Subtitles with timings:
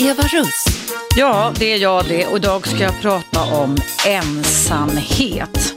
[0.00, 0.64] Eva Russ.
[1.16, 3.76] Ja, det är jag det och idag ska jag prata om
[4.06, 5.74] ensamhet.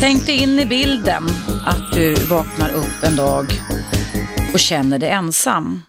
[0.00, 1.24] Tänk dig in i bilden
[1.66, 3.46] att du vaknar upp en dag
[4.52, 5.82] och känner dig ensam.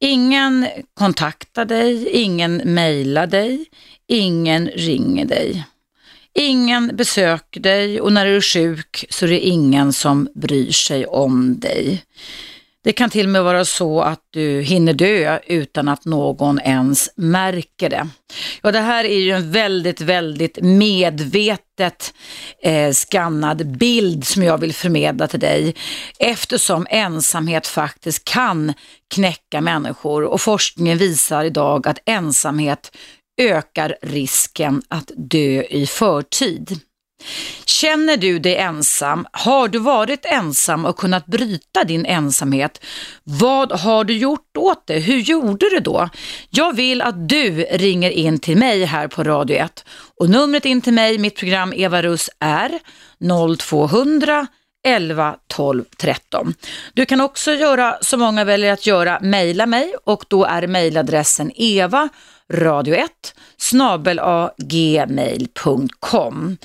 [0.00, 3.64] Ingen kontaktar dig, ingen mejlar dig,
[4.08, 5.64] ingen ringer dig.
[6.34, 11.06] Ingen besöker dig och när du är sjuk så är det ingen som bryr sig
[11.06, 12.04] om dig.
[12.86, 17.10] Det kan till och med vara så att du hinner dö utan att någon ens
[17.16, 18.08] märker det.
[18.62, 22.14] Ja, det här är ju en väldigt, väldigt medvetet
[22.62, 25.74] eh, skannad bild som jag vill förmedla till dig
[26.18, 28.72] eftersom ensamhet faktiskt kan
[29.14, 32.96] knäcka människor och forskningen visar idag att ensamhet
[33.40, 36.80] ökar risken att dö i förtid.
[37.64, 39.26] Känner du dig ensam?
[39.32, 42.84] Har du varit ensam och kunnat bryta din ensamhet?
[43.24, 44.98] Vad har du gjort åt det?
[44.98, 46.08] Hur gjorde du då?
[46.50, 49.84] Jag vill att du ringer in till mig här på Radio 1
[50.20, 52.78] och numret in till mig, mitt program Eva Russ är
[53.58, 54.46] 0200
[54.86, 56.54] 11 12 13.
[56.94, 61.52] Du kan också göra som många väljer att göra, mejla mig och då är mejladressen
[61.54, 62.08] eva
[62.52, 63.08] radio1
[63.58, 66.56] snabelagmail.com.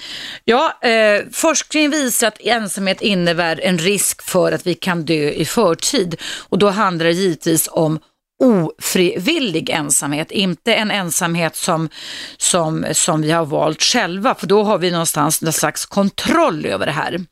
[0.46, 5.46] Ja, eh, forskning visar att ensamhet innebär en risk för att vi kan dö i
[5.46, 6.16] förtid
[6.50, 8.00] och då handlar det givetvis om
[8.42, 11.90] ofrivillig ensamhet, inte en ensamhet som,
[12.38, 16.86] som, som vi har valt själva, för då har vi någonstans någon slags kontroll över
[16.86, 17.26] det här.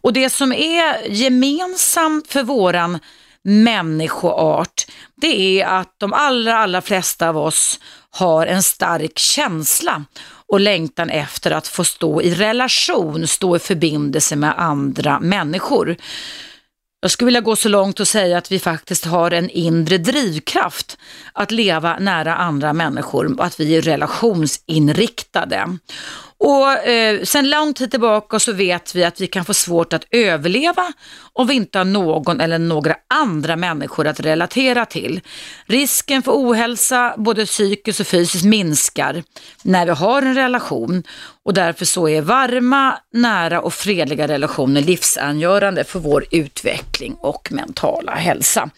[0.00, 2.98] Och det som är gemensamt för våran
[3.48, 10.04] människoart, det är att de allra, allra flesta av oss har en stark känsla
[10.46, 15.96] och längtan efter att få stå i relation, stå i förbindelse med andra människor.
[17.00, 20.98] Jag skulle vilja gå så långt och säga att vi faktiskt har en inre drivkraft
[21.32, 25.78] att leva nära andra människor och att vi är relationsinriktade.
[26.40, 30.04] Och eh, Sen lång tid tillbaka så vet vi att vi kan få svårt att
[30.10, 30.92] överleva
[31.32, 35.20] om vi inte har någon eller några andra människor att relatera till.
[35.66, 39.22] Risken för ohälsa, både psykiskt och fysiskt, minskar
[39.62, 41.02] när vi har en relation
[41.44, 48.14] och därför så är varma, nära och fredliga relationer livsangörande för vår utveckling och mentala
[48.14, 48.70] hälsa.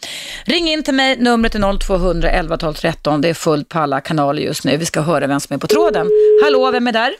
[0.45, 3.21] Ring in till mig, numret är 0200 11 12 13.
[3.21, 4.77] Det är fullt på alla kanaler just nu.
[4.77, 6.07] Vi ska höra vem som är på tråden.
[6.43, 7.13] Hallå, vem är där?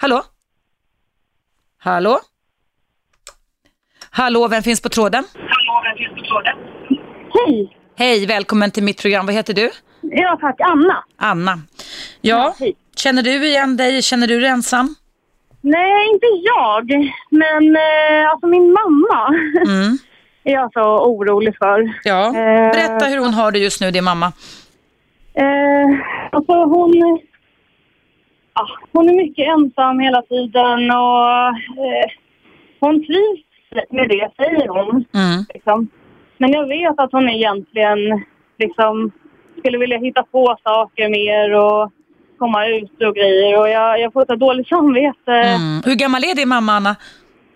[0.00, 0.22] Hallå?
[1.78, 2.18] Hallå?
[4.10, 5.24] Hallå, vem finns på tråden?
[5.34, 6.56] Hallå, vem finns på tråden?
[7.34, 7.76] Hej!
[7.96, 9.26] Hej, välkommen till mitt program.
[9.26, 9.70] Vad heter du?
[10.00, 11.04] Ja tack, Anna.
[11.16, 11.58] Anna.
[12.20, 12.74] Ja, hej.
[12.96, 14.02] känner du igen dig?
[14.02, 14.94] Känner du dig ensam?
[15.60, 16.90] Nej, inte jag.
[17.30, 19.28] Men eh, alltså min mamma
[19.66, 19.98] Mm.
[20.44, 21.94] är jag så orolig för.
[22.04, 22.32] Ja, Eh,
[22.72, 24.32] berätta hur hon har det just nu, din mamma.
[25.34, 25.98] Eh,
[26.32, 27.20] alltså hon,
[28.58, 31.48] ja, hon är mycket ensam hela tiden och
[31.86, 32.08] eh,
[32.80, 33.44] hon trivs
[33.90, 35.04] med det, säger hon.
[35.14, 35.44] Mm.
[35.54, 35.88] Liksom.
[36.38, 37.98] Men jag vet att hon egentligen
[38.58, 39.10] liksom,
[39.58, 41.92] skulle vilja hitta på saker mer och
[42.38, 43.60] komma ut och grejer.
[43.60, 45.32] Och jag, jag får så dåligt samvete.
[45.32, 45.82] Mm.
[45.84, 46.96] Hur gammal är din mamma, Anna?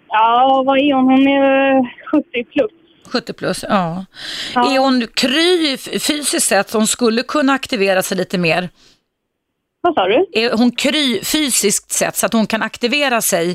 [0.09, 1.05] Ja, vad är hon?
[1.05, 2.71] Hon är eh, 70 plus.
[3.13, 4.05] 70 plus, ja.
[4.55, 4.75] Ja.
[4.75, 8.69] Är hon kry fysiskt sett hon skulle kunna aktivera sig lite mer?
[9.83, 10.27] Vad sa du?
[10.33, 13.51] Är hon kry fysiskt sett så att hon kan aktivera sig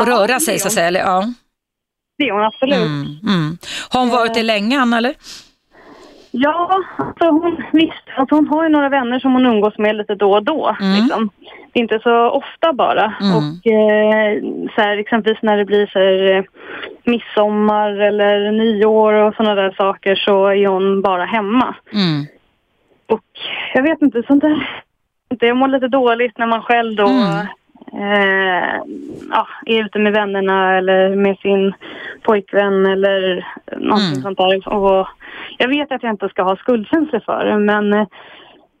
[0.00, 0.86] och Ja, röra sig så att säga?
[0.86, 1.24] Eller, ja.
[2.18, 2.76] Det är hon absolut.
[2.76, 3.58] Mm, mm.
[3.90, 5.14] Har hon varit det länge, Anna, eller?
[6.30, 8.04] Ja, alltså hon, visst.
[8.16, 10.76] Alltså hon har ju några vänner som hon umgås med lite då och då.
[10.80, 10.96] Mm.
[10.96, 11.30] Liksom.
[11.72, 13.14] Det är inte så ofta bara.
[13.20, 13.36] Mm.
[13.36, 14.42] Och eh,
[14.74, 16.44] så här, exempelvis när det blir så här, eh,
[17.04, 21.74] midsommar eller nyår och sådana där saker så är hon bara hemma.
[21.92, 22.26] Mm.
[23.06, 23.24] Och
[23.74, 24.84] jag vet inte, sånt där...
[25.28, 27.46] Jag mår lite dåligt när man själv då Mm.
[27.92, 28.82] eh,
[29.30, 31.72] ja, är ute med vännerna eller med sin
[32.22, 34.22] pojkvän eller någonting Mm.
[34.22, 34.68] sånt där.
[34.68, 35.06] Och
[35.58, 38.06] jag vet att jag inte ska ha skuldkänslor för det, men eh,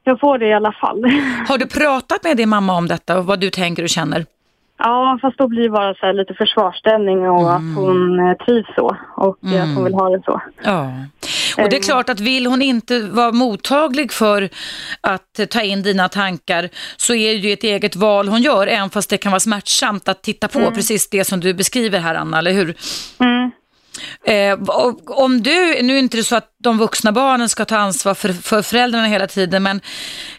[0.04, 1.04] jag får det i alla fall.
[1.48, 4.24] Har du pratat med din mamma om detta och vad du tänker och känner?
[4.86, 7.54] Ja, fast då blir det bara så lite försvarsställning och Mm.
[7.70, 10.40] att hon eh, trivs så och eh, att hon vill ha det så.
[10.64, 10.92] Ja.
[11.62, 11.84] Och det är Eh.
[11.84, 14.48] klart att vill hon inte vara mottaglig för
[15.00, 18.90] att ta in dina tankar så är det ju ett eget val hon gör, även
[18.90, 22.38] fast det kan vara smärtsamt att titta på precis det som du beskriver här Anna,
[22.38, 22.74] eller hur?
[23.20, 23.50] Mm.
[24.26, 24.58] Eh,
[25.06, 28.32] om du, nu är inte det så att de vuxna barnen ska ta ansvar för,
[28.32, 29.62] för föräldrarna hela tiden.
[29.62, 29.80] Men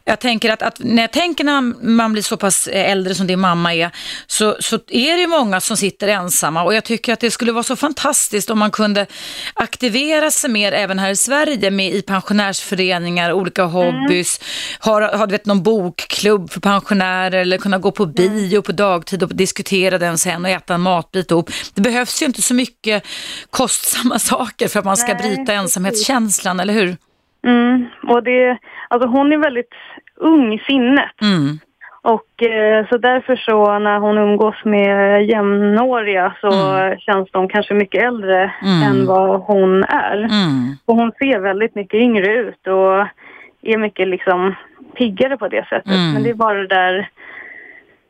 [0.06, 3.28] jag tänker att, att när jag tänker när man, man, blir så pass äldre som
[3.28, 3.92] din mamma är,
[4.28, 6.64] så, så är det många som sitter ensamma.
[6.64, 9.06] Och jag tycker att det skulle vara så fantastiskt om man kunde
[9.54, 14.48] aktivera sig mer även här i Sverige med i pensionärsföreningar, olika hobbys, mm.
[14.80, 19.24] har, har du vet, någon bokklubb för pensionärer eller kunna gå på bio på dagtid
[19.24, 21.50] och diskutera den sen och äta en matbit ihop.
[21.74, 23.04] Det behövs ju inte så mycket
[23.50, 26.15] kostsamma saker för att man ska Nej, bryta ensamhetskänslan,
[26.60, 26.96] eller hur?
[27.48, 28.58] Mm, och det,
[28.88, 29.74] alltså hon är väldigt
[30.16, 31.22] ung i sinnet.
[31.22, 31.60] Mm.
[32.02, 37.00] Och eh, så därför så när hon umgås med jämnåriga så mm.
[37.00, 38.84] känns de kanske mycket äldre mm.
[38.84, 40.18] än vad hon är.
[40.18, 40.78] Mm.
[40.86, 43.08] Och hon ser väldigt mycket yngre ut och
[43.62, 44.56] är mycket liksom
[44.98, 45.94] piggare på det sättet.
[45.94, 46.14] Mm.
[46.14, 47.10] Men det är bara det där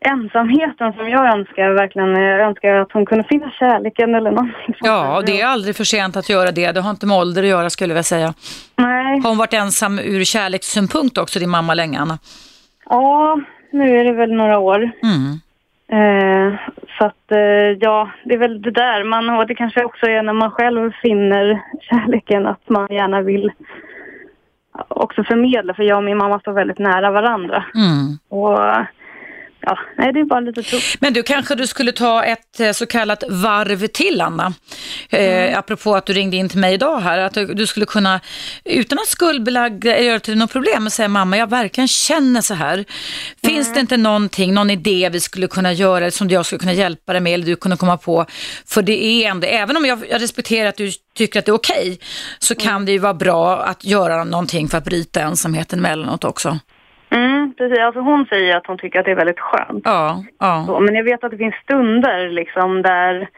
[0.05, 2.15] ensamheten som jag önskar verkligen.
[2.15, 4.75] Jag önskar att hon kunde finna kärleken eller någonting.
[4.79, 6.71] Ja, det är aldrig för sent att göra det.
[6.71, 8.33] Det har inte med ålder att göra skulle jag säga.
[8.75, 9.19] Nej.
[9.19, 12.17] Har hon varit ensam ur kärlekssynpunkt också, din mamma länge, Anna?
[12.89, 13.39] Ja,
[13.71, 14.91] nu är det väl några år.
[15.03, 15.39] Mm.
[15.87, 16.59] Eh,
[16.97, 19.03] så att eh, ja, det är väl det där.
[19.03, 23.51] Man, och det kanske också är när man själv finner kärleken att man gärna vill
[24.87, 25.73] också förmedla.
[25.73, 27.65] För jag och min mamma står väldigt nära varandra.
[27.75, 28.17] Mm.
[28.29, 28.59] Och
[29.65, 31.01] ja, nej det är bara lite tufft.
[31.01, 34.53] Men du kanske du skulle ta ett eh, så kallat varv till Anna.
[35.09, 35.59] Eh, mm.
[35.59, 38.19] apropå att du ringde in till mig idag här, att du skulle kunna
[38.65, 42.85] utan att skuldbelägga göra till något problem och säga mamma jag verkligen känner så här.
[43.43, 43.73] Finns mm.
[43.73, 47.21] det inte någonting, någon idé vi skulle kunna göra som jag skulle kunna hjälpa dig
[47.21, 48.25] med eller du kunde komma på?
[48.65, 51.53] För det är ändå, även om jag, jag respekterar att du tycker att det är
[51.53, 51.97] okej, okay,
[52.39, 52.85] så kan mm.
[52.85, 56.59] det ju vara bra att göra någonting för att bryta ensamheten emellanåt också.
[57.15, 57.79] Mm, precis.
[57.79, 59.81] Alltså hon säger att hon tycker att det är väldigt skönt.
[59.85, 60.63] Ja, ja.
[60.67, 63.29] Så, men jag vet att det finns stunder liksom där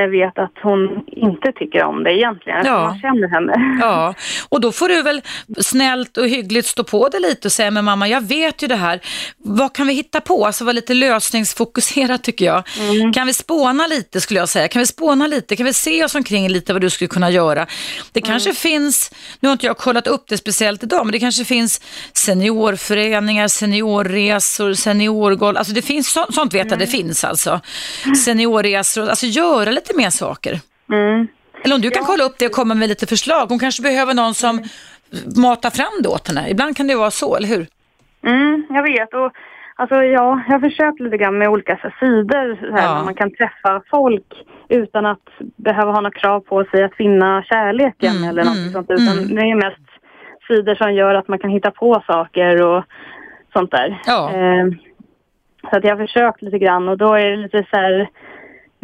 [0.00, 2.66] vet att hon inte tycker om det egentligen.
[2.66, 2.82] Ja.
[2.82, 3.78] Man känner henne.
[3.80, 4.14] Ja,
[4.48, 5.22] och då får du väl
[5.58, 8.76] snällt och hyggligt stå på det lite och säga, men mamma jag vet ju det
[8.76, 9.00] här.
[9.38, 10.46] Vad kan vi hitta på?
[10.46, 12.62] Alltså vara lite lösningsfokuserad tycker jag.
[12.80, 13.12] Mm.
[13.12, 14.68] Kan vi spåna lite skulle jag säga.
[14.68, 15.56] Kan vi spåna lite?
[15.56, 17.66] Kan vi se oss omkring lite vad du skulle kunna göra?
[18.12, 18.30] Det mm.
[18.30, 19.10] kanske finns,
[19.40, 21.80] nu har inte jag kollat upp det speciellt idag, men det kanske finns
[22.12, 25.56] seniorföreningar, seniorresor, seniorgolv.
[25.56, 26.78] Alltså det finns, sånt vet jag mm.
[26.78, 27.60] det finns alltså.
[28.24, 30.60] Seniorresor, alltså göra lite lite mer saker.
[30.92, 31.28] Mm.
[31.64, 32.06] Eller om du kan ja.
[32.06, 33.46] kolla upp det och komma med lite förslag.
[33.48, 34.68] Hon kanske behöver någon som mm.
[35.36, 36.50] matar fram det åt henne.
[36.50, 37.66] Ibland kan det vara så, eller hur?
[38.26, 39.14] Mm, jag vet.
[39.14, 39.32] Och,
[39.76, 43.04] alltså, ja, jag har försökt lite grann med olika så, sidor så här, ja.
[43.04, 44.30] man kan träffa folk
[44.68, 48.72] utan att behöva ha några krav på sig att finna kärleken mm, eller något mm,
[48.72, 48.90] sånt.
[48.90, 49.34] Utan mm.
[49.34, 49.88] det är mest
[50.48, 52.84] sidor som gör att man kan hitta på saker och
[53.52, 54.02] sånt där.
[54.06, 54.32] Ja.
[54.32, 54.66] Eh,
[55.70, 58.08] så att jag har försökt lite grann och då är det lite så här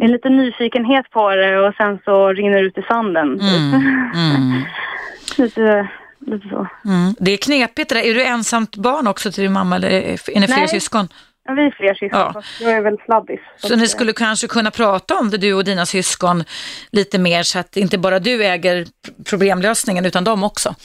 [0.03, 3.39] en liten nyfikenhet på det och sen så rinner det ut i sanden.
[3.39, 3.73] Mm.
[4.15, 4.61] Mm.
[5.37, 5.89] lite,
[6.19, 6.67] lite så.
[6.85, 7.15] Mm.
[7.19, 8.01] Det är knepigt det där.
[8.01, 11.07] Är du ensamt barn också till din mamma eller är ni fler syskon?
[11.45, 12.31] Ja, vi är fler syskon.
[12.33, 12.41] Ja.
[12.61, 13.39] Jag är väl sladdis.
[13.57, 16.43] Så, så ni skulle kanske kunna prata om det, du och dina syskon,
[16.91, 18.85] lite mer så att inte bara du äger
[19.29, 20.75] problemlösningen utan de också?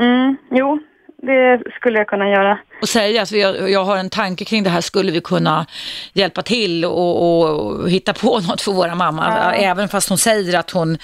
[0.00, 0.78] Mm, jo,
[1.22, 2.58] det skulle jag kunna göra.
[2.82, 5.66] Och säga att jag, jag har en tanke kring det här, skulle vi kunna
[6.12, 9.26] hjälpa till och, och hitta på något för våra mamma?
[9.28, 9.52] Ja.
[9.52, 10.98] Även fast hon säger att hon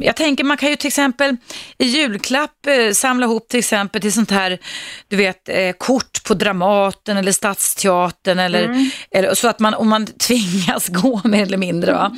[0.00, 1.36] jag tänker man kan ju till exempel
[1.78, 4.58] i julklapp eh, samla ihop till exempel till sånt här,
[5.08, 8.90] du vet, eh, kort på Dramaten eller Stadsteatern eller, mm.
[9.10, 12.16] eller så att man, om man tvingas gå mer eller mindre va.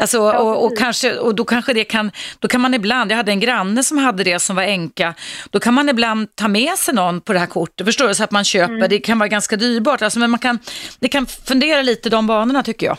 [0.00, 3.32] Alltså, och, och, kanske, och då kanske det kan, då kan man ibland, jag hade
[3.32, 5.14] en granne som hade det som var enka,
[5.50, 8.24] då kan man ibland ta med sig någon på det här kortet, förstår du, så
[8.24, 8.88] att man köper, mm.
[8.88, 10.58] det kan vara ganska dyrbart, alltså, men man kan,
[11.00, 12.98] det kan fundera lite de banorna tycker jag.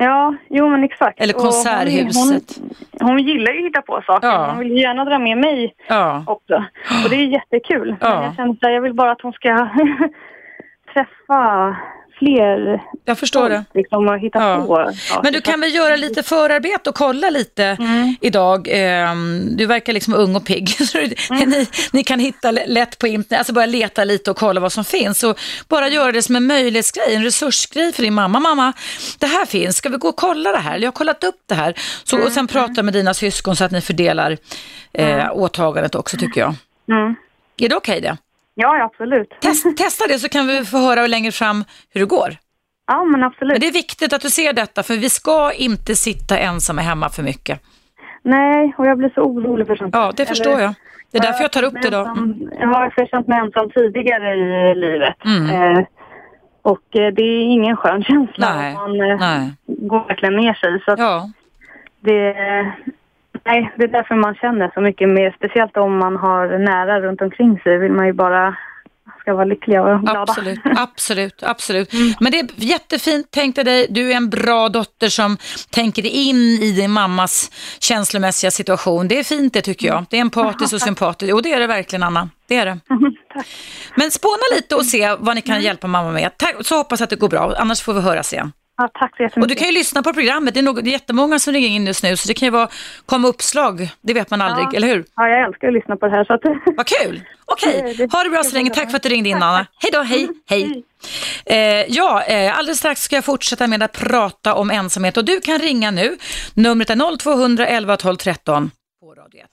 [0.00, 1.20] Ja, jo men exakt.
[1.20, 2.56] Eller Konserthuset.
[2.56, 4.28] Hon, hon, hon, gillar ju att hitta på saker.
[4.28, 4.50] Ja.
[4.50, 6.24] Hon vill gärna dra med mig ja.
[6.26, 6.64] också.
[7.04, 7.96] Och det är jättekul.
[8.00, 8.14] Ja.
[8.14, 9.48] Men jag känner att jag vill bara att hon ska
[10.92, 11.76] träffa
[12.18, 13.64] fler Jag förstår det.
[13.74, 14.66] Liksom, och hitta ja.
[14.66, 18.16] på Men du kan väl göra lite förarbete och kolla lite mm.
[18.20, 18.68] idag.
[18.70, 20.68] Ehm, du verkar liksom ung och pigg.
[21.30, 21.50] Mm.
[21.50, 24.84] ni, ni, kan hitta lätt på internet, alltså börja leta lite och kolla vad som
[24.84, 25.24] finns.
[25.24, 28.40] Och bara göra det som en möjlighetsgrej, en resursgrej för din mamma.
[28.40, 28.72] Mamma,
[29.18, 30.78] det här finns, ska vi gå och kolla det här?
[30.78, 31.74] Jag har kollat upp det här.
[32.04, 32.26] Så, mm.
[32.26, 34.36] Och sen prata med dina syskon så att ni fördelar
[34.92, 35.30] eh, mm.
[35.32, 36.54] åtagandet också tycker jag.
[36.90, 37.14] Mm.
[37.58, 38.16] Är det okej okay, det?
[38.60, 39.40] Ja, absolut.
[39.40, 42.36] Test, testa det så kan vi få höra längre fram hur det går.
[42.86, 43.52] Ja, men absolut.
[43.52, 47.08] Men det är viktigt att du ser detta, för vi ska inte sitta ensamma hemma
[47.08, 47.60] för mycket.
[48.22, 49.94] Nej, och jag blir så orolig för sånt.
[49.94, 50.74] Ja, det förstår Eller, jag.
[51.10, 52.06] Det är därför jag tar upp det idag.
[52.06, 52.50] Mm.
[52.60, 55.24] Jag har känt mig ensam tidigare i livet.
[55.24, 55.50] Mm.
[55.50, 55.84] Eh,
[56.62, 58.54] och eh, det är ingen skön känsla.
[58.54, 59.52] Nej, man eh, nej.
[59.66, 60.82] går verkligen ner sig.
[60.84, 61.30] Så ja.
[62.00, 62.34] det,
[63.48, 65.34] Nej, det är därför man känner så mycket mer.
[65.36, 68.56] Speciellt om man har nära runt omkring sig vill man ju bara
[69.20, 70.20] ska vara lyckliga och glada.
[70.20, 71.92] Absolut, absolut, absolut.
[71.92, 72.12] Mm.
[72.20, 75.36] Men det är jättefint, tänk dig, du är en bra dotter som
[75.70, 77.50] tänker in i din mammas
[77.80, 79.08] känslomässiga situation.
[79.08, 80.04] Det är fint det tycker jag.
[80.10, 81.34] Det är empatiskt och sympatiskt.
[81.34, 82.78] Och det är det verkligen Anna, det är det.
[83.94, 85.64] Men spåna lite och se vad ni kan mm.
[85.64, 86.30] hjälpa mamma med.
[86.60, 88.52] Så hoppas att det går bra, annars får vi höras igen.
[88.78, 89.42] Ja, tack så jättemycket.
[89.42, 90.54] Och du kan ju lyssna på programmet.
[90.54, 92.50] Det är, nog, det är jättemånga som ringer in just nu, så det kan ju
[92.50, 92.68] vara,
[93.06, 93.88] komma uppslag.
[94.00, 94.72] Det vet man aldrig, ja.
[94.76, 95.04] eller hur?
[95.16, 96.24] Ja, jag älskar att lyssna på det här.
[96.24, 96.40] Så att...
[96.76, 97.22] Vad kul!
[97.44, 98.08] Okej, okay.
[98.12, 98.70] ha det bra så länge.
[98.70, 99.66] Tack för att du ringde in, Anna.
[99.82, 100.84] Hej då, hej, hej.
[101.46, 101.56] Eh,
[101.88, 105.58] ja, eh, alldeles strax ska jag fortsätta med att prata om ensamhet och du kan
[105.58, 106.16] ringa nu.
[106.54, 108.70] Numret är 0211 12 13
[109.00, 109.48] på Radio 1.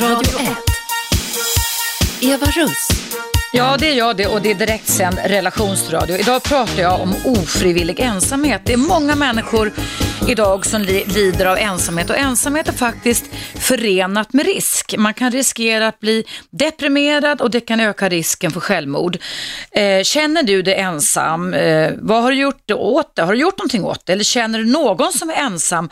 [0.00, 0.69] Radio 1.
[2.22, 2.88] Eva Russ.
[3.52, 6.16] Ja, det är jag det och det är direktsänd relationsradio.
[6.16, 8.60] Idag pratar jag om ofrivillig ensamhet.
[8.64, 9.72] Det är många människor
[10.28, 13.24] idag som lider av ensamhet och ensamhet är faktiskt
[13.54, 14.94] förenat med risk.
[14.98, 19.18] Man kan riskera att bli deprimerad och det kan öka risken för självmord.
[19.70, 21.54] Eh, känner du dig ensam?
[21.54, 23.22] Eh, vad har du gjort åt det?
[23.22, 24.12] Har du gjort någonting åt det?
[24.12, 25.90] Eller känner du någon som är ensam?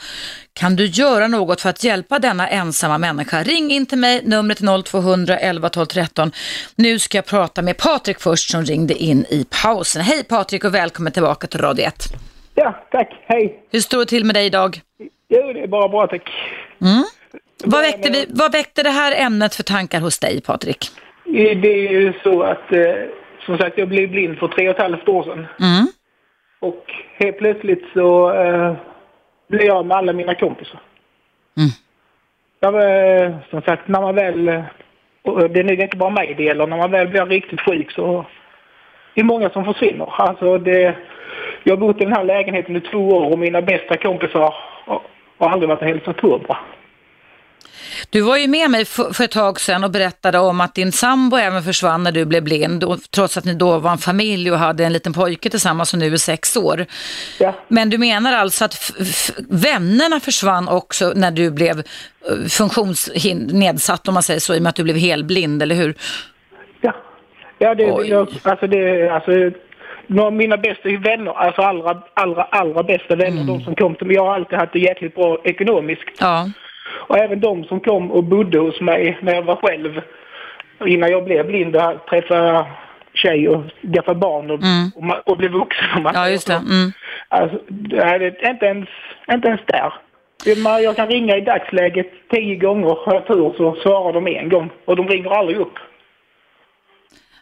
[0.52, 3.42] Kan du göra något för att hjälpa denna ensamma människa?
[3.42, 6.32] Ring in till mig, numret är 0200 11 12 13.
[6.76, 10.02] Nu ska jag prata med Patrik först som ringde in i pausen.
[10.02, 12.27] Hej Patrik och välkommen tillbaka till Radio 1.
[12.60, 13.08] Ja, tack.
[13.26, 13.62] Hej.
[13.70, 14.80] Hur står det till med dig idag?
[15.28, 16.30] Jo, det är bara bra tack.
[16.80, 17.04] Mm.
[17.64, 20.90] Vad, väckte vi, vad väckte det här ämnet för tankar hos dig Patrik?
[21.62, 22.94] Det är ju så att, eh,
[23.46, 25.46] som sagt, jag blev blind för tre och ett halvt år sedan.
[25.60, 25.86] Mm.
[26.60, 26.84] Och
[27.18, 28.74] helt plötsligt så eh,
[29.48, 30.80] blev jag med alla mina kompisar.
[31.56, 31.70] Mm.
[32.60, 32.74] Jag,
[33.24, 34.64] eh, som sagt, när man väl, eh,
[35.24, 38.26] det är nog inte bara mig det gäller, när man väl blir riktigt sjuk så
[39.14, 40.08] det är många som försvinner.
[40.18, 40.96] Alltså det,
[41.64, 44.54] jag har bott i den här lägenheten i två år och mina bästa kompisar
[45.38, 46.58] har aldrig varit och hälsat på bra.
[48.10, 51.36] Du var ju med mig för, ett tag sedan och berättade om att din sambo
[51.36, 54.84] även försvann när du blev blind, trots att ni då var en familj och hade
[54.84, 56.86] en liten pojke tillsammans som nu är sex år.
[57.38, 57.54] Ja.
[57.68, 58.92] Men du menar alltså att
[59.48, 64.70] vännerna försvann också när du blev eh, funktionsnedsatt om man säger så, i och med
[64.70, 65.94] att du blev helblind, eller hur?
[66.80, 66.92] Ja,
[67.58, 69.32] ja det, jag, alltså det, alltså
[70.08, 73.46] några av mina bästa vänner, alltså allra, allra, allra bästa vänner, mm.
[73.46, 74.16] de som kom till mig.
[74.16, 76.08] Jag har alltid haft det jäkligt bra ekonomiskt.
[76.20, 76.50] Ja.
[76.90, 80.00] Och även de som kom och bodde hos mig när jag var själv,
[80.86, 82.66] innan jag blev blind och träffade
[83.14, 83.62] tjej och
[83.94, 84.90] skaffade barn och, mm.
[84.94, 86.06] och, och blev vuxen.
[86.06, 86.54] Och ja, just det.
[86.54, 86.92] Mm.
[87.28, 88.88] Alltså, det är inte ens,
[89.32, 89.92] inte ens där.
[90.82, 94.70] Jag kan ringa i dagsläget tio gånger, har jag tur så svarar de en gång
[94.84, 95.78] och de ringer aldrig upp.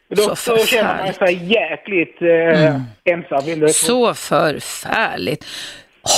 [0.09, 2.83] Då, så då känner man sig jäkligt eh, mm.
[3.05, 3.69] ensam.
[3.69, 5.47] Så förfärligt.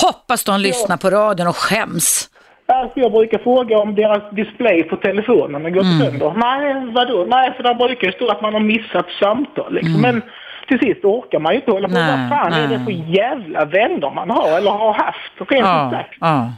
[0.03, 2.29] Hoppas de lyssnar på radion och skäms.
[2.65, 5.99] Alltså jag brukar fråga om deras display på telefonen har gått mm.
[5.99, 6.33] sönder.
[6.35, 7.25] Nej, vadå?
[7.29, 9.73] Nej, för där brukar det stå att man har missat samtal.
[9.73, 9.95] Liksom.
[9.95, 10.01] Mm.
[10.01, 10.21] Men
[10.67, 11.93] till sist orkar man ju inte hålla på.
[11.93, 12.63] Nej, Vad fan nej.
[12.63, 15.51] är det för jävla vänner man har eller har haft?
[15.51, 16.15] Rent ja, sagt.
[16.19, 16.51] Ja.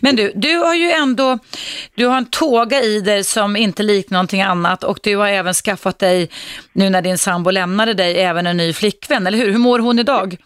[0.00, 1.38] Men du, du har ju ändå,
[1.94, 5.54] du har en tåga i dig som inte liknar någonting annat och du har även
[5.54, 6.30] skaffat dig,
[6.72, 9.52] nu när din sambo lämnade dig, även en ny flickvän, eller hur?
[9.52, 10.36] Hur mår hon idag?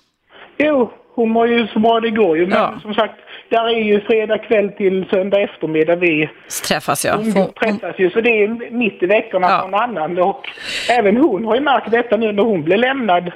[0.59, 2.79] Jo, hon mår ju så bra det går ju, men ja.
[2.83, 3.15] som sagt,
[3.51, 6.31] där är ju fredag kväll till söndag eftermiddag vi
[6.69, 7.05] träffas.
[7.05, 7.17] Ja.
[7.17, 9.61] Hon, träffas ju, så det är mitt i veckorna ja.
[9.61, 10.19] någon annan.
[10.19, 10.49] Och
[10.91, 13.33] även hon har ju märkt detta nu när hon blev lämnad,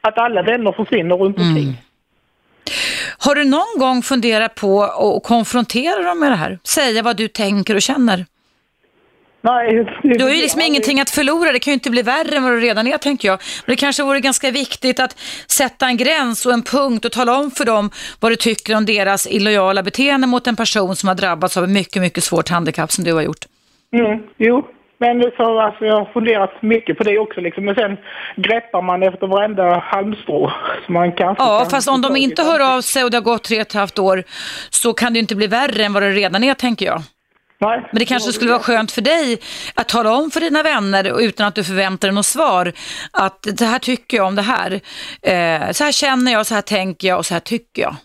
[0.00, 1.72] att alla vänner försvinner runt mm.
[3.18, 6.58] Har du någon gång funderat på att konfrontera dem med det här?
[6.64, 8.26] Säga vad du tänker och känner?
[9.40, 9.98] Nej.
[10.02, 12.52] Du har ju liksom ingenting att förlora, det kan ju inte bli värre än vad
[12.52, 13.40] det redan är tänker jag.
[13.66, 17.38] Men det kanske vore ganska viktigt att sätta en gräns och en punkt och tala
[17.38, 21.14] om för dem vad du tycker om deras illojala beteende mot en person som har
[21.14, 23.44] drabbats av ett mycket, mycket svårt handikapp som du har gjort.
[23.92, 24.68] Mm, jo,
[25.00, 27.40] men så, alltså, jag har funderat mycket på det också.
[27.40, 27.64] Liksom.
[27.64, 27.96] Men sen
[28.36, 30.52] greppar man efter varenda halmstrå.
[30.84, 33.22] Som man kanske ja, kan fast om de inte hör av sig och det har
[33.22, 34.24] gått tre och ett halvt år
[34.70, 37.02] så kan det inte bli värre än vad det redan är, tänker jag.
[37.60, 37.82] Nej.
[37.92, 39.38] Men det kanske skulle vara skönt för dig
[39.74, 42.72] att tala om för dina vänner utan att du förväntar dig något svar.
[43.12, 44.72] Att det här tycker jag om det här.
[45.22, 47.96] Eh, så här känner jag, så här tänker jag och så här tycker jag.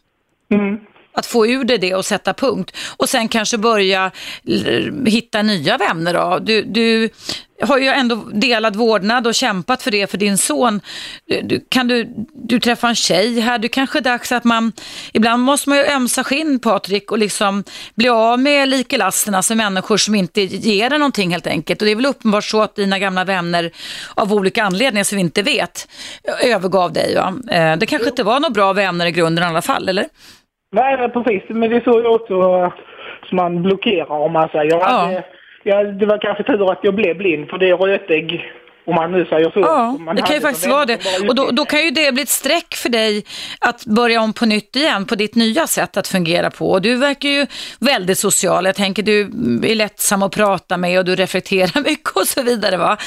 [0.52, 0.80] Mm.
[1.14, 2.78] Att få ur dig det och sätta punkt.
[2.98, 4.12] Och sen kanske börja
[5.06, 6.40] hitta nya vänner då.
[6.40, 7.10] Du, du
[7.62, 10.82] har ju ändå delad vårdnad och kämpat för det för din son.
[11.44, 13.58] Du, kan du, du träffa en tjej här?
[13.58, 14.72] Det kanske är dags att man,
[15.14, 17.64] ibland måste man ju ömsa skinn Patrik och liksom
[17.96, 21.82] bli av med likelasten, alltså människor som inte ger dig någonting helt enkelt.
[21.82, 23.72] Och det är väl uppenbart så att dina gamla vänner
[24.16, 25.88] av olika anledningar som vi inte vet
[26.44, 27.36] övergav dig va?
[27.52, 30.08] Eh, det kanske inte var några bra vänner i grunden i alla fall, eller?
[30.74, 31.44] Nej, precis.
[31.48, 32.72] Men det är så också
[33.30, 34.72] som man blockerar om man säger.
[34.72, 35.22] Ja.
[35.64, 38.54] Ja, det var kanske tur att jag blev blind för det är rötägg
[38.86, 39.60] om man nu säger så.
[39.60, 41.00] Ja, det kan ju faktiskt vara det.
[41.28, 43.26] Och då, då, kan ju det bli ett streck för dig
[43.60, 46.72] att börja om på nytt igen på ditt nya sätt att fungera på.
[46.72, 47.48] Och du verkar ju
[47.80, 48.66] väldigt social.
[48.66, 49.22] Jag tänker du
[49.64, 52.98] är lättsam att prata med och du reflekterar mycket och så vidare va?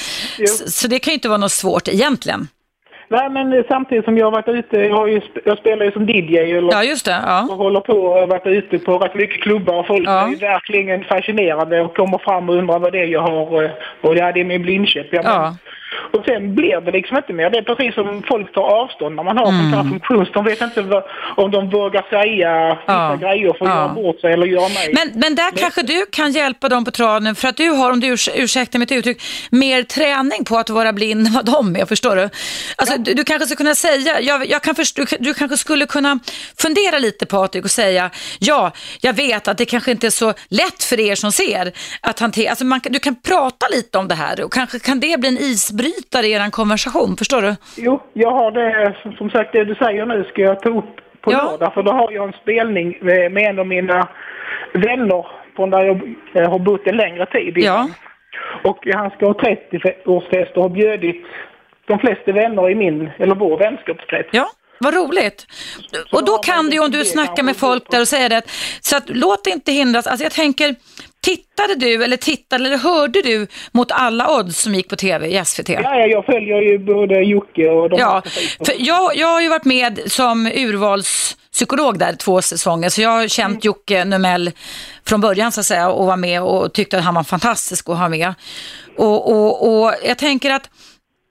[0.47, 2.47] Så, så det kan ju inte vara något svårt egentligen.
[3.09, 6.09] Nej, men samtidigt som jag har varit ute, jag, har ju, jag spelar ju som
[6.09, 7.47] DJ eller, ja, just det, ja.
[7.51, 10.27] och håller på och har varit ute på rätt mycket klubbar och folk ja.
[10.27, 13.71] är verkligen fascinerade och kommer fram och undrar vad det är jag har eh,
[14.01, 15.07] och ja, det är min blindkäpp.
[15.11, 15.55] Ja, ja.
[16.13, 17.49] Och sen blir det liksom inte mer.
[17.49, 19.71] Det är precis som folk tar avstånd när man har mm.
[19.71, 20.27] sån här funktion.
[20.33, 21.03] De vet inte vad,
[21.35, 23.17] om de vågar säga ja.
[23.21, 23.77] grejer för att ja.
[23.77, 24.93] göra bort sig eller göra mig.
[24.93, 25.61] Men, men där men...
[25.61, 28.79] kanske du kan hjälpa dem på traden för att du har, om du urs ursäktar
[28.79, 32.29] mitt uttryck, mer träning på att vara blind än vad de är, förstår du?
[32.75, 32.97] Alltså ja.
[32.97, 36.19] du, du, kanske skulle kunna säga, jag, jag kan förstå, du, du kanske skulle kunna
[36.57, 40.83] fundera lite Patrik och säga, ja, jag vet att det kanske inte är så lätt
[40.83, 44.43] för er som ser att hantera, alltså man, du kan prata lite om det här
[44.43, 47.55] och kanske kan det bli en isbrytare brytare i er konversation, förstår du?
[47.75, 51.31] Jo, jag har det, som sagt det du säger nu ska jag ta upp på
[51.31, 51.43] ja.
[51.43, 54.09] lördag, för då har jag en spelning med en av mina
[54.73, 57.53] vänner från där jag eh, har bott en längre tid.
[57.57, 57.89] Ja.
[58.63, 61.25] Och han ska ha 30-årsfest och har bjudit
[61.87, 64.29] de flesta vänner i min, eller vår vänskapskrets.
[64.31, 64.49] Ja.
[64.79, 65.45] Vad roligt.
[66.09, 68.41] Så och då kan du om du snackar med folk där och säger det,
[68.81, 70.07] så att låt inte hindras.
[70.07, 70.75] Alltså jag tänker,
[71.27, 75.45] Tittade du eller tittade eller hörde du mot alla odds som gick på tv i
[75.45, 75.69] SVT?
[75.69, 78.21] Ja, jag följer ju både Jocke och de Ja,
[78.65, 83.27] för jag, jag har ju varit med som urvalspsykolog där två säsonger, så jag har
[83.27, 83.59] känt mm.
[83.63, 84.51] Jocke Numell
[85.05, 87.97] från början så att säga och var med och tyckte att han var fantastisk att
[87.97, 88.33] ha med.
[88.97, 90.69] Och, och, och jag tänker att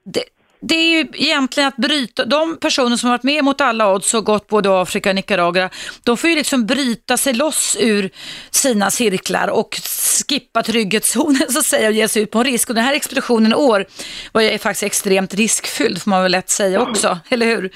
[0.04, 0.22] det,
[0.60, 4.14] det är ju egentligen att bryta, de personer som har varit med mot alla odds
[4.14, 5.70] och gått både Afrika och Nicaragua,
[6.02, 8.10] de får ju liksom bryta sig loss ur
[8.50, 9.80] sina cirklar och
[10.28, 12.68] skippa trygghetszonen så att säga och ge sig ut på en risk.
[12.68, 13.86] Och den här expeditionen i år
[14.32, 17.70] var ju faktiskt extremt riskfylld får man väl lätt säga också, eller hur?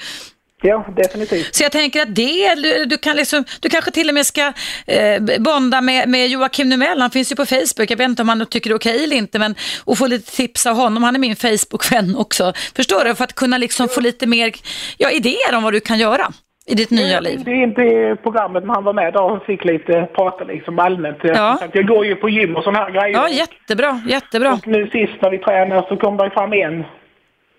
[0.61, 1.55] Ja, definitivt.
[1.55, 4.53] Så jag tänker att det, du, kan liksom, du kanske till och med ska
[4.87, 8.29] eh, bonda med, med Joakim Numell, han finns ju på Facebook, jag vet inte om
[8.29, 11.15] han tycker det är okej eller inte, men och få lite tips av honom, han
[11.15, 12.53] är min Facebook-vän också.
[12.75, 13.15] Förstår du?
[13.15, 14.51] För att kunna liksom få lite mer
[14.97, 16.27] ja, idéer om vad du kan göra
[16.65, 17.41] i ditt nya liv?
[17.45, 21.17] Det är inte programmet, men han var med och fick lite prata liksom allmänt.
[21.23, 21.59] Ja.
[21.73, 23.17] Jag går ju på gym och sådana här grejer.
[23.17, 24.53] Ja, jättebra, jättebra.
[24.53, 26.83] Och nu sist när vi tränade så kom det fram en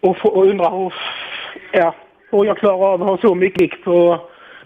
[0.03, 0.95] och, och undrar hur,
[1.73, 1.95] ja,
[2.33, 4.21] och jag klarar av att ha så mycket vikt på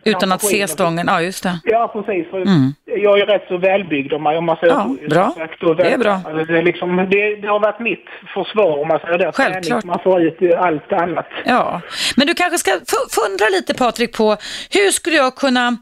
[0.07, 1.61] utan att se stången, ja just det.
[1.65, 2.75] Ja precis, mm.
[2.85, 5.09] jag är rätt så välbyggd om man, säger ja, så.
[5.09, 5.35] Bra,
[5.75, 6.13] det är bra.
[6.13, 9.33] Alltså, det, är liksom, det, det, har varit mitt försvar om man säger det.
[9.35, 9.85] Självklart.
[9.85, 11.27] Man får ut allt annat.
[11.45, 11.81] Ja,
[12.17, 12.71] men du kanske ska
[13.11, 14.37] fundra lite Patrik på
[14.71, 15.77] hur skulle jag kunna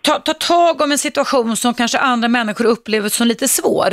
[0.00, 3.90] ta, ta tag om en situation som kanske andra människor upplever som lite svår.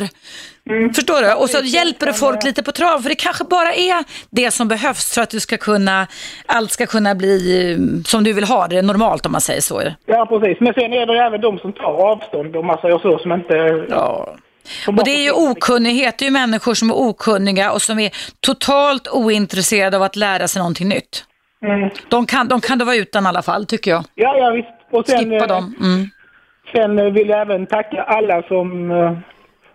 [0.70, 0.94] Mm.
[0.94, 1.34] Förstår du?
[1.34, 4.68] Och så hjälper du folk lite på trav, för det kanske bara är det som
[4.68, 6.08] behövs för att du ska kunna,
[6.46, 9.82] allt ska kunna bli mm, som du vill ha det, normalt om man säger så.
[10.06, 10.60] Ja, precis.
[10.60, 13.86] Men sen är det även de som tar avstånd, om man säger så, som inte...
[13.90, 14.36] Ja.
[14.88, 18.12] Och det är ju okunnighet, det är ju människor som är okunniga och som är
[18.40, 21.26] totalt ointresserade av att lära sig någonting nytt.
[21.66, 21.90] Mm.
[22.10, 24.04] De, kan, de kan det vara utan i alla fall, tycker jag.
[24.16, 24.70] Ja, ja visst.
[24.92, 25.76] Och sen, Skippa dem.
[25.82, 26.10] Mm.
[26.74, 29.18] Sen vill jag även tacka alla som eh,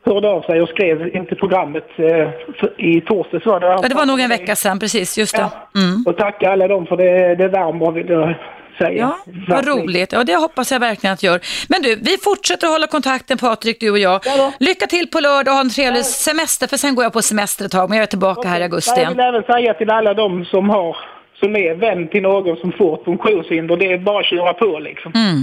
[0.09, 2.29] hörde av sig och skrev in till programmet eh,
[2.77, 3.67] i torsdags var det.
[3.67, 5.51] Ja, det var nog en vecka sedan, precis, just det.
[5.75, 5.81] Ja.
[5.81, 6.05] Mm.
[6.07, 8.35] Och tacka alla dem för det, det värmer vill jag
[8.79, 9.13] säga.
[9.27, 10.13] Ja, vad roligt.
[10.13, 11.41] Ja, det hoppas jag verkligen att gör.
[11.69, 14.21] Men du, vi fortsätter att hålla kontakten Patrik, du och jag.
[14.25, 17.23] Ja Lycka till på lördag och ha en trevlig semester, för sen går jag på
[17.23, 18.51] semester ett tag, men jag är tillbaka okay.
[18.53, 19.01] här i augusti.
[19.01, 20.97] Jag vill även säga till alla de som har
[21.41, 25.13] som är vän till någon som får funktionshinder, det är bara att köra på liksom.
[25.15, 25.43] Mm.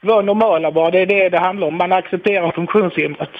[0.00, 1.76] Var normala bara, det är det det handlar om.
[1.76, 3.30] Man accepterar funktionshindret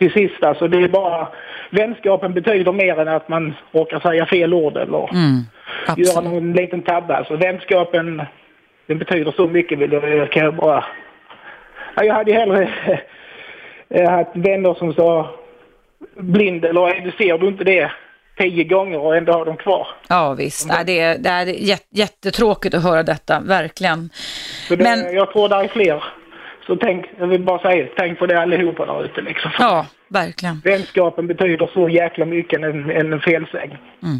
[0.00, 0.42] till sist.
[0.42, 1.28] Alltså det är bara,
[1.70, 5.42] vänskapen betyder mer än att man råkar säga fel ord eller mm,
[5.96, 7.16] göra någon liten tabbe.
[7.16, 8.22] Alltså vänskapen,
[8.86, 10.84] den betyder så mycket vill jag, kan jag bara...
[11.94, 12.70] Jag hade hellre
[14.08, 15.34] haft vänner som sa
[16.16, 17.90] blind eller ser du inte det
[18.38, 19.88] tio gånger och ändå har dem kvar.
[20.08, 24.10] Ja visst, Nej, det, är, det är jättetråkigt att höra detta, verkligen.
[24.68, 25.14] Det, Men...
[25.14, 26.04] Jag tror det är fler
[26.70, 29.50] Så tänk, jag vill bara säga, tänk på det allihopa där ute liksom.
[29.58, 30.60] Ja, verkligen.
[30.64, 33.78] Vänskapen betyder så jäkla mycket än en, en felsägning.
[34.02, 34.18] Mm.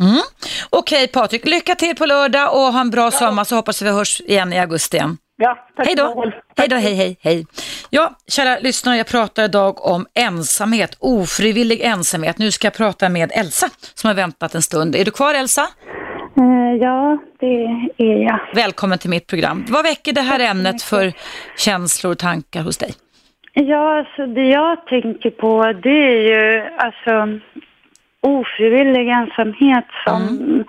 [0.00, 0.22] Mm.
[0.70, 3.10] Okej okay, Patrik, lycka till på lördag och ha en bra ja.
[3.10, 5.18] sommar så hoppas vi hörs igen i augusti igen.
[5.36, 6.32] Ja, tack hej då.
[6.56, 7.46] Hej då, hej, hej, hej.
[7.90, 12.38] Ja, kära lyssnare, jag pratar idag om ensamhet, ofrivillig ensamhet.
[12.38, 14.96] Nu ska jag prata med Elsa som har väntat en stund.
[14.96, 15.68] Är du kvar Elsa?
[16.38, 17.64] Uh, ja, det
[17.96, 18.40] är jag.
[18.54, 19.64] Välkommen till mitt program.
[19.68, 21.12] Vad väcker det här ämnet för
[21.56, 22.90] känslor och tankar hos dig?
[23.52, 27.40] Ja, alltså det jag tänker på det är ju alltså
[28.20, 30.64] ofrivillig ensamhet som mm.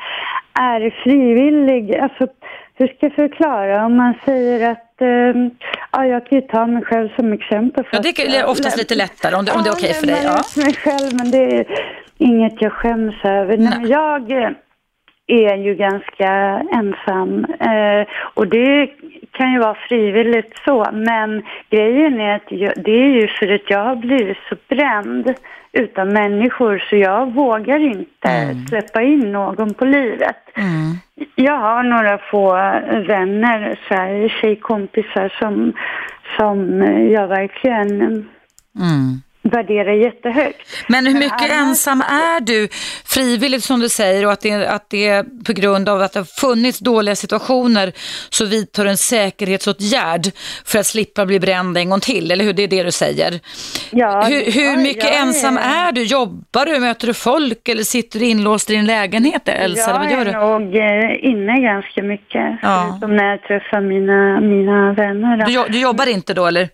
[0.53, 1.95] är frivillig.
[1.95, 2.27] Alltså,
[2.75, 3.85] hur ska jag förklara?
[3.85, 5.51] Om man säger att eh,
[5.91, 7.83] ja, jag kan ju ta mig själv som exempel.
[7.91, 10.21] Ja, det är oftast lite lättare om det, om det är okej okay för dig.
[10.23, 11.65] Ja, mig själv, men det är
[12.17, 13.57] inget jag skäms över.
[13.57, 13.73] Nej.
[13.79, 14.31] Nej, jag
[15.27, 16.31] är ju ganska
[16.73, 18.89] ensam eh, och det
[19.31, 23.69] kan ju vara frivilligt så, men grejen är att jag, det är ju för att
[23.69, 25.33] jag har blivit så bränd
[25.71, 28.65] utan människor så jag vågar inte mm.
[28.67, 30.37] släppa in någon på livet.
[30.55, 30.95] Mm.
[31.35, 32.53] Jag har några få
[33.07, 35.73] vänner, så här, tjejkompisar som,
[36.37, 38.01] som jag verkligen
[38.79, 40.57] mm värderar jättehögt.
[40.87, 42.67] Men hur mycket Men ensam är du
[43.05, 46.19] frivilligt som du säger och att det, att det är på grund av att det
[46.19, 47.91] har funnits dåliga situationer
[48.29, 50.25] så vidtar en säkerhetsåtgärd
[50.65, 52.53] för att slippa bli bränd en gång till, eller hur?
[52.53, 53.39] Det är det du säger.
[53.91, 56.03] Ja, hur, hur mycket ja, ensam är du?
[56.03, 56.79] Jobbar du?
[56.79, 59.91] Möter du folk eller sitter du inlåst i din lägenhet, Elsa?
[59.91, 62.87] Jag vad gör är nog eh, inne ganska mycket, ja.
[62.89, 65.45] förutom när jag träffar mina, mina vänner.
[65.45, 66.69] Du, du jobbar inte då, eller?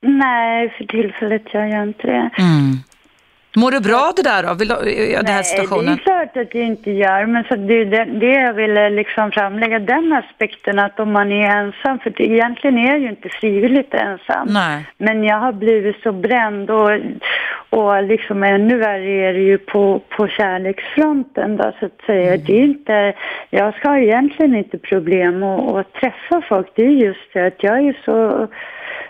[0.00, 2.30] Nej, för tillfället gör jag inte det.
[2.38, 2.76] Mm.
[3.56, 4.68] Mår du bra det där då, vill,
[5.12, 5.84] den här situationen?
[5.84, 8.90] Nej, det är klart att jag inte gör, men så det, det, det jag ville
[8.90, 13.08] liksom framlägga den aspekten att om man är ensam, för det, egentligen är jag ju
[13.08, 14.46] inte frivilligt ensam.
[14.50, 14.86] Nej.
[14.98, 16.90] Men jag har blivit så bränd och,
[17.70, 22.34] och liksom ännu värre är det ju på, på kärleksfronten då, så att säga.
[22.34, 22.44] Mm.
[22.46, 23.14] Det är inte,
[23.50, 27.78] jag ska egentligen inte problem att, att träffa folk, det är just det att jag
[27.78, 28.48] är så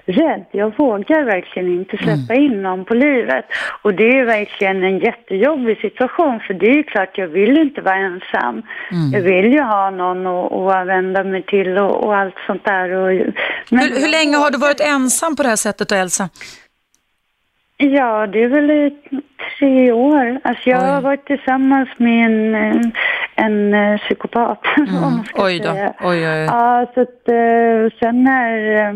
[0.09, 0.45] rädd.
[0.51, 2.45] Jag vågar verkligen inte släppa mm.
[2.45, 3.45] in någon på livet.
[3.83, 7.81] Och det är verkligen en jättejobbig situation för det är ju klart jag vill inte
[7.81, 8.63] vara ensam.
[8.91, 9.11] Mm.
[9.13, 12.91] Jag vill ju ha någon att, vända mig till och, och allt sånt där.
[12.91, 16.29] Och, hur, hur länge har du varit ensam på det här sättet då Elsa?
[17.81, 18.93] Ja, det är väl i
[19.59, 20.41] tre år.
[20.45, 20.89] Alltså jag Oj.
[20.89, 22.93] har varit tillsammans med en,
[23.35, 24.95] en eh, psykopat, mm.
[25.05, 25.73] om man ska oj då.
[25.73, 25.93] säga.
[26.01, 26.45] Oj, oj.
[26.49, 28.93] Ja, så att, eh, sen när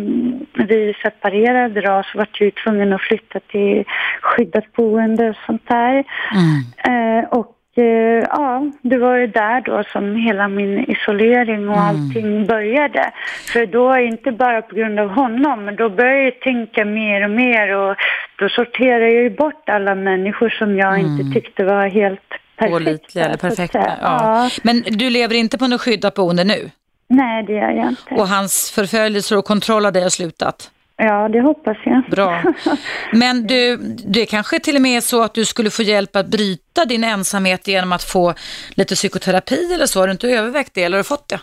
[0.66, 3.84] vi separerade då, så var jag tvungen att flytta till
[4.22, 6.04] skyddat boende och sånt där.
[6.34, 7.24] Mm.
[7.30, 11.88] Och Eh, ja, det var ju där då som hela min isolering och mm.
[11.88, 13.12] allting började.
[13.52, 17.30] För då, inte bara på grund av honom, men då började jag tänka mer och
[17.30, 17.96] mer och
[18.38, 21.06] då sorterade jag ju bort alla människor som jag mm.
[21.06, 22.20] inte tyckte var helt
[22.56, 22.78] perfekta.
[22.78, 23.96] Pålitliga eller perfekta, ja.
[24.00, 24.50] ja.
[24.62, 26.70] Men du lever inte på något skyddat boende nu?
[27.08, 28.14] Nej, det gör jag inte.
[28.14, 30.70] Och hans förföljelser och kontroll av dig har slutat?
[31.04, 32.02] Ja, det hoppas jag.
[32.10, 32.42] Bra.
[33.12, 36.26] Men du, det kanske till och med är så att du skulle få hjälp att
[36.26, 38.34] bryta din ensamhet genom att få
[38.70, 40.00] lite psykoterapi eller så.
[40.00, 41.40] Har du inte övervägt det eller har du fått det?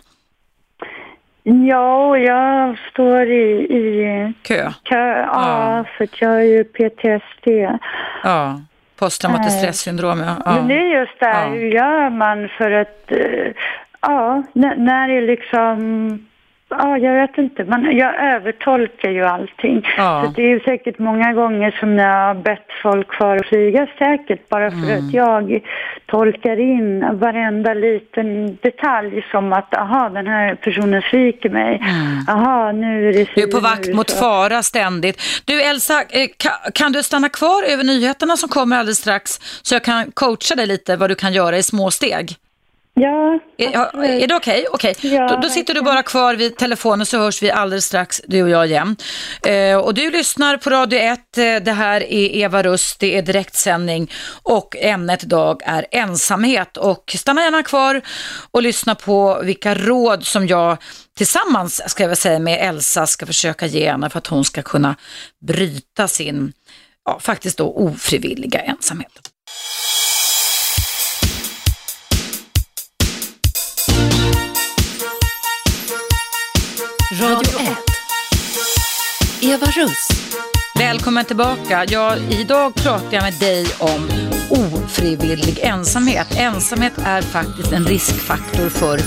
[1.43, 4.71] Ja, jag står i, i kö.
[4.83, 7.47] kö ja, ja, för jag har ju PTSD.
[8.23, 8.61] Ja,
[8.99, 10.19] posttraumatiskt äh, stressyndrom.
[10.19, 10.35] Ja.
[10.45, 11.47] Men det är just det, ja.
[11.47, 13.51] hur gör man för att, eh,
[14.01, 16.28] ja, när det liksom
[16.69, 17.63] Ja, jag vet inte.
[17.63, 19.87] Man, jag övertolkar ju allting.
[19.97, 20.23] Ja.
[20.25, 23.87] Så det är ju säkert många gånger som jag har bett folk för att flyga
[23.97, 25.07] säkert bara för mm.
[25.07, 25.59] att jag
[26.05, 31.75] tolkar in varenda liten detalj som att aha, den här personen sviker mig.
[31.75, 32.19] Mm.
[32.27, 35.21] Aha, nu är det Du är på vakt mot fara ständigt.
[35.45, 36.29] Du Elsa, eh,
[36.73, 40.67] kan du stanna kvar över nyheterna som kommer alldeles strax så jag kan coacha dig
[40.67, 42.35] lite vad du kan göra i små steg?
[42.99, 43.39] Ja.
[43.57, 44.67] Är, är det okej?
[44.73, 44.91] Okay?
[44.91, 45.11] okay.
[45.11, 48.43] Ja, då, då, sitter du bara kvar vid telefonen så hörs vi alldeles strax, du
[48.43, 48.95] och jag igen.
[49.45, 53.21] Eh, och du lyssnar på Radio 1, eh, det här är Eva Rust, det är
[53.21, 54.11] direktsändning
[54.43, 56.77] och ämnet idag är ensamhet.
[56.77, 58.01] Och stanna gärna kvar
[58.51, 60.77] och lyssna på vilka råd som jag
[61.17, 64.95] tillsammans ska jag säga med Elsa ska försöka ge henne för att hon ska kunna
[65.47, 66.53] bryta sin,
[67.05, 69.11] ja, faktiskt då ofrivilliga ensamhet.
[77.11, 77.67] Radio 1.
[79.41, 80.07] Eva Russ.
[80.75, 81.85] Välkommen tillbaka.
[81.87, 84.09] Ja, idag pratar jag med dig om
[84.49, 86.27] ofrivillig ensamhet.
[86.37, 88.99] Ensamhet är faktiskt en riskfaktor för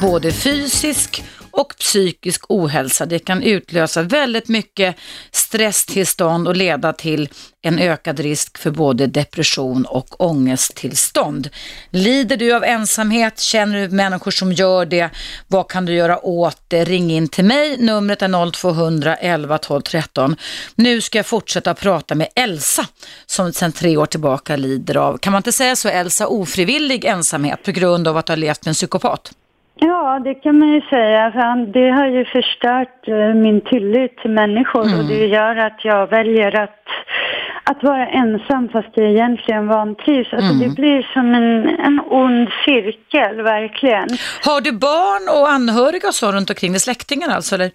[0.00, 3.06] både fysisk och psykisk ohälsa.
[3.06, 4.96] Det kan utlösa väldigt mycket
[5.30, 7.28] stresstillstånd och leda till
[7.62, 11.48] en ökad risk för både depression och ångesttillstånd.
[11.90, 13.40] Lider du av ensamhet?
[13.40, 15.10] Känner du människor som gör det?
[15.48, 16.84] Vad kan du göra åt det?
[16.84, 17.76] Ring in till mig.
[17.78, 20.36] Numret är 0200 11 12 13.
[20.74, 22.86] Nu ska jag fortsätta prata med Elsa
[23.26, 27.62] som sedan tre år tillbaka lider av, kan man inte säga så Elsa, ofrivillig ensamhet
[27.62, 29.32] på grund av att du har levt med en psykopat?
[29.74, 31.30] Ja, det kan man ju säga.
[31.66, 34.98] Det har ju förstört eh, min tillit till människor mm.
[34.98, 36.78] och det gör att jag väljer att
[37.64, 40.32] att vara ensam fast jag egentligen vantrivs.
[40.32, 40.68] Alltså mm.
[40.68, 44.08] Det blir som en, en ond cirkel, verkligen.
[44.44, 47.54] Har du barn och anhöriga så runt omkring dig, släktingar alltså?
[47.54, 47.70] Eller?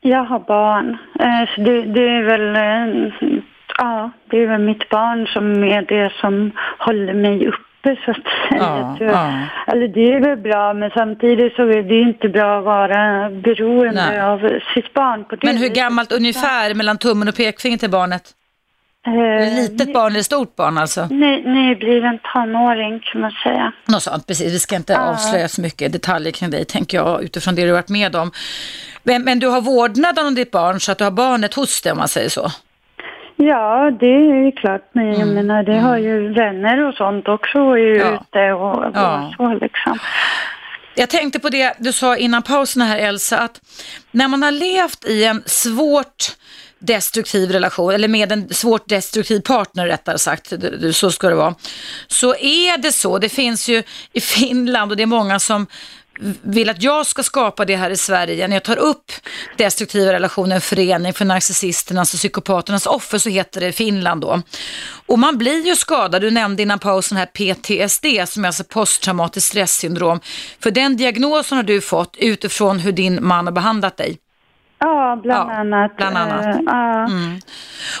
[0.00, 0.98] Jag har barn.
[1.20, 3.32] Eh, så det, det, är väl, eh,
[3.78, 7.63] ja, det är väl mitt barn som är det som håller mig uppe
[8.04, 8.16] så att
[8.48, 8.62] säga.
[8.62, 9.32] Ja, ja.
[9.72, 14.06] Eller det är väl bra men samtidigt så är det inte bra att vara beroende
[14.06, 14.20] Nej.
[14.20, 14.38] av
[14.74, 15.24] sitt barn.
[15.24, 18.22] På det men hur gammalt ungefär mellan tummen och pekfingret till barnet?
[19.06, 21.08] Eh, litet barn eller stort barn alltså?
[21.10, 23.72] Nej, nybliven tonåring kan man säga.
[23.86, 24.54] Något sånt, precis.
[24.54, 25.10] Vi ska inte ah.
[25.10, 28.30] avslöja så mycket detaljer kring dig, tänker jag, utifrån det du varit med om.
[29.02, 31.92] Men, men du har vårdnaden om ditt barn så att du har barnet hos dig
[31.92, 32.50] om man säger så?
[33.36, 34.88] Ja, det är klart.
[34.92, 35.34] Men jag mm.
[35.34, 38.14] menar, det har ju vänner och sånt också och är ja.
[38.14, 39.34] ute och, och ja.
[39.36, 39.98] så liksom.
[40.94, 43.60] Jag tänkte på det du sa innan pausen här Elsa, att
[44.10, 46.36] när man har levt i en svårt
[46.78, 50.52] destruktiv relation, eller med en svårt destruktiv partner rättare sagt,
[50.92, 51.54] så ska det vara.
[52.06, 55.66] Så är det så, det finns ju i Finland och det är många som
[56.42, 58.48] vill att jag ska skapa det här i Sverige.
[58.48, 59.12] När jag tar upp
[59.56, 64.42] destruktiva relationer, en förening för narcissisternas och psykopaternas offer så heter det Finland då.
[65.06, 69.48] Och man blir ju skadad, du nämnde innan pausen här PTSD som är alltså posttraumatiskt
[69.50, 70.20] stresssyndrom.
[70.60, 74.18] För den diagnosen har du fått utifrån hur din man har behandlat dig.
[74.78, 75.96] Ja, bland ja, annat.
[75.96, 76.46] Bland annat.
[76.46, 77.16] Uh.
[77.16, 77.40] Mm.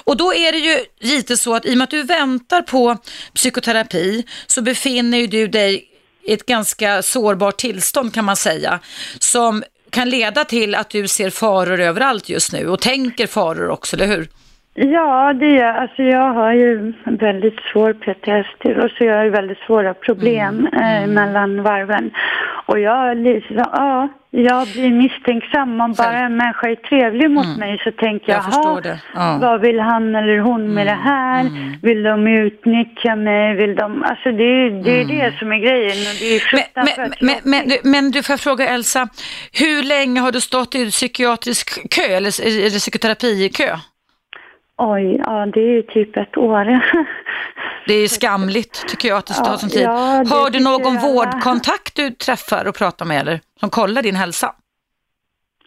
[0.04, 2.96] Och då är det ju lite så att i och med att du väntar på
[3.34, 5.93] psykoterapi så befinner du dig
[6.26, 8.80] i ett ganska sårbart tillstånd kan man säga.
[9.18, 13.96] Som kan leda till att du ser faror överallt just nu och tänker faror också,
[13.96, 14.28] eller hur?
[14.76, 19.58] Ja, det är, alltså jag har ju väldigt svår PTSD och så jag har väldigt
[19.58, 21.02] svåra problem mm.
[21.02, 22.10] eh, mellan varven.
[22.66, 25.80] Och jag, ja, jag blir misstänksam.
[25.80, 27.58] Om bara en människa är trevlig mot mm.
[27.58, 29.38] mig så tänker jag, jag ja.
[29.40, 30.86] vad vill han eller hon med mm.
[30.86, 31.40] det här?
[31.40, 31.72] Mm.
[31.82, 33.54] Vill de utnyttja mig?
[33.54, 34.02] Vill de...
[34.02, 35.38] Alltså det, det är det mm.
[35.38, 35.96] som är grejen.
[36.10, 36.42] Och det är
[36.74, 39.08] men, men, men, men, du, men du får fråga Elsa,
[39.52, 43.76] hur länge har du stått i psykiatrisk kö eller, eller psykoterapikö?
[44.76, 46.80] Oj, ja det är typ ett år.
[47.86, 49.82] Det är skamligt tycker jag att det tar sån tid.
[49.82, 54.54] Ja, har du någon vårdkontakt du träffar och pratar med eller som kollar din hälsa?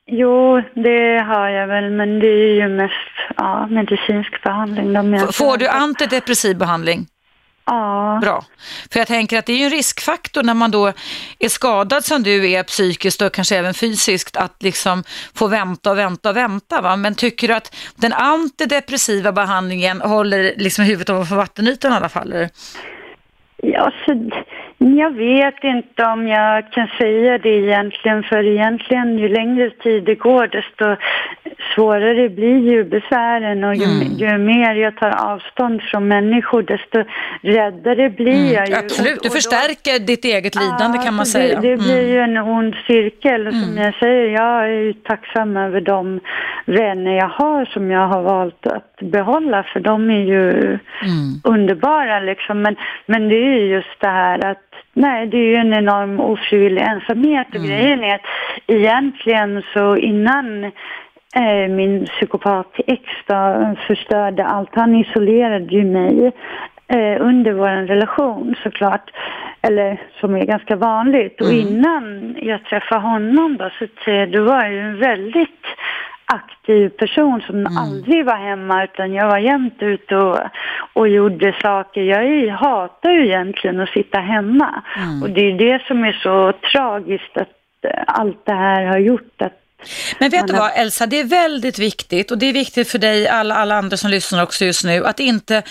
[0.05, 2.93] Jo, det har jag väl, men det är ju mest
[3.37, 4.93] ja, medicinsk behandling.
[4.93, 7.05] De Får du antidepressiv behandling?
[7.67, 8.19] Ja.
[8.21, 8.43] Bra.
[8.91, 10.93] För jag tänker att det är ju en riskfaktor när man då
[11.39, 15.03] är skadad som du är psykiskt och kanske även fysiskt att liksom
[15.35, 16.81] få vänta och vänta och vänta.
[16.81, 16.95] Va?
[16.95, 22.33] Men tycker du att den antidepressiva behandlingen håller liksom huvudet ovanför vattenytan i alla fall?
[22.33, 22.49] Eller?
[23.63, 24.29] Ja, så
[24.77, 30.15] jag vet inte om jag kan säga det egentligen, för egentligen ju längre tid det
[30.15, 30.95] går desto
[31.75, 34.13] svårare blir ju besvären och ju, mm.
[34.13, 37.03] ju mer jag tar avstånd från människor desto
[37.41, 38.75] räddare blir mm, jag ju.
[38.75, 41.61] Absolut, du förstärker då, ditt eget lidande ja, kan man säga.
[41.61, 42.11] Det, det blir mm.
[42.11, 43.83] ju en ond cirkel och som mm.
[43.83, 46.19] jag säger, jag är ju tacksam över de
[46.65, 51.41] vänner jag har som jag har valt att behålla för de är ju mm.
[51.43, 52.61] underbara liksom.
[52.61, 52.75] Men,
[53.05, 54.67] men det är just det här att
[54.99, 58.21] Nej, det är ju en enorm ofrivillig ensamhet och grejen är att
[58.67, 60.71] egentligen så innan
[61.69, 63.03] min psykopat ex
[63.87, 66.31] förstörde allt, han isolerade ju mig
[66.87, 69.11] eh, under vår relation såklart,
[69.61, 71.41] eller som är ganska vanligt.
[71.41, 71.67] Och mm.
[71.67, 75.65] innan jag träffade honom då så det var jag ju en väldigt
[76.25, 77.77] aktiv person som mm.
[77.77, 80.39] aldrig var hemma utan jag var jämt ute och,
[80.93, 82.01] och gjorde saker.
[82.01, 85.23] Jag hatar ju egentligen att sitta hemma mm.
[85.23, 87.49] och det är det som är så tragiskt att
[87.81, 89.66] eh, allt det här har gjort att
[90.19, 93.27] men vet du vad Elsa, det är väldigt viktigt och det är viktigt för dig,
[93.27, 95.63] alla, alla andra som lyssnar också just nu, att inte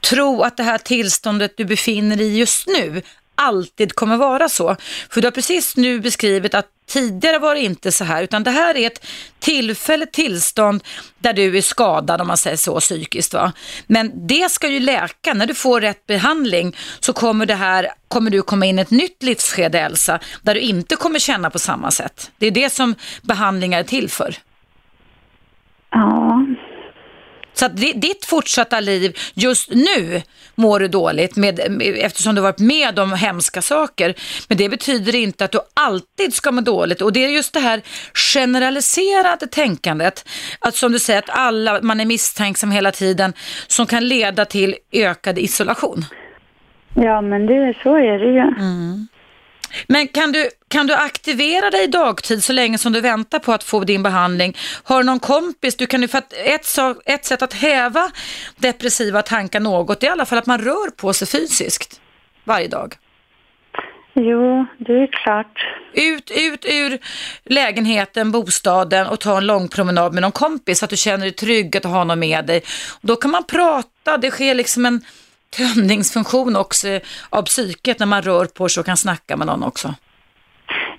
[0.00, 3.02] tro att det här tillståndet du befinner dig i just nu
[3.34, 4.76] alltid kommer vara så.
[5.10, 8.50] För du har precis nu beskrivit att tidigare var det inte så här, utan det
[8.50, 9.06] här är ett
[9.38, 10.84] tillfälligt tillstånd
[11.18, 13.34] där du är skadad om man säger så psykiskt.
[13.34, 13.52] Va?
[13.86, 18.30] Men det ska ju läka, när du får rätt behandling så kommer, det här, kommer
[18.30, 21.90] du komma in i ett nytt livsskede Elsa, där du inte kommer känna på samma
[21.90, 22.30] sätt.
[22.38, 24.36] Det är det som behandlingar är till för.
[25.90, 26.46] Ja.
[27.54, 30.22] Så att ditt fortsatta liv just nu
[30.54, 31.60] mår du dåligt med,
[31.96, 34.14] eftersom du varit med om hemska saker.
[34.48, 37.02] Men det betyder inte att du alltid ska må dåligt.
[37.02, 37.82] Och det är just det här
[38.34, 43.32] generaliserade tänkandet, att som du säger att alla, man är misstänksam hela tiden,
[43.66, 46.04] som kan leda till ökad isolation.
[46.94, 48.38] Ja, men det, så är det ju.
[48.38, 49.08] Mm.
[49.86, 53.64] Men kan du, kan du aktivera dig dagtid så länge som du väntar på att
[53.64, 54.56] få din behandling?
[54.84, 55.76] Har du någon kompis?
[55.76, 56.66] Du kan ju, för att ett,
[57.06, 58.10] ett sätt att häva
[58.56, 62.00] depressiva tankar något är i alla fall att man rör på sig fysiskt
[62.44, 62.94] varje dag.
[64.16, 65.58] Jo, det är klart.
[65.92, 66.98] Ut, ut ur
[67.44, 71.32] lägenheten, bostaden och ta en lång promenad med någon kompis så att du känner dig
[71.32, 72.62] trygg att ha någon med dig.
[73.00, 75.04] Då kan man prata, det sker liksom en
[75.56, 79.62] tömningsfunktion också eh, av psyket när man rör på sig och kan snacka med någon
[79.62, 79.94] också.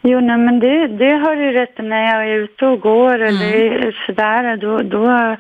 [0.07, 3.41] Jo, nej, men det, det har du rätt när jag är ute och går mm.
[3.41, 5.35] eller sådär, då, då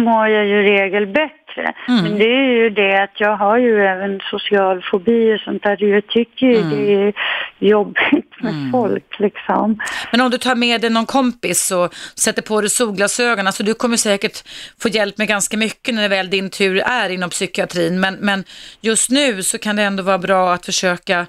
[0.00, 1.74] mår jag ju regel bättre.
[1.88, 2.02] Mm.
[2.02, 5.84] Men det är ju det att jag har ju även social fobi och sånt där.
[5.84, 6.70] Jag tycker ju mm.
[6.70, 7.12] det är
[7.58, 8.72] jobbigt med mm.
[8.72, 9.78] folk liksom.
[10.12, 13.74] Men om du tar med dig någon kompis och sätter på dig solglasögon, alltså du
[13.74, 14.48] kommer säkert
[14.82, 18.00] få hjälp med ganska mycket när väl din tur är inom psykiatrin.
[18.00, 18.44] Men, men
[18.80, 21.26] just nu så kan det ändå vara bra att försöka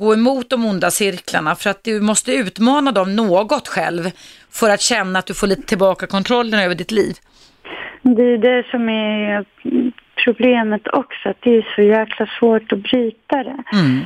[0.00, 4.10] gå emot de onda cirklarna för att du måste utmana dem något själv
[4.50, 7.14] för att känna att du får lite tillbaka kontrollen över ditt liv.
[8.02, 9.44] Det är det som är
[10.24, 13.62] problemet också, att det är så jäkla svårt att bryta det.
[13.72, 14.00] Mm.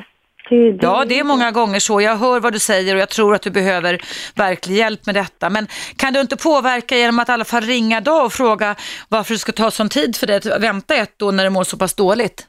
[0.48, 2.00] Det, det, ja, det är många gånger så.
[2.00, 3.98] Jag hör vad du säger och jag tror att du behöver
[4.36, 5.50] verklig hjälp med detta.
[5.50, 8.74] Men kan du inte påverka genom att i alla fall ringa då och fråga
[9.08, 11.64] varför det ska ta sån tid för dig att vänta ett år när du mår
[11.64, 12.46] så pass dåligt?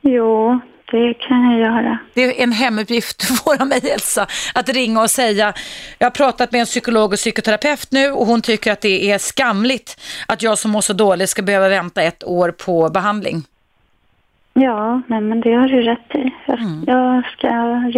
[0.00, 1.98] Jo, det kan jag göra.
[2.14, 5.54] Det är en hemuppgift du får av mig Elsa, att ringa och säga,
[5.98, 9.18] jag har pratat med en psykolog och psykoterapeut nu och hon tycker att det är
[9.18, 13.44] skamligt att jag som mår så dåligt ska behöva vänta ett år på behandling.
[14.60, 16.34] Ja, nej, men det har du rätt i.
[16.46, 16.84] Jag, mm.
[16.86, 17.48] jag, ska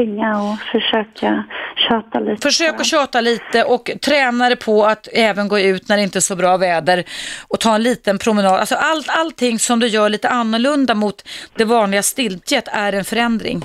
[0.02, 1.44] ringa och försöka
[1.76, 2.42] tjata lite.
[2.42, 6.18] Försök att tjata lite och träna dig på att även gå ut när det inte
[6.18, 7.04] är så bra väder
[7.48, 8.52] och ta en liten promenad.
[8.52, 13.62] Alltså allt, allting som du gör lite annorlunda mot det vanliga stiltjet är en förändring.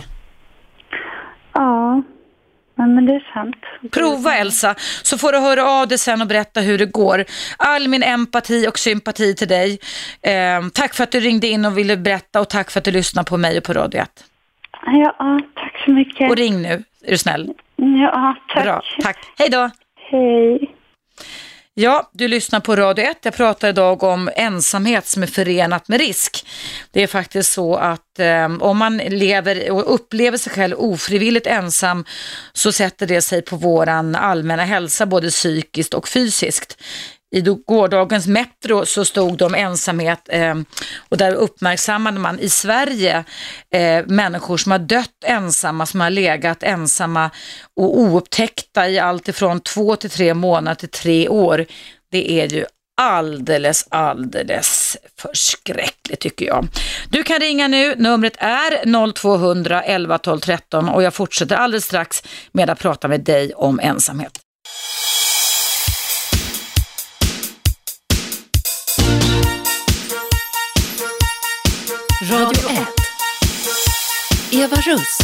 [1.54, 2.02] Ja,
[2.78, 3.56] Ja, men det är sant.
[3.92, 7.26] Prova Elsa, så får du höra av dig sen och berätta hur det går.
[7.58, 9.80] All min empati och sympati till dig.
[10.22, 12.92] Eh, tack för att du ringde in och ville berätta och tack för att du
[12.92, 14.10] lyssnade på mig och på Radio 1.
[14.86, 16.30] Ja, tack så mycket.
[16.30, 17.54] Och ring nu, är du snäll?
[17.76, 18.64] Ja, tack.
[18.64, 19.18] Bra, tack.
[19.38, 19.70] Hej då.
[20.12, 20.76] Hej.
[21.78, 23.18] Ja, du lyssnar på Radio 1.
[23.22, 26.48] Jag pratar idag om ensamhet som är förenat med risk.
[26.92, 32.06] Det är faktiskt så att eh, om man lever och upplever sig själv ofrivilligt ensam
[32.54, 36.78] så sätter det sig på våran allmänna hälsa både psykiskt och fysiskt.
[37.36, 40.56] I gårdagens Metro så stod det om ensamhet eh,
[41.10, 43.24] och där uppmärksammade man i Sverige
[43.74, 47.30] eh, människor som har dött ensamma, som har legat ensamma
[47.76, 51.66] och oupptäckta i allt ifrån två till tre månader till tre år.
[52.12, 52.66] Det är ju
[53.02, 56.68] alldeles, alldeles förskräckligt tycker jag.
[57.10, 62.24] Du kan ringa nu, numret är 0200 11 12 13 och jag fortsätter alldeles strax
[62.52, 64.40] med att prata med dig om ensamhet.
[72.32, 72.88] Radio 1.
[74.52, 75.20] Eva Russ.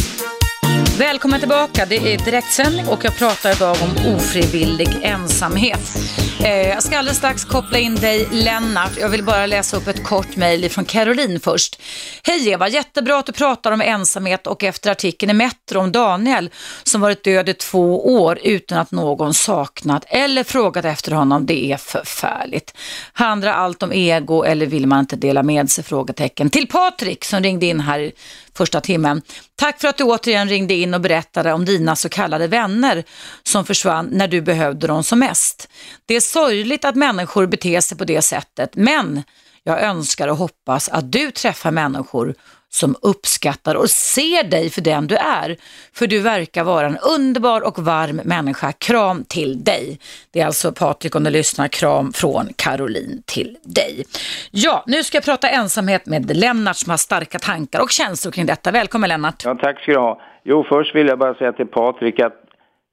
[0.98, 1.86] Välkommen tillbaka.
[1.86, 5.96] Det är direktsändning och jag pratar idag om ofrivillig ensamhet.
[6.44, 8.92] Eh, jag ska alldeles strax koppla in dig Lennart.
[9.00, 11.80] Jag vill bara läsa upp ett kort mejl från Caroline först.
[12.22, 16.50] Hej Eva, jättebra att du pratar om ensamhet och efter artikeln i Metro om Daniel
[16.82, 21.46] som varit död i två år utan att någon saknat eller frågat efter honom.
[21.46, 22.76] Det är förfärligt.
[23.12, 25.84] Handlar allt om ego eller vill man inte dela med sig?
[25.84, 26.50] Frågetecken.
[26.50, 28.12] Till Patrik som ringde in här
[28.54, 29.22] första timmen.
[29.56, 33.04] Tack för att du återigen ringde in och berättade om dina så kallade vänner
[33.42, 35.68] som försvann när du behövde dem som mest.
[36.06, 39.22] Det är sorgligt att människor beter sig på det sättet, men
[39.64, 42.34] jag önskar och hoppas att du träffar människor
[42.74, 45.56] som uppskattar och ser dig för den du är.
[45.94, 48.72] För du verkar vara en underbar och varm människa.
[48.72, 49.98] Kram till dig.
[50.32, 54.04] Det är alltså Patrik om du lyssnar, kram från Caroline till dig.
[54.50, 58.46] Ja, nu ska jag prata ensamhet med Lennart som har starka tankar och känslor kring
[58.46, 58.70] detta.
[58.70, 59.42] Välkommen Lennart.
[59.44, 60.20] Ja, tack ska du ha.
[60.44, 62.32] Jo, först vill jag bara säga till Patrik att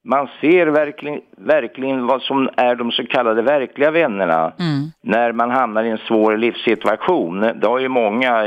[0.07, 4.91] man ser verkligen, verkligen vad som är de så kallade verkliga vännerna Mm.
[5.03, 7.39] när man hamnar i en svår livssituation.
[7.41, 8.45] Det har ju många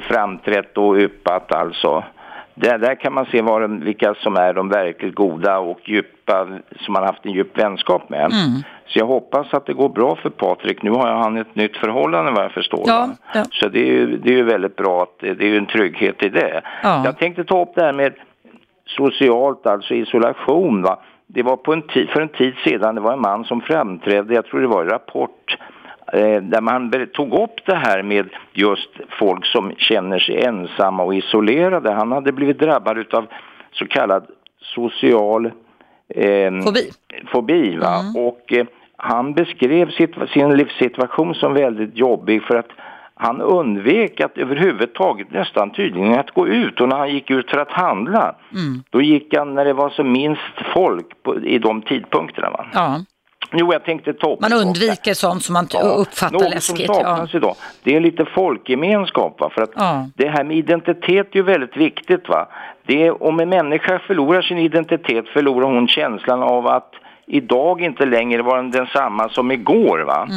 [0.00, 2.04] framträtt och yppat alltså.
[2.54, 6.48] Där, där kan man se de, vilka som är de verkligt goda och djupa,
[6.80, 8.32] som man haft en djup vänskap med.
[8.32, 8.62] Mm.
[8.86, 10.82] Så jag hoppas att det går bra för Patrik.
[10.82, 12.82] Nu har han ett nytt förhållande vad jag förstår.
[12.86, 13.44] Ja, ja.
[13.50, 15.66] Så det är, ju, det är ju väldigt bra att det, det är ju en
[15.66, 16.62] trygghet i det.
[16.82, 17.02] Ja.
[17.04, 18.12] Jag tänkte ta upp det här med
[18.86, 20.82] socialt, alltså isolation.
[20.82, 20.98] Va?
[21.26, 24.34] Det var på en tid, för en tid sedan, det var en man som framträdde,
[24.34, 25.56] jag tror det var i Rapport,
[26.42, 31.92] där man tog upp det här med just folk som känner sig ensamma och isolerade.
[31.92, 33.26] Han hade blivit drabbad av
[33.72, 34.26] så kallad
[34.60, 35.46] social
[36.14, 36.90] eh, Fobi.
[37.32, 38.02] fobi va?
[38.16, 42.70] och eh, han beskrev sitt, sin livssituation som väldigt jobbig för att
[43.14, 47.58] han undvek att överhuvudtaget nästan tydligen att gå ut och när han gick ut för
[47.58, 48.34] att handla
[48.90, 52.50] då gick han när det var som minst folk på, i de tidpunkterna.
[52.50, 52.66] Va?
[52.72, 53.00] Ja.
[53.52, 56.86] Jo, jag tänkte ta Man undviker sånt som man t- uppfattar något läskigt.
[56.86, 57.02] som Ja.
[57.04, 59.40] saknas idag, det är lite folkgemenskap.
[59.40, 59.50] Va?
[59.54, 60.06] För att Ja.
[60.16, 62.28] det här med identitet är ju väldigt viktigt.
[62.28, 62.48] Va?
[62.86, 66.92] Det är, om en människa förlorar sin identitet förlorar hon känslan av att
[67.26, 69.98] idag inte längre vara densamma som igår.
[69.98, 70.28] Va?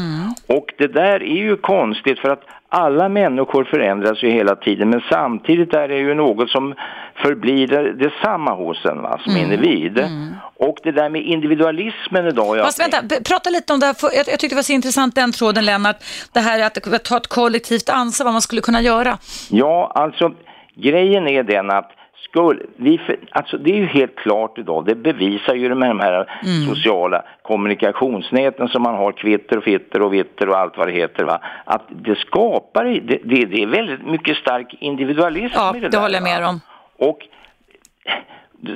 [0.47, 2.43] Och det där är ju konstigt för att
[2.75, 6.75] alla människor förändras ju hela tiden men samtidigt är det ju något som
[7.15, 10.09] förblir det, detsamma hos en va, som individ.
[10.57, 12.57] Och det där med individualismen idag.
[12.57, 12.97] jag Fast vänta,
[13.27, 13.95] prata lite om det här.
[14.01, 15.95] Jag, jag tyckte det var så intressant den tråden Lennart.
[16.33, 19.17] Det här att ta ett kollektivt ansvar, vad man skulle kunna göra.
[19.49, 20.31] Ja, alltså
[20.75, 21.91] grejen är den att
[22.33, 22.99] skulle, vi,
[23.31, 26.25] alltså det är ju helt klart idag, det bevisar ju de här
[26.67, 31.23] sociala kommunikationsnäten som man har, Twitter och Fitter och Vitter och allt vad det heter,
[31.23, 31.39] va?
[31.65, 35.91] att det skapar, det, det, det är väldigt mycket stark individualism Ja, i det det
[35.97, 36.01] där.
[36.01, 36.49] håller jag med va?
[36.49, 36.59] om.
[37.09, 37.19] Och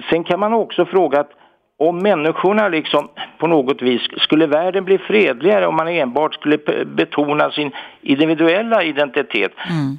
[0.10, 1.32] sen kan man också fråga att
[1.80, 3.08] om människorna liksom
[3.38, 7.72] på något vis, skulle världen bli fredligare om man enbart skulle betona sin
[8.02, 9.52] individuella identitet?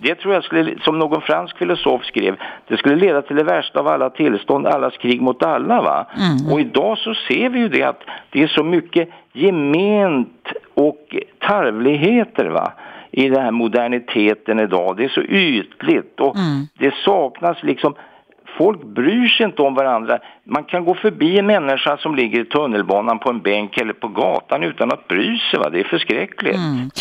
[0.02, 2.36] Det tror jag skulle, som någon fransk filosof skrev,
[2.68, 6.06] det skulle leda till det värsta av alla tillstånd, allas krig mot alla va?
[6.52, 8.00] Och idag så ser vi ju det att
[8.30, 12.72] det är så mycket gement och tarvligheter va?
[13.10, 14.96] i den här moderniteten idag.
[14.96, 16.36] Det är så ytligt och
[16.78, 17.94] det saknas liksom
[18.56, 20.18] Folk bryr sig inte om varandra.
[20.44, 24.08] Man kan gå förbi en människa som ligger i tunnelbanan på en bänk eller på
[24.08, 25.58] gatan utan att bry sig.
[25.58, 25.70] Va?
[25.70, 26.58] Det är förskräckligt.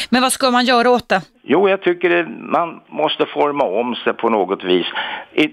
[0.10, 1.22] Men vad ska man göra åt det?
[1.50, 4.86] Jo, jag tycker det, man måste forma om sig på något vis.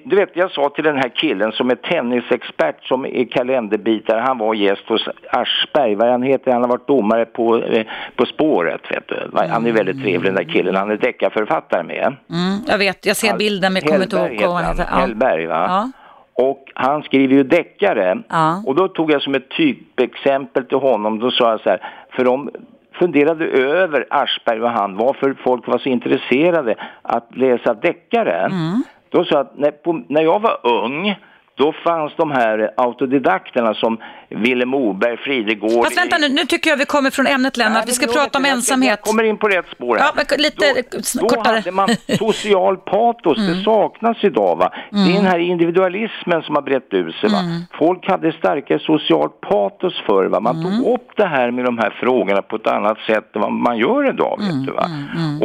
[0.05, 4.39] Du vet, jag sa till den här killen som är tennisexpert som är kalenderbitare, han
[4.39, 7.87] var gäst hos Aschberg, vad han heter, han har varit domare på, eh,
[8.17, 8.81] på spåret.
[8.91, 9.31] Vet du.
[9.49, 12.17] Han är väldigt trevlig den där killen, han är deckarförfattare med.
[12.31, 14.87] Mm, jag vet, jag ser bilden men jag kommer inte ihåg vad han heter.
[14.91, 14.99] Ja.
[14.99, 15.65] Hellberg, va?
[15.69, 15.91] Ja.
[16.35, 18.23] Och han skriver ju deckare.
[18.29, 18.63] Ja.
[18.67, 21.81] Och då tog jag som ett typexempel till honom, då sa jag så här,
[22.11, 22.51] för de
[22.93, 28.39] funderade över Aschberg och han, varför folk var så intresserade att läsa deckare.
[28.39, 28.83] Mm.
[29.09, 31.17] Då sa jag att när, på, när jag var ung,
[31.57, 33.99] då fanns de här autodidakterna som
[34.29, 35.85] Willem Moberg, Fridegård.
[35.85, 37.73] Fast vänta nu, nu tycker jag vi kommer från ämnet Lennart.
[37.75, 38.91] Nej, Vi ska prata om ensamhet.
[38.91, 40.11] Jag kommer in på rätt spår här.
[40.17, 41.55] Ja, lite då, då kortare.
[41.57, 41.89] hade man
[42.19, 43.51] social patos, Mm.
[43.59, 44.71] det saknas idag va.
[44.91, 47.39] Det är den här individualismen som har brett ut sig va.
[47.39, 47.61] Mm.
[47.79, 50.41] Folk hade starkare socialt patos förr va.
[50.41, 50.77] Man Mm.
[50.83, 53.79] tog upp det här med de här frågorna på ett annat sätt än vad man
[53.79, 54.87] gör idag Mm, vet du va.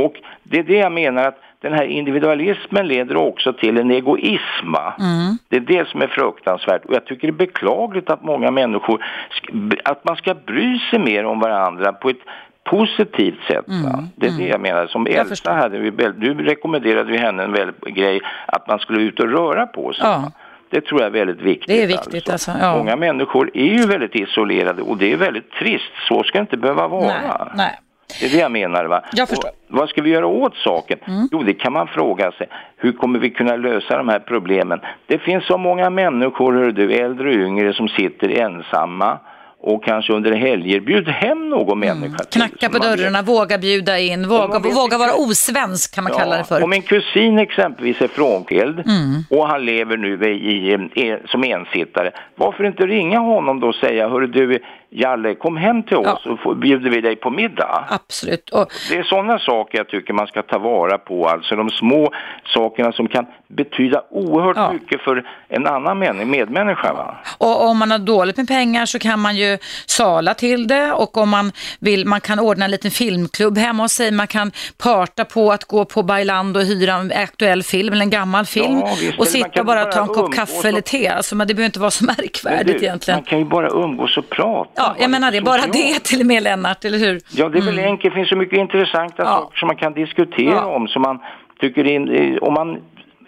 [0.05, 4.75] Och det är det jag menar att den här individualismen leder också till en egoism.
[4.99, 5.37] Mm.
[5.49, 6.85] Det är det som är fruktansvärt.
[6.85, 9.05] Och jag tycker det är beklagligt att många människor,
[9.41, 12.21] sk- att man ska bry sig mer om varandra på ett
[12.63, 13.65] positivt sätt.
[13.83, 14.03] Va?
[14.15, 14.87] Det är det jag menar.
[14.87, 15.51] Som Mm, Jag Elsa förstår.
[15.51, 19.67] hade vi, du rekommenderade ju henne en väldigt grej att man skulle ut och röra
[19.67, 20.05] på sig.
[20.05, 20.31] Ja.
[20.69, 21.67] Det tror jag är väldigt viktigt.
[21.67, 22.77] Det är viktigt, alltså, ja.
[22.77, 25.91] Många människor är ju väldigt isolerade och det är väldigt trist.
[26.07, 27.05] Så ska det inte behöva vara.
[27.05, 27.79] Nej, nej.
[28.19, 28.85] Det är det jag menar.
[28.85, 29.03] Va?
[29.11, 29.49] Jag förstår.
[29.49, 30.99] Och vad ska vi göra åt saken?
[31.07, 31.27] Mm.
[31.31, 32.47] Jo, det kan man fråga sig.
[32.77, 34.79] Hur kommer vi kunna lösa de här problemen?
[35.07, 39.19] Det finns så många människor, hör du, äldre och yngre, som sitter ensamma
[39.61, 42.41] och kanske under helger bjud hem någon människa till.
[42.41, 42.49] Mm.
[42.49, 46.43] Knacka på dörrarna, våga bjuda in, våga, vet våga vara osvensk kan man kalla det
[46.43, 46.55] för.
[46.55, 46.63] Mm.
[46.63, 48.83] Om en kusin exempelvis är frånskild
[49.29, 53.75] och han lever nu i, i, i, som ensittare, varför inte ringa honom då och
[53.75, 54.59] säga, hörru du,
[54.91, 56.37] Jalle, kom hem till oss Ja.
[56.45, 57.85] och bjuder vi dig på middag.
[57.89, 58.49] Absolut.
[58.49, 62.11] Och, Det är sådana saker jag tycker man ska ta vara på, alltså de små
[62.53, 64.71] sakerna som kan betyda oerhört Ja.
[64.73, 66.93] mycket för en annan män- medmänniska.
[66.93, 67.15] Va?
[67.37, 71.17] och om man har dåligt med pengar så kan man ju sala till det och
[71.17, 74.51] om man vill, man kan ordna en liten filmklubb hemma hos sig, man kan
[74.83, 78.79] parta på att gå på Bailando och hyra en aktuell film eller en gammal film
[78.79, 81.07] Ja, visst, och sitta bara och ta en kopp kaffe och- eller te.
[81.07, 83.17] Alltså, men det behöver inte vara så märkvärdigt du, egentligen.
[83.17, 84.78] Man kan ju bara umgås och prata.
[84.79, 87.19] Ja, jag menar det, bara det till och med Lennart, eller hur?
[87.31, 88.13] Ja, det är väl enkelt.
[88.13, 89.33] Det finns så mycket intressanta Mm.
[89.33, 89.39] Ja.
[89.39, 90.65] saker som man kan diskutera Ja.
[90.65, 90.87] om.
[90.87, 91.19] Som man
[91.61, 92.77] tycker in, om man,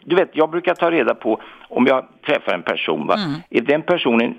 [0.06, 1.39] du vet, jag brukar ta reda på
[1.70, 3.08] om jag träffar en person.
[3.08, 3.14] Va?
[3.16, 3.34] Mm.
[3.49, 4.34] Är den personen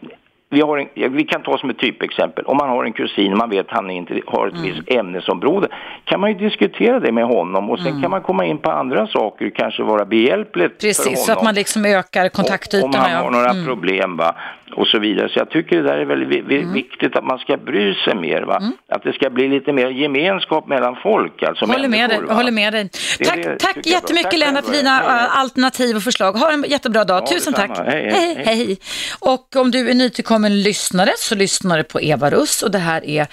[0.54, 2.44] vi, har en, vi kan ta som ett typexempel.
[2.44, 4.64] Om man har en kusin och man vet att han inte har ett Mm.
[4.64, 5.68] visst ämnesområde
[6.04, 8.02] kan man ju diskutera det med honom och sen Mm.
[8.02, 11.10] kan man komma in på andra saker, kanske vara behjälpligt för honom.
[11.12, 12.98] Precis, så att man liksom ökar Om kontaktytorna.
[12.98, 13.18] han ja.
[13.18, 13.64] har några Mm.
[13.66, 14.34] problem va?
[14.76, 15.28] Och så vidare.
[15.28, 18.42] Så jag tycker det där är väldigt vi- viktigt att man ska bry sig mer.
[18.42, 18.56] Va?
[18.56, 18.72] Mm.
[18.88, 21.42] Att det ska bli lite mer gemenskap mellan folk.
[21.42, 22.34] Alltså Håller med dig, va?
[22.34, 22.90] håller med dig.
[23.18, 26.32] Det- Tack, det tack jättemycket Tack Lennart för dina Hej, äh, alternativ och förslag.
[26.32, 27.22] Ha en jättebra dag.
[27.22, 27.74] Ja, Tusen detsamma.
[27.74, 27.86] tack.
[27.86, 28.78] Hej, hej, hej, hej.
[29.20, 33.04] Och om du är nytillkommen lyssnare så lyssnar du på Eva Russ och det här
[33.06, 33.26] är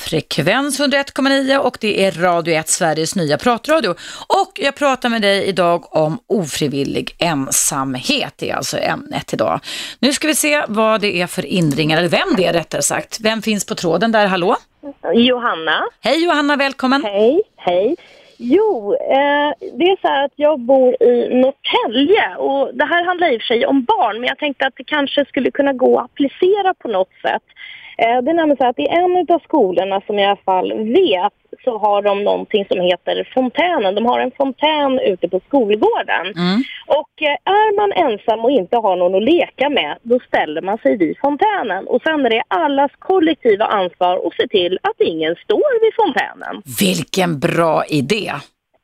[0.00, 3.90] Frekvens 101,9 och det är Radio 1, Sveriges nya pratradio.
[4.28, 9.60] Och jag pratar med dig idag om ofrivillig ensamhet, det är alltså ämnet idag.
[9.98, 13.20] Nu ska vi se vad det är för inringare, eller vem det är rättare sagt.
[13.20, 14.56] Vem finns på tråden där, hallå?
[15.14, 15.82] Johanna.
[16.00, 17.04] Hej Johanna, välkommen.
[17.04, 17.96] Hej, hej.
[18.42, 23.32] Jo, eh, det är så här att jag bor i Norrtälje och det här handlar
[23.32, 25.98] i och för sig om barn men jag tänkte att det kanske skulle kunna gå
[25.98, 27.42] att applicera på något sätt.
[28.02, 30.72] Eh, det är nämligen så att i en av skolorna som jag i alla fall
[30.72, 31.32] vet
[31.64, 33.94] så har de någonting som heter fontänen.
[33.94, 36.26] De har en fontän ute på skolgården.
[36.36, 36.62] Mm.
[36.86, 40.78] Och eh, är man ensam och inte har någon att leka med, då ställer man
[40.78, 41.86] sig vid fontänen.
[41.86, 46.62] Och sen är det allas kollektiva ansvar att se till att ingen står vid fontänen.
[46.80, 48.32] Vilken bra idé!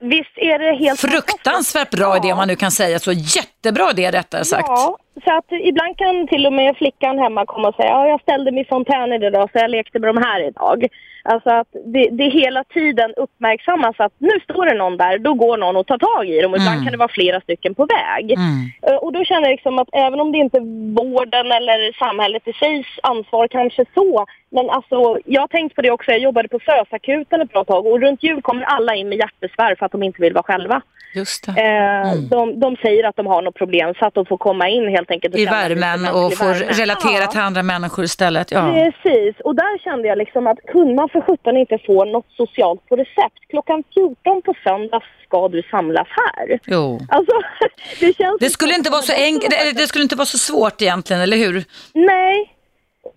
[0.01, 3.13] Visst är det helt Fruktansvärt bra idé om man nu kan säga så.
[3.13, 4.69] Jättebra idé rättare sagt.
[4.69, 8.21] Ja, så att ibland kan till och med flickan hemma komma och säga ja, jag
[8.21, 10.87] ställde mig i fontänen idag så jag lekte med de här idag.
[11.29, 15.57] Alltså att det, det hela tiden uppmärksammas att nu står det någon där, då går
[15.57, 16.85] någon och tar tag i dem och ibland Mm.
[16.85, 18.33] kan det vara flera stycken på väg.
[18.33, 18.71] Mm.
[18.83, 22.49] Eh, Och då känner jag liksom att även om det inte är vården eller samhället
[22.49, 26.49] i sig ansvar kanske så, men alltså jag har tänkt på det också, jag jobbade
[26.49, 29.93] på SÖS-akuten ett bra tag och runt jul kommer alla in med hjärtbesvär för att
[29.93, 30.83] de inte vill vara själva.
[31.15, 31.49] Just.
[31.49, 32.29] Eh, Mm.
[32.29, 35.11] de, de säger att de har något problem så att de får komma in helt
[35.11, 35.35] enkelt.
[35.35, 36.67] och I värmen och får värme.
[36.73, 37.27] relatera Ja.
[37.27, 38.51] till andra människor istället.
[38.53, 38.61] Ja.
[38.73, 42.89] Precis, och där kände jag liksom att kunde man för sjutton inte få något socialt
[42.89, 46.59] på recept, klockan 14 på söndag ska du samlas här.
[46.67, 47.01] Jo.
[47.09, 47.33] Alltså,
[48.01, 48.37] det känns...
[48.41, 51.37] Det skulle inte vara så enkelt, eller det skulle inte vara så svårt egentligen, eller
[51.37, 51.65] hur?
[51.93, 52.53] Nej,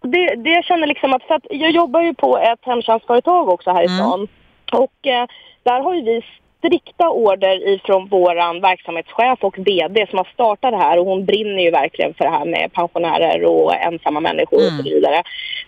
[0.02, 3.72] det, det jag känner liksom att, för att jag jobbar ju på ett hemtjänstföretag också
[3.72, 3.97] här i Mm.
[3.97, 4.28] stan.
[4.72, 5.28] Och eh,
[5.64, 6.22] där har ju vi
[6.60, 11.64] strikta order ifrån våran verksamhetschef och VD som har startat det här och hon brinner
[11.64, 14.78] ju verkligen för det här med pensionärer och ensamma människor och Mm.
[14.78, 15.24] så vidare.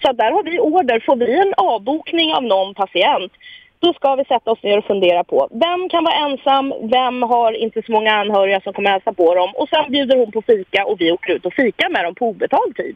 [0.06, 1.00] Så där har vi order.
[1.00, 3.32] Får vi en avbokning av någon patient
[3.80, 7.52] då ska vi sätta oss ner och fundera på vem kan vara ensam, vem har
[7.54, 10.86] inte så många anhöriga som kommer hälsa på dem och sen bjuder hon på fika
[10.86, 12.96] och vi åker ut och fikar med dem på obetald tid.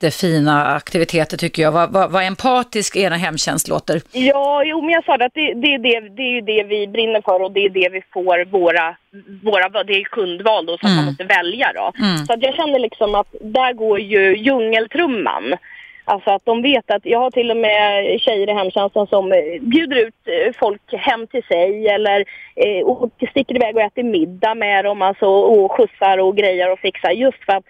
[0.00, 1.72] Jättefina aktiviteter tycker jag.
[1.72, 4.00] Vad, vad, vad empatisk era hemtjänst låter.
[4.12, 6.62] Ja, jo, men jag sa det att det, det, är det, det är ju det
[6.62, 8.96] vi brinner för och det är det vi får våra,
[9.42, 10.96] våra det är kundval då att Mm.
[10.96, 11.92] man måste välja då.
[12.04, 12.26] Mm.
[12.26, 15.54] Så att jag känner liksom att där går ju djungeltrumman.
[16.04, 19.38] Alltså att de vet att jag har till och med tjejer i hemtjänsten som eh,
[19.60, 22.24] bjuder ut eh, folk hem till sig eller
[22.56, 26.78] eh, och sticker iväg och äter middag med dem alltså, och skjutsar och grejer och
[26.78, 27.64] fixar just för att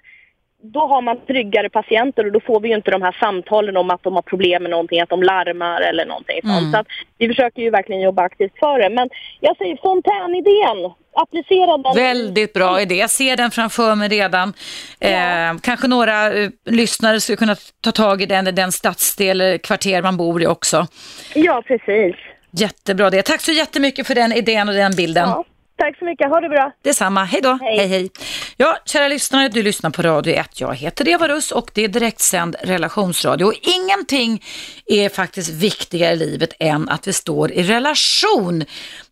[0.62, 3.90] då har man tryggare patienter och då får vi ju inte de här samtalen om
[3.90, 6.56] att de har problem med någonting, att de larmar eller någonting Mm.
[6.56, 6.72] sånt.
[6.74, 6.86] Så att
[7.18, 8.90] vi försöker ju verkligen jobba aktivt för det.
[8.90, 9.08] Men
[9.40, 11.94] jag säger fontänidén, applicera den.
[12.04, 12.94] Väldigt bra idé.
[12.94, 14.52] Jag ser den framför mig redan.
[15.00, 19.58] Eh, kanske några eh, lyssnare skulle kunna ta tag i den, i den stadsdel eller
[19.58, 20.86] kvarter man bor i också.
[21.34, 22.16] Ja, precis.
[22.50, 23.22] Jättebra det.
[23.22, 25.28] Tack så jättemycket för den idén och den bilden.
[25.28, 25.44] Ja.
[25.78, 26.72] Tack så mycket, ha det bra.
[26.82, 27.58] Detsamma, hej då.
[27.62, 27.78] Hej.
[27.78, 28.10] hej hej.
[28.56, 30.60] Ja, kära lyssnare, du lyssnar på Radio 1.
[30.60, 33.44] Jag heter Eva Russ och det är direktsänd relationsradio.
[33.44, 34.44] Och ingenting
[34.86, 38.64] är faktiskt viktigare i livet än att vi står i relation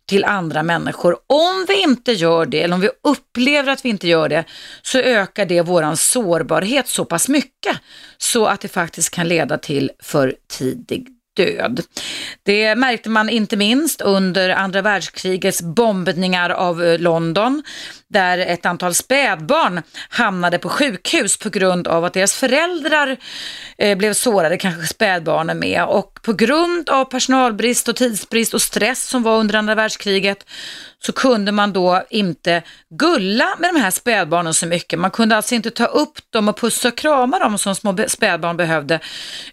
[0.07, 1.17] till andra människor.
[1.27, 4.43] Om vi inte gör det, eller om vi upplever att vi inte gör det,
[4.81, 7.77] så ökar det våran sårbarhet så pass mycket
[8.17, 11.81] så att det faktiskt kan leda till för tidig död.
[12.43, 17.63] Det märkte man inte minst under andra världskrigets bombningar av eh, London
[18.09, 23.17] där ett antal spädbarn hamnade på sjukhus på grund av att deras föräldrar
[23.77, 25.83] eh, blev sårade, kanske spädbarnen med.
[25.83, 30.45] Och på grund av personalbrist och tidsbrist och stress som var under andra världskriget
[31.03, 34.99] så kunde man då inte gulla med de här spädbarnen så mycket.
[34.99, 38.57] Man kunde alltså inte ta upp dem och pussa och krama dem som små spädbarn
[38.57, 38.99] behövde,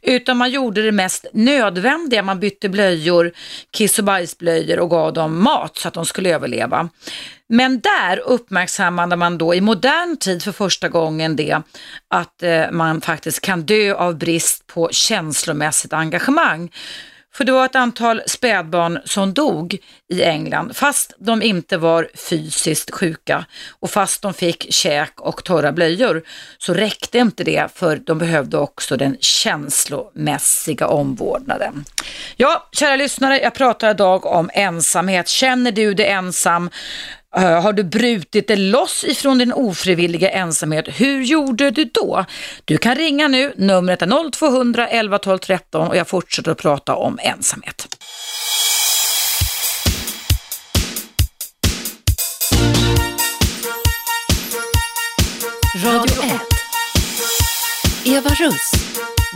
[0.02, 2.22] utan man gjorde det mest nödvändiga.
[2.22, 3.32] Man bytte blöjor,
[3.70, 6.88] kiss och bajsblöjor och gav dem mat så att de skulle överleva.
[7.48, 11.62] Men där uppmärksammade man då i modern tid för första gången det
[12.08, 16.70] att eh, man faktiskt kan dö av brist på känslomässigt engagemang.
[17.36, 19.78] För det var ett antal spädbarn som dog
[20.12, 23.44] i England fast de inte var fysiskt sjuka
[23.80, 26.22] och fast de fick käk och torra blöjor
[26.58, 31.84] så räckte inte det för de behövde också den känslomässiga omvårdnaden.
[32.36, 35.28] Ja, kära lyssnare, jag pratar idag om ensamhet.
[35.28, 36.70] Känner du dig ensam?
[37.36, 40.84] Har du brutit dig loss ifrån din ofrivilliga ensamhet?
[40.88, 42.24] Hur gjorde du då?
[42.64, 46.94] Du kan ringa nu, numret är 0200 11 12 13 och jag fortsätter att prata
[46.94, 47.88] om ensamhet.
[55.84, 56.40] Radio 1.
[58.06, 58.72] Eva Russ.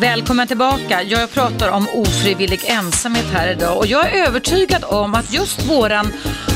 [0.00, 1.02] Välkommen tillbaka.
[1.02, 6.12] Jag pratar om ofrivillig ensamhet här idag och jag är övertygad om att just våran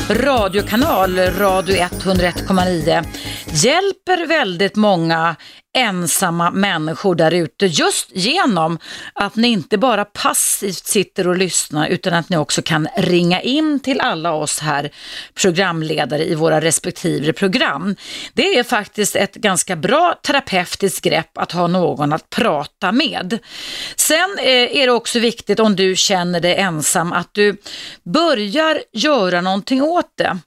[0.09, 3.05] radiokanal, Radio 101,9,
[3.51, 5.35] hjälper väldigt många
[5.73, 8.79] ensamma människor där ute just genom
[9.13, 13.79] att ni inte bara passivt sitter och lyssnar utan att ni också kan ringa in
[13.79, 14.91] till alla oss här
[15.33, 17.95] programledare i våra respektive program.
[18.33, 23.39] Det är faktiskt ett ganska bra terapeutiskt grepp att ha någon att prata med.
[23.95, 27.57] Sen eh, är det också viktigt om du känner dig ensam att du
[28.03, 30.37] börjar göra någonting åt det.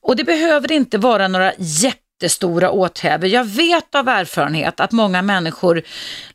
[0.00, 3.28] Och det behöver inte vara några jätte jättestora åthävor.
[3.28, 5.82] Jag vet av erfarenhet att många människor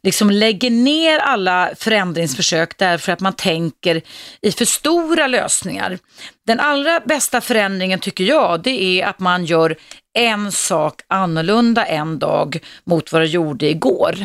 [0.04, 4.02] liksom lägger ner alla förändringsförsök därför att man tänker
[4.42, 6.00] i för stora lösningar.
[6.48, 9.76] Den allra bästa förändringen tycker jag, det är att man gör
[10.14, 14.16] en sak annorlunda en dag mot vad du gjorde igår.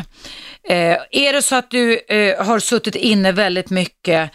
[0.69, 4.31] Eh, är det så att du eh, har suttit inne väldigt mycket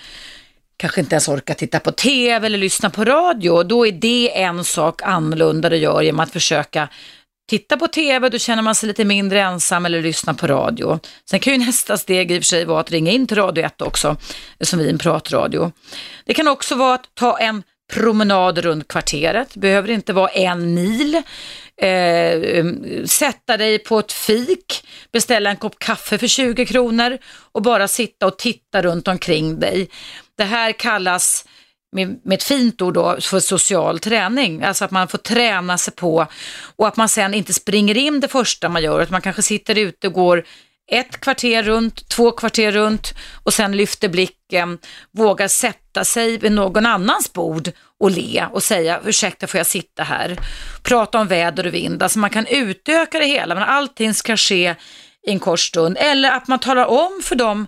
[0.76, 4.64] kanske inte ens orkar titta på tv eller lyssna på radio, då är det en
[4.64, 6.88] sak annorlunda du gör genom att försöka
[7.50, 11.00] titta på tv, då känner man sig lite mindre ensam eller lyssna på radio.
[11.30, 13.64] Sen kan ju nästa steg i och för sig vara att ringa in till Radio
[13.64, 14.16] 1 också,
[14.60, 15.72] som vi en pratradio.
[16.24, 17.62] Det kan också vara att ta en
[17.92, 21.22] promenad runt kvarteret, behöver inte vara en mil.
[21.82, 27.18] Eh, um, sätta dig på ett fik, beställa en kopp kaffe för 20 kronor
[27.52, 29.88] och bara sitta och titta runt omkring dig.
[30.36, 31.44] Det här kallas
[31.92, 34.62] med, med ett fint ord då, för social träning.
[34.62, 36.26] Alltså att man får träna sig på
[36.76, 39.78] och att man sen inte springer in det första man gör, att man kanske sitter
[39.78, 40.44] ute och går
[40.90, 43.14] ett kvarter runt, två kvarter runt
[43.44, 44.78] och sen lyfter blicken,
[45.10, 47.70] vågar sätta sig vid någon annans bord
[48.00, 50.36] och le och säga ursäkta får jag sitta här?
[50.82, 54.74] Prata om väder och vind, alltså man kan utöka det hela men allting ska ske
[55.26, 55.96] i en kort stund.
[56.00, 57.66] Eller att man talar om för dem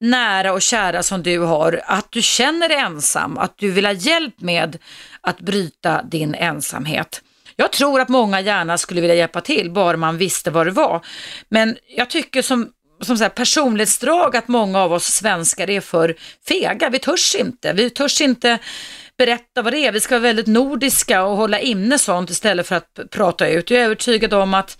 [0.00, 3.92] nära och kära som du har, att du känner dig ensam, att du vill ha
[3.92, 4.78] hjälp med
[5.20, 7.22] att bryta din ensamhet.
[7.56, 11.04] Jag tror att många gärna skulle vilja hjälpa till, bara man visste vad det var.
[11.48, 12.70] Men jag tycker som,
[13.02, 16.16] som så här personlighetsdrag att många av oss svenskar är för
[16.48, 16.88] fega.
[16.88, 17.72] Vi törs inte.
[17.72, 18.58] Vi törs inte
[19.18, 19.92] berätta vad det är.
[19.92, 23.70] Vi ska vara väldigt nordiska och hålla inne sånt istället för att prata ut.
[23.70, 24.78] Jag är övertygad om att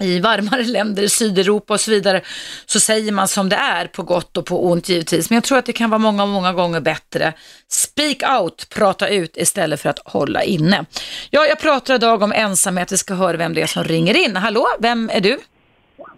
[0.00, 2.20] i varmare länder i Sydeuropa och så vidare
[2.66, 5.30] så säger man som det är på gott och på ont givetvis.
[5.30, 7.32] Men jag tror att det kan vara många, många gånger bättre.
[7.68, 10.84] Speak out, prata ut istället för att hålla inne.
[11.30, 12.92] Ja, jag pratar idag om ensamhet.
[12.92, 14.36] Vi ska höra vem det är som ringer in.
[14.36, 15.38] Hallå, vem är du?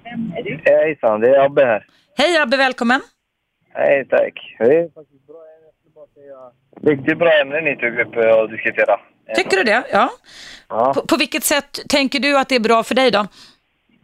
[0.05, 0.61] Vem är du?
[0.65, 1.87] Hejsan, det är Abbe här.
[2.19, 3.01] Hej Abbe, välkommen.
[3.75, 4.57] Hej, tack.
[4.59, 5.41] Det är faktiskt bra.
[6.83, 9.01] Riktigt bra ämne ni tog upp och diskutera.
[9.35, 9.83] Tycker du det?
[9.93, 10.11] Ja.
[10.69, 10.95] ja.
[10.95, 13.27] På, på vilket sätt tänker du att det är bra för dig då?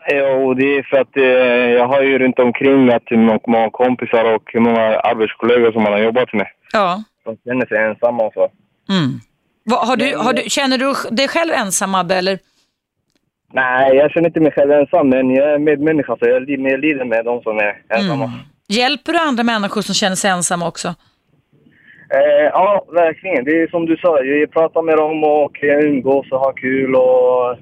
[0.09, 3.11] Jo, det är för att eh, jag har ju runt omkring att
[3.46, 6.46] många kompisar och många arbetskollegor som man har jobbat med.
[6.72, 7.02] Ja.
[7.24, 8.48] De känner sig ensamma och så.
[8.88, 9.20] Mm.
[9.64, 12.38] Va, har du, har du, känner du dig själv ensam, Abbe, eller?
[13.52, 17.04] Nej, jag känner inte mig själv ensam, men jag är medmänniska så jag, jag lider
[17.04, 18.24] med de som är ensamma.
[18.24, 18.38] Mm.
[18.68, 20.88] Hjälper du andra människor som känner sig ensamma också?
[22.11, 23.44] Eh, ja, verkligen.
[23.44, 26.94] Det är som du sa, jag pratar med dem och jag umgås och har kul
[26.94, 27.59] och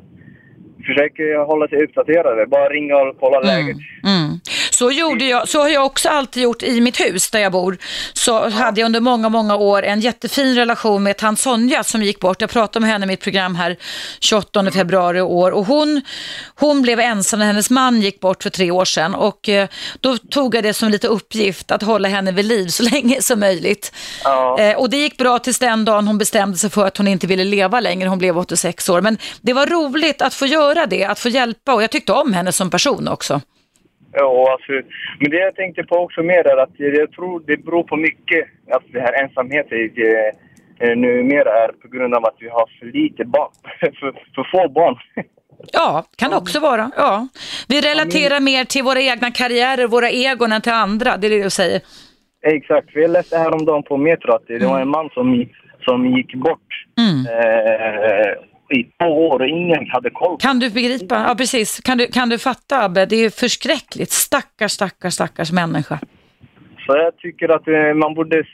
[0.87, 2.47] försöker hålla sig uppdaterade.
[2.47, 3.49] Bara ringa och kolla mm.
[3.51, 3.77] läget.
[4.05, 4.29] Mm.
[4.75, 7.79] Så, gjorde jag, så har jag också alltid gjort i mitt hus där jag bor.
[8.13, 12.21] Så hade jag under många, många år en jättefin relation med tant Sonja som gick
[12.21, 12.41] bort.
[12.41, 13.77] Jag pratade med henne i mitt program här
[14.21, 16.03] 28 februari i år och hon,
[16.55, 19.69] hon blev ensam när hennes man gick bort för tre år sedan och eh,
[20.01, 23.41] då tog jag det som lite uppgift att hålla henne vid liv så länge som
[23.41, 23.93] möjligt.
[24.25, 24.59] Ja.
[24.59, 27.27] Eh, och det gick bra tills den dagen hon bestämde sig för att hon inte
[27.27, 28.09] ville leva längre.
[28.09, 29.01] Hon blev 86 år.
[29.01, 32.33] Men det var roligt att få göra det, att få hjälpa och jag tyckte om
[32.33, 33.41] henne som person också.
[34.15, 34.73] Ja, alltså,
[35.21, 38.45] men det jag tänkte på också mer är att jag tror det beror på mycket,
[38.73, 39.79] alltså det här ensamheten
[40.81, 43.51] eh, numera är på grund av att vi har för lite barn,
[43.81, 44.97] för, för få barn.
[45.73, 46.91] Ja, kan det också vara.
[46.97, 47.29] Ja.
[47.69, 51.17] Vi relaterar mer till våra egna karriärer, våra egon än till andra.
[51.17, 51.81] Det är det du säger.
[52.47, 55.47] Exakt, jag läste häromdagen på Metro att det var en man som,
[55.85, 56.61] som gick bort
[56.99, 57.27] Mm.
[57.27, 58.33] eh,
[58.81, 60.37] i två år och ingen hade koll.
[60.41, 61.25] Kan du begripa?
[61.29, 61.81] Ja, precis.
[61.81, 63.07] Kan du, kan du fatta, Abbe?
[63.07, 64.11] Det är förskräckligt.
[64.13, 65.99] Stackars, stackars, stackars människa.
[66.87, 68.45] Så jag tycker att eh, man borde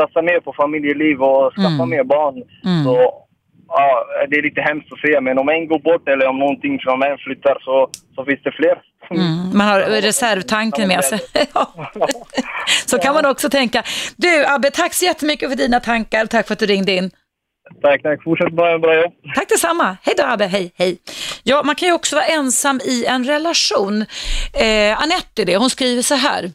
[0.00, 1.90] satsa mer på familjeliv och skaffa Mm.
[1.90, 2.34] mer barn.
[2.64, 2.84] Mm.
[2.84, 2.94] Så,
[3.68, 6.78] ja, det är lite hemskt att säga, men om en går bort eller om någonting
[6.82, 8.76] från en flyttar så, så finns det fler.
[9.10, 9.58] Mm.
[9.58, 11.18] Man har reservtanken med sig.
[12.86, 13.82] Så kan man också tänka.
[14.16, 16.26] Du, Abbe, tack så jättemycket för dina tankar.
[16.26, 17.10] Tack för att du ringde in.
[17.82, 18.22] Tack, tack.
[18.22, 19.12] Fortsätt bra, bra jobb.
[19.34, 19.96] Tack detsamma.
[20.02, 20.98] Hej då Abbe, hej, hej.
[21.42, 24.04] Ja, man kan ju också vara ensam i en relation.
[24.52, 26.52] Eh, Anette är det, hon skriver så här.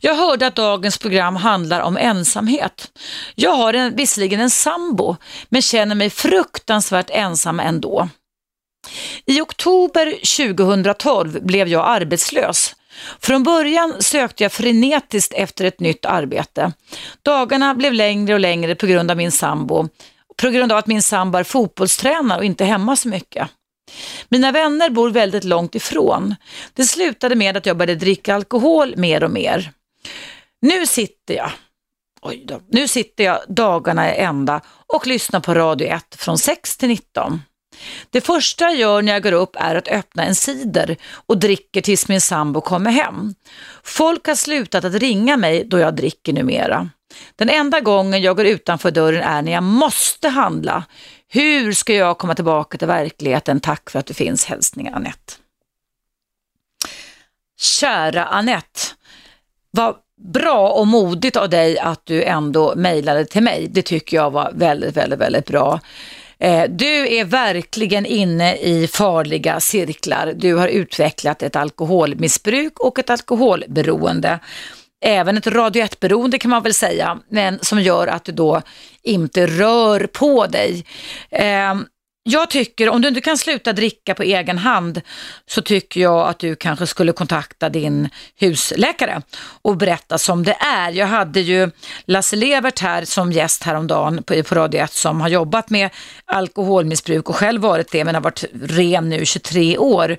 [0.00, 2.90] Jag hörde att dagens program handlar om ensamhet.
[3.34, 5.16] Jag har en, visserligen en sambo,
[5.48, 8.08] men känner mig fruktansvärt ensam ändå.
[9.26, 10.12] I oktober
[10.46, 12.74] 2012 blev jag arbetslös.
[13.20, 16.72] Från början sökte jag frenetiskt efter ett nytt arbete.
[17.22, 19.88] Dagarna blev längre och längre på grund av min sambo.
[20.40, 23.48] På grund av att min sambo är fotbollstränare och inte hemma så mycket.
[24.28, 26.34] Mina vänner bor väldigt långt ifrån.
[26.74, 29.72] Det slutade med att jag började dricka alkohol mer och mer.
[30.62, 31.50] Nu sitter jag,
[32.22, 36.76] oj då, nu sitter jag dagarna i ända och lyssnar på Radio 1 från 6
[36.76, 37.42] till 19.
[38.10, 41.80] Det första jag gör när jag går upp är att öppna en cider och dricker
[41.80, 43.34] tills min sambo kommer hem.
[43.82, 46.88] Folk har slutat att ringa mig då jag dricker numera.
[47.36, 50.84] Den enda gången jag går utanför dörren är när jag måste handla.
[51.28, 53.60] Hur ska jag komma tillbaka till verkligheten?
[53.60, 54.44] Tack för att du finns.
[54.44, 55.32] Hälsningar Anette.
[57.60, 58.80] Kära Anette,
[59.70, 63.68] vad bra och modigt av dig att du ändå mejlade till mig.
[63.70, 65.80] Det tycker jag var väldigt, väldigt, väldigt bra.
[66.38, 70.32] Eh, du är verkligen inne i farliga cirklar.
[70.36, 74.38] Du har utvecklat ett alkoholmissbruk och ett alkoholberoende.
[75.00, 78.62] Även ett radio 1-beroende kan man väl säga, men som gör att du då
[79.02, 80.86] inte rör på dig.
[81.30, 81.86] Ehm,
[82.22, 85.00] jag tycker, om du inte kan sluta dricka på egen hand,
[85.46, 88.08] så tycker jag att du kanske skulle kontakta din
[88.40, 89.22] husläkare
[89.62, 90.90] och berätta som det är.
[90.90, 91.70] Jag hade ju
[92.04, 95.90] Lasse Levert här som gäst häromdagen på, på Radio 1 som har jobbat med
[96.24, 100.16] alkoholmissbruk och själv varit det men har varit ren nu 23 år.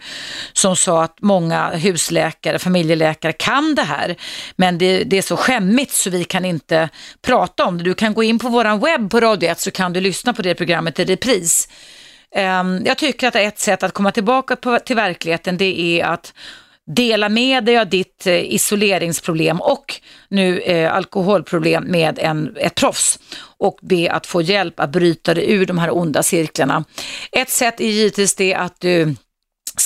[0.53, 4.15] Som sa att många husläkare, familjeläkare kan det här
[4.55, 6.89] men det, det är så skämmigt så vi kan inte
[7.21, 7.83] prata om det.
[7.83, 10.41] Du kan gå in på våran webb på Radio 1 så kan du lyssna på
[10.41, 11.67] det programmet i repris.
[12.36, 16.34] Ehm, jag tycker att ett sätt att komma tillbaka på, till verkligheten det är att
[16.88, 23.19] dela med dig av ditt eh, isoleringsproblem och nu eh, alkoholproblem med en, ett proffs
[23.57, 26.84] och be att få hjälp att bryta dig ur de här onda cirklarna.
[27.32, 29.15] Ett sätt är givetvis det att du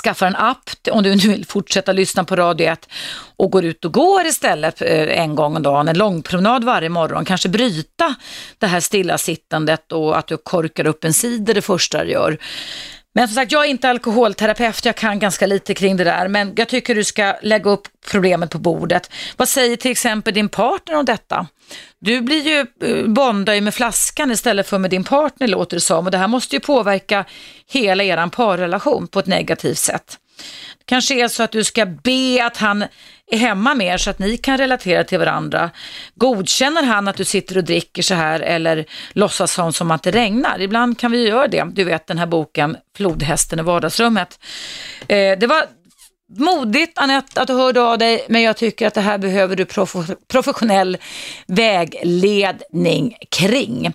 [0.05, 2.89] skaffar en app om du nu vill fortsätta lyssna på Radio 1
[3.37, 7.25] och går ut och går istället eh, en gång om dagen, en långpromenad varje morgon,
[7.25, 8.15] kanske bryta
[8.59, 12.37] det här stillasittandet och att du korkar upp en cider det första du gör.
[13.17, 16.53] Men som sagt, jag är inte alkoholterapeut, jag kan ganska lite kring det där, men
[16.55, 19.11] jag tycker du ska lägga upp problemet på bordet.
[19.37, 21.47] Vad säger till exempel din partner om detta?
[21.99, 25.81] Du blir ju, eh, bondar ju med flaskan istället för med din partner låter det
[25.81, 27.25] som och det här måste ju påverka
[27.67, 30.17] hela er parrelation på ett negativt sätt.
[30.85, 32.81] Kanske är så att du ska be att han
[33.31, 35.69] är hemma mer så att ni kan relatera till varandra.
[36.15, 40.11] Godkänner han att du sitter och dricker så här eller låtsas som, som att det
[40.11, 40.61] regnar?
[40.61, 41.63] Ibland kan vi ju göra det.
[41.73, 44.39] Du vet den här boken Flodhästen i vardagsrummet.
[45.07, 45.65] Eh, det var
[46.27, 49.63] modigt Anette att du hörde av dig men jag tycker att det här behöver du
[49.65, 50.97] prof- professionell
[51.47, 53.85] vägledning kring.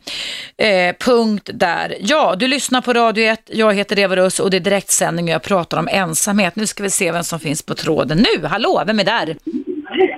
[0.59, 1.95] Eh, punkt där.
[2.01, 3.41] Ja, du lyssnar på Radio 1.
[3.47, 6.57] Jag heter Eva Russ och det är direktsändning och jag pratar om ensamhet.
[6.57, 8.47] Nu ska vi se vem som finns på tråden nu.
[8.47, 9.37] Hallå, vem är där?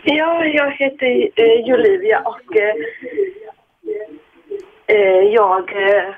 [0.05, 2.75] Ja, jag heter eh, Jolivia och eh,
[4.87, 5.59] eh, jag
[5.89, 6.15] eh,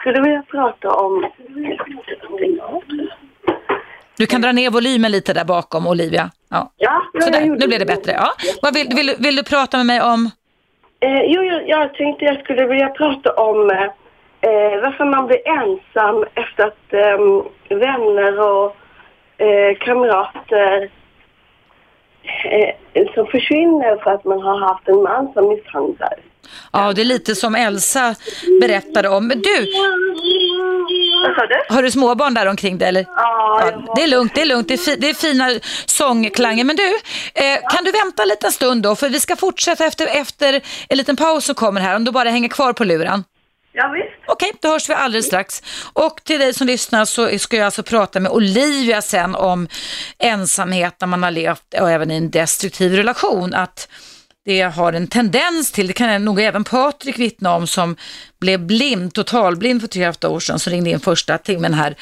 [0.00, 1.26] skulle vilja prata om...
[4.18, 6.30] Du kan dra ner volymen lite där bakom Olivia.
[6.50, 8.12] Ja, Ja, Sådär, nu blev det bättre.
[8.12, 8.28] Ja.
[8.62, 10.30] Vad vill, vill, vill du prata med mig om?
[11.00, 13.82] Eh, jo, jag, jag tänkte jag skulle vilja prata om eh,
[14.40, 18.76] eh, varför man blir ensam efter att eh, vänner och
[19.42, 20.90] eh, kamrater
[22.50, 26.14] eh, som försvinner för att man har haft en man som misshandlar.
[26.72, 28.14] Ja, det är lite som Elsa
[28.60, 29.28] berättade om.
[29.28, 29.66] Men du,
[31.68, 33.06] har du småbarn där omkring dig eller?
[33.16, 34.68] Ja, det är lugnt, det är lugnt.
[34.68, 35.50] Det är, fi, det är fina
[35.86, 36.64] sångklanger.
[36.64, 36.94] Men du,
[37.34, 38.96] eh, kan du vänta en liten stund då?
[38.96, 41.96] För vi ska fortsätta efter, efter en liten paus som kommer här.
[41.96, 43.24] Om du bara hänger kvar på luren.
[43.72, 44.08] Ja, visst.
[44.26, 45.62] Okej, då hörs vi alldeles strax.
[45.92, 49.68] Och till dig som lyssnar så ska jag alltså prata med Olivia sen om
[50.18, 53.54] ensamhet när man har levt och även i en destruktiv relation.
[53.54, 53.88] Att
[54.48, 57.96] det har en tendens till, det kan nog även Patrik vittna om som
[58.40, 61.74] blev blind, totalblind för tre och ett halvt år sedan, som ringde in första timmen
[61.74, 61.96] här,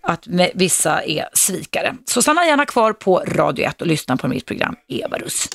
[0.00, 1.96] att vissa är svikare.
[2.04, 5.48] Så stanna gärna kvar på Radio 1 och lyssna på mitt program Eva Russ.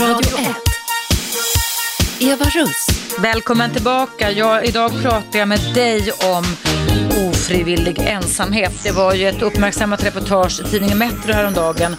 [0.00, 0.56] Radio 1.
[2.20, 2.86] Eva Russ.
[3.18, 4.30] Välkommen tillbaka.
[4.30, 6.44] Jag, idag pratar jag med dig om
[7.06, 8.72] ofrivillig ensamhet.
[8.82, 11.96] Det var ju ett uppmärksammat reportage i tidningen Metro häromdagen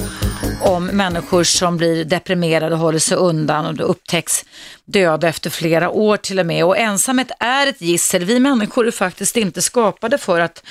[0.61, 4.45] om människor som blir deprimerade och håller sig undan och det upptäcks
[4.85, 6.65] döda efter flera år till och med.
[6.65, 8.25] Och ensamhet är ett gissel.
[8.25, 10.63] Vi människor är faktiskt inte skapade för att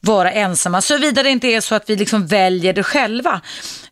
[0.00, 3.40] vara ensamma, såvida det inte är så att vi liksom väljer det själva.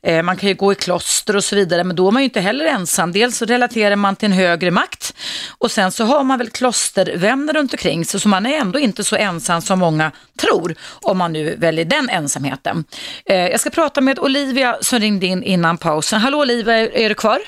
[0.02, 2.24] Eh, man kan ju gå i kloster och så vidare, men då är man ju
[2.24, 3.12] inte heller ensam.
[3.12, 5.14] Dels så relaterar man till en högre makt
[5.58, 9.04] och sen så har man väl klostervänner runt omkring sig, så man är ändå inte
[9.04, 12.84] så ensam som många tror, om man nu väljer den ensamheten.
[13.26, 16.20] Eh, jag ska prata med Olivia som ringde in innan pausen.
[16.20, 17.38] Hallå Olivia, är, är du kvar?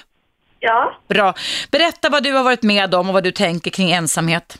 [0.58, 0.98] Ja.
[1.08, 1.34] Bra.
[1.70, 4.58] Berätta vad du har varit med om och vad du tänker kring ensamhet.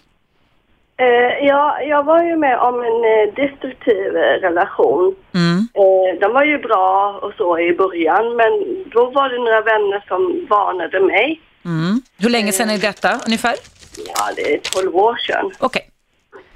[1.01, 5.15] Eh, ja, jag var ju med om en eh, destruktiv eh, relation.
[5.35, 5.59] Mm.
[5.75, 8.53] Eh, den var ju bra och så i början, men
[8.91, 11.41] då var det några vänner som varnade mig.
[11.65, 12.03] Mm.
[12.19, 13.55] Hur länge sedan är detta ungefär?
[14.07, 15.51] Ja, det är 12 år sedan.
[15.59, 15.83] Okej.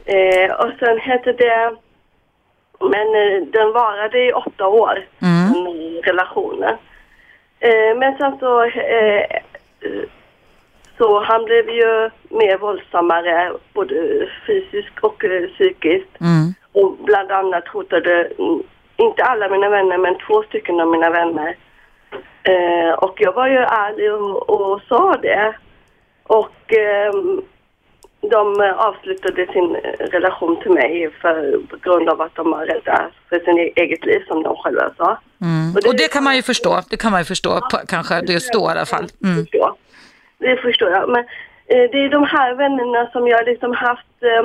[0.05, 1.77] Eh, och sen hette det...
[2.81, 5.53] Men eh, den varade i åtta år, Mm.
[5.53, 6.77] den relationen.
[7.61, 8.65] Eh, men sen så...
[10.99, 16.21] Eh, eh, så han blev ju mer våldsammare, både fysiskt och eh, psykiskt.
[16.21, 16.55] Mm.
[16.73, 18.63] Och bland annat hotade, mm,
[18.97, 21.57] inte alla mina vänner, men två stycken av mina vänner.
[22.43, 25.55] Eh, och jag var ju ärlig och, och sa det.
[26.27, 27.43] Och ehm,
[28.31, 32.67] de eh, avslutade sin eh, relation till mig för, på grund av att de var
[32.67, 35.19] rädda för sin e- eget liv, som de själva sa.
[35.41, 35.75] Mm.
[35.89, 38.69] Och det kan man ju förstå, det kan man ju förstå, på, kanske det står
[38.69, 39.07] i alla fall.
[39.25, 39.47] Mm.
[40.45, 41.09] Det förstår jag.
[41.15, 41.25] Men
[41.73, 44.45] eh, det är de här vännerna som jag liksom haft eh,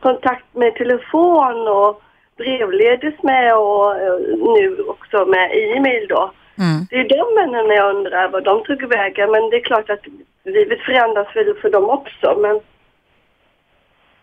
[0.00, 2.02] kontakt med telefon och
[2.36, 4.18] brevledes med och eh,
[4.56, 6.22] nu också med e-mail då.
[6.58, 6.86] Mm.
[6.90, 9.30] Det är de vännerna jag undrar vad de tog vägen.
[9.30, 10.04] Men det är klart att
[10.44, 12.38] livet förändras väl för dem också.
[12.38, 12.60] Men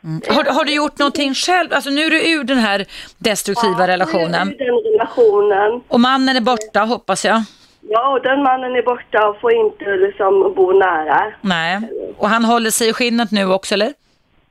[0.03, 0.21] Mm.
[0.29, 1.73] Har, har du gjort någonting själv?
[1.73, 2.85] Alltså nu är du ur den här
[3.17, 4.51] destruktiva relationen.
[4.51, 5.81] i den relationen.
[5.87, 7.43] Och mannen är borta hoppas jag.
[7.81, 11.33] Ja, och den mannen är borta och får inte liksom bo nära.
[11.41, 11.79] Nej.
[12.17, 13.93] Och han håller sig i skinnet nu också eller?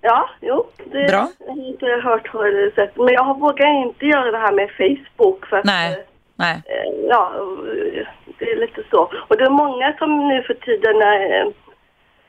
[0.01, 0.66] Ja, jo.
[0.93, 1.28] Det Bra.
[1.39, 2.97] Jag har inte hört det sett.
[2.97, 5.47] Men jag vågar inte göra det här med Facebook.
[5.47, 6.05] För att, Nej.
[6.37, 6.62] Nej.
[6.66, 8.07] eh, Ja, eh,
[8.39, 9.11] det är lite så.
[9.28, 11.53] Och det är många som nu för tiden är, eh,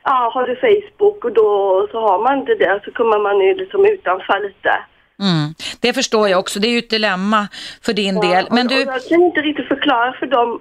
[0.04, 3.54] ja, har du Facebook och då så har man inte det så kommer man ju
[3.54, 4.72] liksom utanför lite.
[5.20, 5.54] Mm.
[5.80, 7.48] Det förstår jag också, det är ju ett dilemma
[7.82, 8.46] för din del.
[8.50, 10.60] Men och, du, och jag kan inte riktigt förklara för dem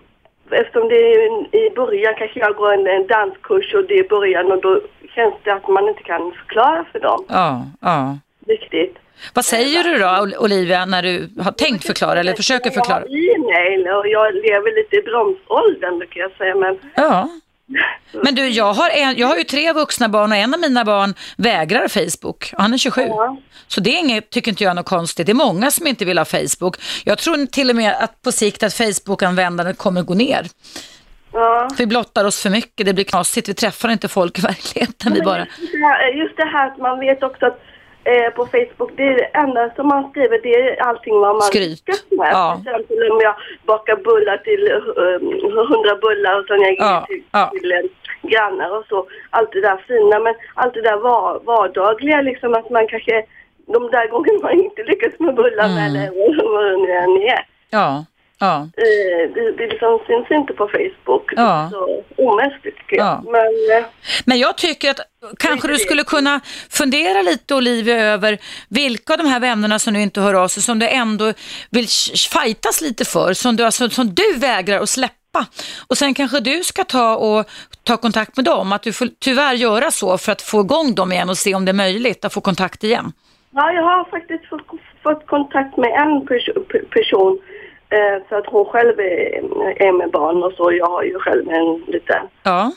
[0.53, 4.51] eftersom det är i början kanske jag går en, en danskurs och det är början
[4.51, 4.81] och då
[5.15, 8.17] känns det att man inte kan förklara för dem ja, ja.
[8.47, 8.97] riktigt.
[9.33, 13.03] Vad säger du då Ol- Olivia när du har tänkt förklara eller försöker förklara?
[13.07, 17.29] Jag har e-mail och jag lever lite i bromsåldern brukar jag säga men Ja.
[18.23, 20.85] Men du, jag har, en, jag har ju tre vuxna barn och en av mina
[20.85, 22.53] barn vägrar Facebook.
[22.57, 23.01] Han är 27.
[23.07, 23.37] Ja.
[23.67, 25.25] Så det är inget, tycker inte jag är något konstigt.
[25.25, 26.77] Det är många som inte vill ha Facebook.
[27.03, 30.47] Jag tror till och med att på sikt att Facebook-användandet kommer gå ner.
[31.33, 31.67] ja.
[31.69, 33.49] För vi blottar oss för mycket, det blir knasigt.
[33.49, 35.13] Vi träffar inte folk i verkligheten.
[35.13, 35.39] Vi bara...
[35.39, 37.61] Just det, här, just det här att man vet också att
[38.03, 41.41] eh, på Facebook, det är det enda som man skriver, det är allting vad man
[41.41, 41.83] Skryt.
[42.11, 42.29] med.
[42.31, 42.59] Ja.
[42.63, 43.35] Till exempel om jag
[43.65, 44.63] bakar bullar till
[45.71, 47.51] hundra bullar och sen jag ger Ja, till, ja.
[47.59, 47.79] till eh,
[48.21, 49.07] grannar och så.
[49.29, 53.25] Allt det där fina, men allt det där var, vardagliga liksom att man kanske
[53.67, 55.95] de där gångerna man inte lyckas med bullarna Mm.
[55.95, 57.45] eller vad det nu än är.
[57.69, 58.05] Ja.
[58.41, 58.67] Ja.
[58.75, 61.31] Det, det liksom syns inte på Facebook.
[61.35, 61.43] Ja.
[61.43, 63.05] Det är så omänskligt tycker jag.
[63.05, 63.21] Ja.
[63.25, 63.85] Men eh,
[64.25, 64.99] Men jag tycker att
[65.39, 66.39] kanske du skulle kunna
[66.69, 68.37] fundera lite Olivia över
[68.69, 71.33] vilka av de här vännerna som du inte hör av sig som du ändå
[71.71, 71.87] vill
[72.33, 75.45] fightas lite för, som du, alltså, som du vägrar att släppa.
[75.87, 77.45] Och sen kanske du ska ta och
[77.83, 81.11] ta kontakt med dem, att du får tyvärr göra så för att få igång dem
[81.11, 83.11] igen och se om det är möjligt att få kontakt igen.
[83.51, 84.61] ja, jag har faktiskt fått,
[85.03, 87.39] fått kontakt med en pers- pe- person.
[87.91, 90.71] Eh, för att hon själv är, med barn och så.
[90.73, 92.27] Jag har ju själv en liten.
[92.43, 92.71] Ja.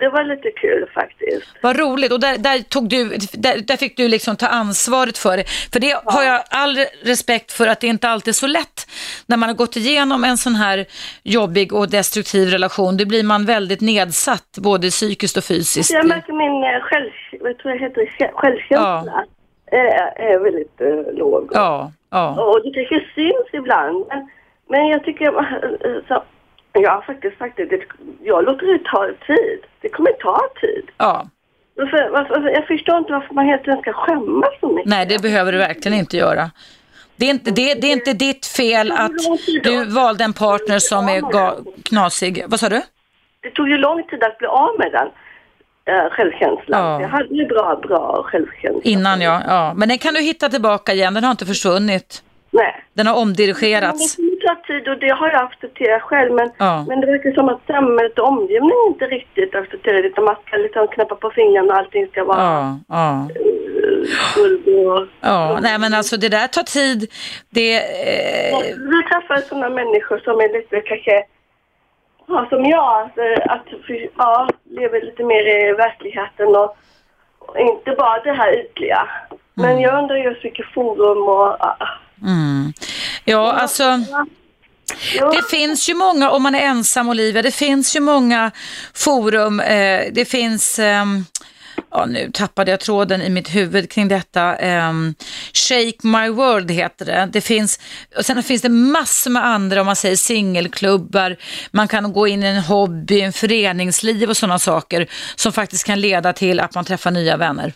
[0.00, 1.46] Det var lite kul faktiskt.
[1.62, 5.36] Vad roligt och där, där, tog du, där, där fick du liksom ta ansvaret för
[5.36, 5.44] det.
[5.72, 8.86] För det har jag all respekt för att det inte alltid är så lätt
[9.26, 10.86] när man har gått igenom en sån här
[11.22, 12.96] jobbig och destruktiv relation.
[12.96, 15.92] Då blir man väldigt nedsatt både psykiskt och fysiskt.
[15.92, 17.10] Jag märker min eh, själv,
[17.40, 19.24] vad tror jag heter, Själ- självkänsla
[19.66, 19.86] är,
[20.30, 21.50] är väldigt eh, låg.
[21.54, 22.44] Ja, ja.
[22.44, 24.04] Och det kanske syns ibland.
[24.08, 24.28] Men,
[24.68, 25.26] men jag tycker,
[26.08, 26.22] så,
[26.72, 27.80] jag har faktiskt sagt det,
[28.22, 29.60] jag låter det ta tid.
[29.80, 30.90] Det kommer ta tid.
[30.96, 31.26] ja.
[31.78, 34.90] Varför, varför, jag förstår inte varför man tiden ska skämmas så mycket.
[34.90, 36.50] Nej, det behöver du verkligen inte göra.
[37.16, 39.12] Det är inte, det, det är inte ditt fel att
[39.62, 41.22] du valde en partner som är
[41.82, 42.44] knasig.
[42.46, 42.82] Vad sa du?
[43.40, 45.08] Det tog ju lång tid att bli av med den
[45.94, 46.84] eh, självkänslan.
[46.84, 47.00] Ja.
[47.00, 48.80] Jag hade ju bra, bra självkänsla.
[48.84, 49.74] Innan ja, ja.
[49.76, 52.22] Men den kan du hitta tillbaka igen, den har inte försvunnit.
[52.50, 52.84] Nej.
[52.92, 54.16] Den har omdirigerats.
[54.46, 56.32] Det kommer ta tid och det har jag accepterat själv.
[56.32, 56.84] Men, Ja.
[56.88, 60.08] men det verkar som att samhället och omgivningen inte riktigt accepterar det.
[60.08, 63.28] Utan man ska liksom knäppa på fingrarna och allting ska vara Ja, ja.
[64.66, 65.06] och...
[65.20, 67.10] Ja, nej men alltså det där tar tid.
[67.50, 68.58] Det, eh,
[68.90, 71.24] Vi träffar sådana människor som är lite kanske,
[72.28, 73.66] ja, som jag, alltså, att
[74.18, 76.76] ja, lever lite mer i verkligheten och,
[77.38, 79.08] och inte bara det här ytliga.
[79.54, 81.56] Men jag undrar just vilket forum och...
[82.20, 82.26] ja.
[82.26, 82.72] mm.
[83.24, 84.00] Ja, alltså
[85.32, 88.50] det finns ju många, om man är ensam Olivia, det finns ju många
[88.94, 89.60] forum.
[89.60, 91.24] Eh, det finns, ehm,
[91.90, 94.56] ja nu tappade jag tråden i mitt huvud kring detta.
[94.56, 95.14] ehm,
[95.52, 97.28] Shake My World heter det.
[97.32, 97.80] Det finns,
[98.16, 101.36] och sen finns det massor med andra, om man säger singelklubbar,
[101.70, 105.06] man kan gå in i en hobby, en föreningsliv och sådana saker
[105.36, 107.72] som faktiskt kan leda till att man träffar nya vänner.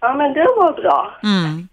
[0.00, 1.18] ja, men det var bra.
[1.22, 1.68] Mm.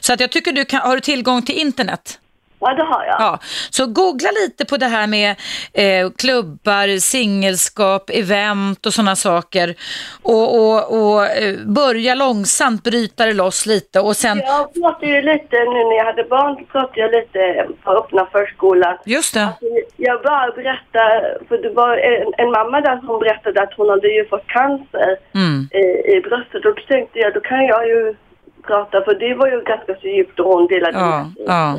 [0.00, 2.18] Så att jag tycker du kan, har du tillgång till internet?
[2.64, 3.16] Ja, det har jag.
[3.18, 3.38] Ja,
[3.70, 5.30] så googla lite på det här med
[5.72, 9.74] eh, klubbar, singelskap, event och sådana saker.
[10.22, 15.22] Och, och, och eh, börja långsamt bryta det loss lite och sen, Jag pratade ju
[15.22, 18.96] lite nu när jag hade barn, pratade jag lite på öppna förskolan.
[19.04, 19.48] just det,
[19.96, 24.08] Jag bara berättade, för det var en, en mamma där som berättade att hon hade
[24.08, 25.84] ju fått cancer mm, i,
[26.16, 26.64] i bröstet.
[26.64, 28.14] Och då tänkte jag, då kan jag ju
[28.66, 31.78] prata, för det var ju ganska så djupt och hon delade ja, med ja,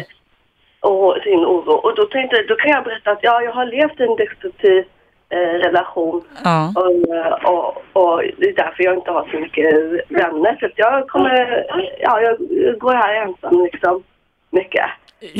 [0.90, 1.72] och sin oro.
[1.72, 4.84] Och då tänkte jag, då kan jag berätta att ja, jag har levt en destruktiv
[5.30, 6.24] eh, relation.
[6.44, 9.74] ja, Och, eh, och, och det är därför jag inte har så mycket
[10.10, 10.56] vänner.
[10.60, 11.66] För att jag kommer,
[12.00, 12.38] ja, jag
[12.80, 14.04] går här ensam liksom
[14.50, 14.86] mycket.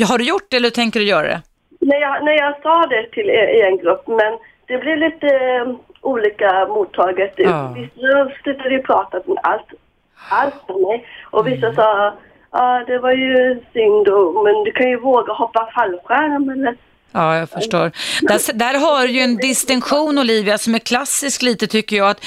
[0.08, 1.42] Har du gjort det eller tänker du göra det?
[1.80, 5.26] När jag, när jag sa det till er i en grupp, men det blev lite
[5.26, 7.34] eh, olika mottaget.
[7.36, 7.74] Ja.
[7.76, 9.66] Vissa slutade ju prata om allt,
[10.28, 12.14] allt med mig och vissa sa
[12.52, 16.76] Ja, det var ju synd, och, men du kan ju våga hoppa fallskärm eller...
[17.12, 17.92] Ja, jag förstår.
[18.22, 22.24] Där, där har ju en distinktion Olivia som är klassisk lite tycker jag att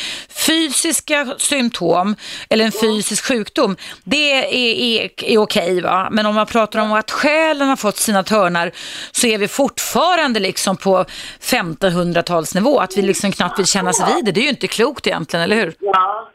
[0.47, 2.15] fysiska symptom
[2.49, 6.07] eller en fysisk sjukdom det är, är, är okej va.
[6.11, 8.71] Men om man pratar om att själen har fått sina törnar
[9.11, 11.05] så är vi fortfarande liksom på
[11.41, 14.31] 1500-talsnivå att vi liksom knappt vill kännas vid det.
[14.31, 15.73] Det är ju inte klokt egentligen, eller hur?
[15.79, 16.29] Ja.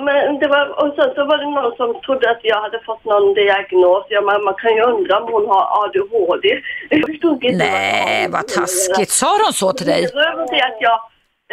[0.00, 3.04] Men det var, och sen så var det någon som trodde att jag hade fått
[3.04, 4.04] någon diagnos.
[4.08, 6.60] Ja, man, man kan ju undra om hon har ADHD.
[6.90, 9.10] Jag förstod inte Nej, vad taskigt.
[9.10, 10.02] Sa de så till dig?
[10.02, 10.98] Det var det att jag...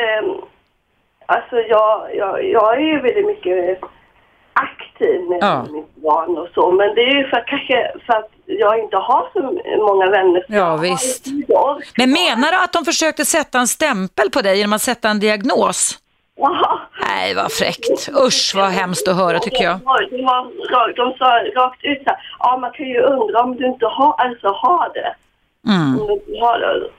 [0.04, 0.42] ehm,
[1.26, 3.80] alltså jag, jag, jag är ju väldigt mycket
[4.54, 5.66] aktiv med Ja.
[5.72, 6.72] mitt barn och så.
[6.72, 9.42] Men det är ju för, kanske för att jag inte har så
[9.88, 10.46] många vänner.
[10.48, 11.26] Ja, visst.
[11.98, 15.20] Men menar du att de försökte sätta en stämpel på dig genom att sätta en
[15.20, 16.00] diagnos?
[17.08, 18.10] Nej, vad fräckt.
[18.28, 19.78] Usch, vad hemskt att höra tycker jag.
[19.78, 21.26] De, var, de, sa
[21.62, 24.92] rakt ut så här, ja man kan ju undra om du inte har, alltså har
[24.94, 25.16] det.
[25.72, 26.00] Mm.
[26.02, 26.90] Om du inte har det.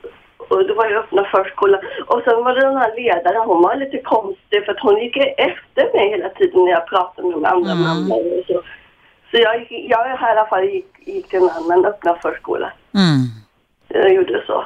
[0.49, 1.81] Och det var ju öppna förskolan.
[2.07, 5.17] Och sen var det den här ledaren, hon var lite konstig för att hon gick
[5.17, 7.85] efter mig hela tiden när jag pratade med andra Mm.
[7.85, 8.63] mammor och så.
[9.31, 12.73] Så jag, jag i alla fall gick, gick till en annan öppna förskola.
[12.95, 13.19] Mm.
[13.89, 14.65] Jag gjorde så.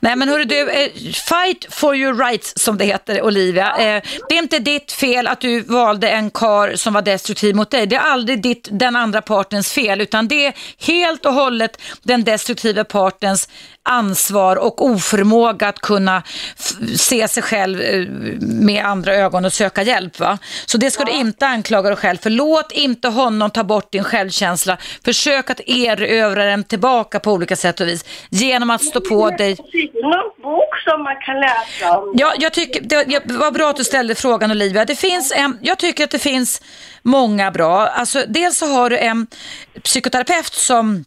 [0.00, 3.76] Nej men hörru du, eh, fight for your rights som det heter Olivia.
[3.76, 7.70] Eh, det är inte ditt fel att du valde en kar som var destruktiv mot
[7.70, 7.86] dig.
[7.86, 12.24] Det är aldrig ditt, den andra partens fel utan det är helt och hållet den
[12.24, 13.48] destruktiva partens
[13.84, 16.22] ansvar och oförmåga att kunna
[16.96, 18.06] se sig själv eh,
[18.40, 20.20] med andra ögon och söka hjälp.
[20.20, 20.38] Va?
[20.66, 21.06] Så det ska ja.
[21.06, 22.30] du inte anklaga dig själv för.
[22.30, 24.78] Låt inte honom ta bort din självkänsla.
[25.04, 29.56] Försök att erövra den tillbaka på olika sätt och vis genom att stå på dig.
[30.02, 32.14] Någon bok som man kan läsa om?
[32.16, 34.84] Ja, jag tycker, det var bra att du ställde frågan Olivia.
[34.84, 36.62] Det finns en, jag tycker att det finns
[37.02, 37.86] många bra.
[37.86, 39.26] Alltså, dels så har du en
[39.82, 41.04] psykoterapeut som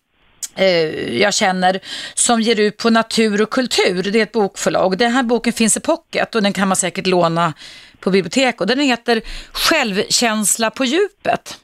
[0.58, 1.80] Eh, jag känner
[2.14, 4.04] som ger ut på Natur och kultur.
[4.04, 4.98] Det är ett bokförlag.
[4.98, 7.54] Den här boken finns i pocket och den kan man säkert låna
[8.00, 9.22] på bibliotek och den heter
[9.52, 11.58] Självkänsla på djupet.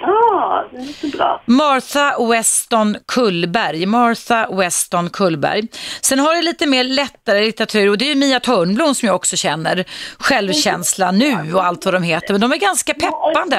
[0.00, 1.42] Ah, det låter bra.
[1.46, 3.86] Martha Weston Kullberg.
[3.86, 5.62] Martha Weston Kullberg.
[6.00, 9.36] Sen har det lite mer lättare litteratur och det är Mia Törnblom som jag också
[9.36, 9.84] känner.
[10.18, 12.32] Självkänsla nu och allt vad de heter.
[12.34, 13.56] Men de är ganska peppande.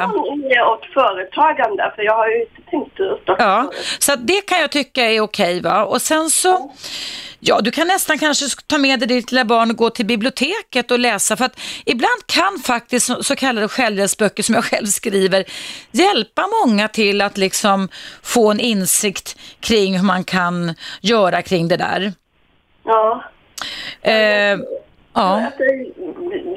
[0.49, 4.71] Ja, åt företagande för jag har ju inte tänkt ut Ja, så det kan jag
[4.71, 5.85] tycka är okej va.
[5.85, 6.71] Och sen så
[7.39, 10.91] Ja, du kan nästan kanske ta med dig ditt lilla barn och gå till biblioteket
[10.91, 15.45] och läsa för att ibland kan faktiskt så kallade självhjälpsböcker som jag själv skriver
[15.91, 17.89] hjälpa många till att liksom
[18.23, 22.13] få en insikt kring hur man kan göra kring det där.
[22.83, 23.23] Ja.
[24.01, 24.57] Eh, ja.
[25.13, 25.63] Alltså,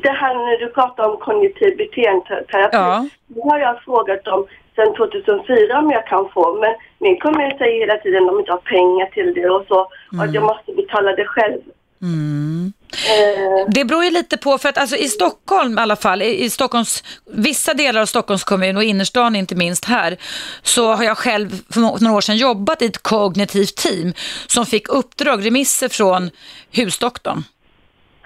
[0.02, 3.08] det här när du pratar om kognitiv beteendeterapi, ja.
[3.26, 4.46] det har jag frågat om
[4.76, 6.44] sedan 2004 om jag kan få.
[6.62, 9.80] Men min kommun säger hela tiden att de inte har pengar till det och så.
[9.80, 10.18] Mm.
[10.18, 11.60] Och att jag måste betala det själv.
[12.02, 12.72] Mm.
[12.92, 13.72] Eh.
[13.74, 16.50] Det beror ju lite på, för att alltså, i Stockholm i alla fall, i, i
[16.50, 20.16] Stockholms, vissa delar av Stockholms kommun och innerstan inte minst här,
[20.62, 24.12] så har jag själv för några år sedan jobbat i ett kognitivt team
[24.46, 26.30] som fick uppdrag, remisser från
[26.70, 27.44] husdoktorn.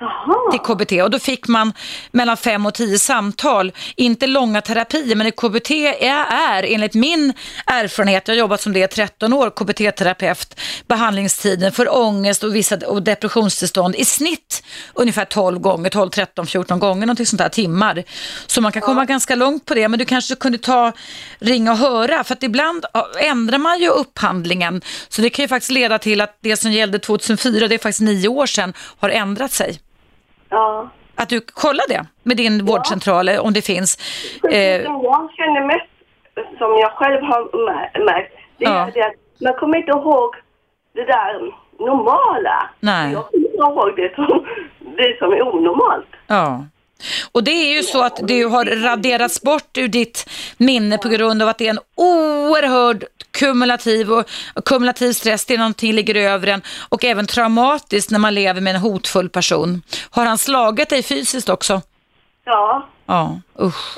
[0.00, 0.50] Aha.
[0.50, 1.72] till KBT och då fick man
[2.10, 5.70] mellan fem och tio samtal, inte långa terapier men KBT
[6.00, 7.32] är, är enligt min
[7.66, 12.76] erfarenhet, jag har jobbat som det i 13 år, KBT-terapeut, behandlingstiden för ångest och vissa
[12.86, 14.62] och depressionstillstånd i snitt
[14.94, 18.04] ungefär 12 gånger, 12, 13, 14 gånger, någonting sånt där timmar.
[18.46, 19.04] Så man kan komma ja.
[19.04, 20.92] ganska långt på det, men du kanske kunde ta,
[21.38, 22.84] ringa och höra, för att ibland
[23.20, 26.98] ändrar man ju upphandlingen, så det kan ju faktiskt leda till att det som gällde
[26.98, 29.78] 2004, det är faktiskt nio år sedan, har ändrat sig.
[30.48, 30.88] Ja.
[31.14, 32.64] Att du kollar det med din ja.
[32.64, 33.98] vårdcentral om det finns.
[34.50, 34.82] Eh...
[34.82, 35.86] Jag känner mest
[36.58, 38.86] som jag själv har märkt, det ja.
[38.86, 40.34] är det att man kommer inte ihåg
[40.92, 42.70] det där normala.
[42.80, 43.12] Nej.
[43.12, 44.46] Jag kommer inte ihåg det som,
[44.96, 46.08] det som är onormalt.
[46.26, 46.64] Ja.
[47.32, 51.42] Och det är ju så att du har raderats bort ur ditt minne på grund
[51.42, 54.24] av att det är en oerhörd kumulativ och
[54.64, 58.74] kumulativ stress, det är någonting ligger över en och även traumatiskt när man lever med
[58.74, 59.82] en hotfull person.
[60.10, 61.82] Har han slagit dig fysiskt också?
[62.44, 62.88] Ja.
[63.06, 63.96] Ja, usch.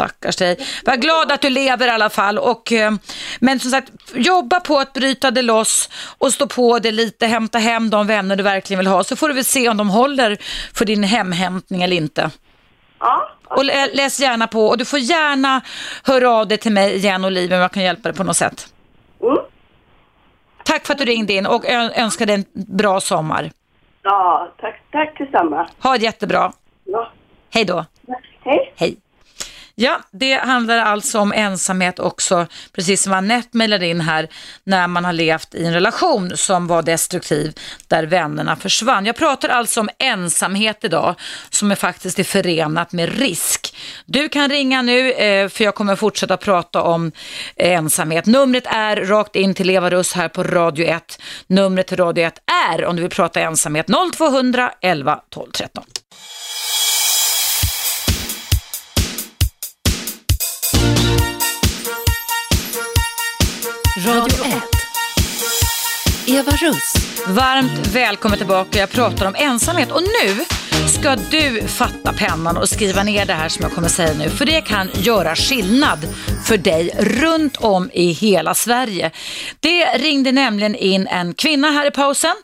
[0.00, 0.56] Stackars dig.
[0.84, 2.38] Var glad att du lever i alla fall.
[2.38, 2.92] Och, eh,
[3.40, 7.58] men som sagt, jobba på att bryta det loss och stå på det lite, hämta
[7.58, 9.04] hem de vänner du verkligen vill ha.
[9.04, 10.36] Så får du väl se om de håller
[10.74, 12.30] för din hemhämtning eller inte.
[13.00, 13.30] Ja.
[13.44, 15.60] Och läs gärna på och du får gärna
[16.04, 18.66] höra av dig till mig igen Olivia om jag kan hjälpa dig på något sätt.
[19.22, 19.36] Mm.
[20.64, 22.44] Tack för att du ringde in och önskar dig en
[22.76, 23.50] bra sommar.
[24.02, 25.68] Ja, tack, tack detsamma.
[25.82, 26.52] Ha det jättebra.
[26.84, 27.10] Ja.
[27.50, 27.84] Hej då.
[28.44, 28.72] Hej.
[28.76, 28.96] Hej.
[29.82, 34.28] Ja, det handlar alltså om ensamhet också, precis som Anette mejlade in här,
[34.64, 37.58] när man har levt i en relation som var destruktiv,
[37.88, 39.06] där vännerna försvann.
[39.06, 41.14] Jag pratar alltså om ensamhet idag,
[41.50, 43.76] som är faktiskt är förenat med risk.
[44.06, 47.12] Du kan ringa nu, eh, för jag kommer fortsätta prata om
[47.56, 48.26] ensamhet.
[48.26, 51.22] Numret är rakt in till Eva Russ här på Radio 1.
[51.46, 52.38] Numret till Radio 1
[52.70, 53.86] är, om du vill prata ensamhet,
[54.18, 55.84] 0200 11 12 13.
[64.06, 64.62] Radio 1.
[66.26, 66.94] Eva Russ.
[67.26, 68.78] Varmt välkommen tillbaka.
[68.78, 70.44] Jag pratar om ensamhet och nu
[70.88, 74.30] ska du fatta pennan och skriva ner det här som jag kommer säga nu.
[74.30, 75.98] För det kan göra skillnad
[76.44, 79.10] för dig runt om i hela Sverige.
[79.60, 82.34] Det ringde nämligen in en kvinna här i pausen.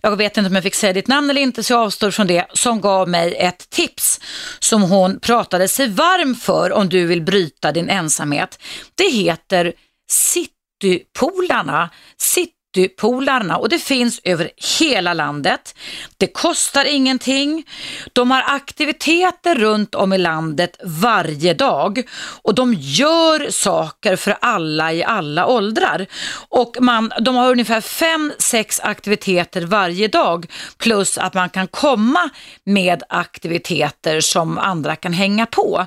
[0.00, 2.26] Jag vet inte om jag fick säga ditt namn eller inte så jag avstår från
[2.26, 2.46] det.
[2.52, 4.20] Som gav mig ett tips
[4.58, 8.58] som hon pratade sig varm för om du vill bryta din ensamhet.
[8.94, 9.72] Det heter
[10.10, 10.50] Sitt
[10.82, 15.74] Citypolarna, Citypolarna och det finns över hela landet.
[16.16, 17.64] Det kostar ingenting.
[18.12, 22.02] De har aktiviteter runt om i landet varje dag
[22.42, 26.06] och de gör saker för alla i alla åldrar.
[26.48, 30.46] Och man, de har ungefär fem, sex aktiviteter varje dag
[30.78, 32.30] plus att man kan komma
[32.64, 35.86] med aktiviteter som andra kan hänga på.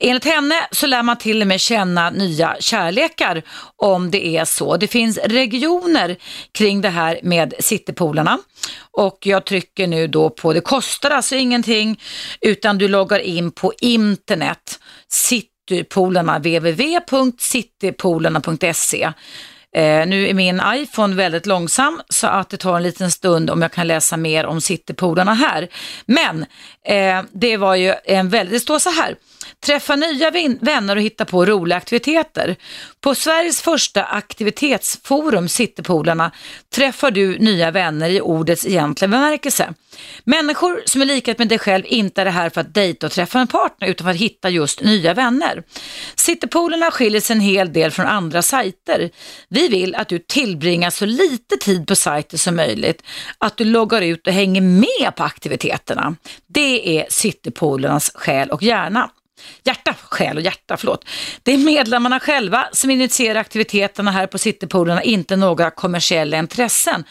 [0.00, 3.42] Enligt henne så lär man till och med känna nya kärlekar
[3.76, 4.76] om det är så.
[4.76, 6.16] Det finns regioner
[6.52, 8.38] kring det här med citypoolarna
[8.90, 12.00] och jag trycker nu då på, det kostar alltså ingenting
[12.40, 19.12] utan du loggar in på internet, citypoolarna, www.citypoolarna.se
[19.76, 23.62] Eh, nu är min iPhone väldigt långsam så att det tar en liten stund om
[23.62, 25.68] jag kan läsa mer om citypoolarna här.
[26.06, 26.46] Men
[26.84, 29.16] eh, det var ju en väldigt, det står så här,
[29.66, 30.30] Träffa nya
[30.60, 32.56] vänner och hitta på roliga aktiviteter.
[33.00, 36.30] På Sveriges första aktivitetsforum, Citypolarna,
[36.74, 39.74] träffar du nya vänner i ordets egentliga bemärkelse.
[40.24, 43.38] Människor som är lika med dig själv inte är här för att dejta och träffa
[43.38, 45.62] en partner utan för att hitta just nya vänner.
[46.16, 49.10] Citypolarna skiljer sig en hel del från andra sajter.
[49.48, 53.02] Vi vill att du tillbringar så lite tid på sajten som möjligt,
[53.38, 56.16] att du loggar ut och hänger med på aktiviteterna.
[56.46, 59.10] Det är Citypolarnas själ och hjärna.
[59.64, 61.04] Hjärta, själ och hjärta, förlåt.
[61.42, 67.04] Det är medlemmarna själva som initierar aktiviteterna här på Citypoolerna, inte några kommersiella intressen.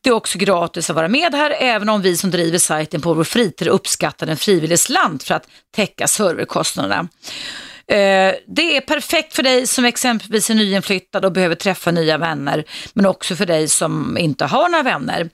[0.00, 3.14] Det är också gratis att vara med här, även om vi som driver sajten på
[3.14, 7.08] vår fritid uppskattar en frivillig slant för att täcka serverkostnaderna.
[7.88, 12.64] Eh, det är perfekt för dig som exempelvis är nyinflyttad och behöver träffa nya vänner,
[12.92, 15.30] men också för dig som inte har några vänner.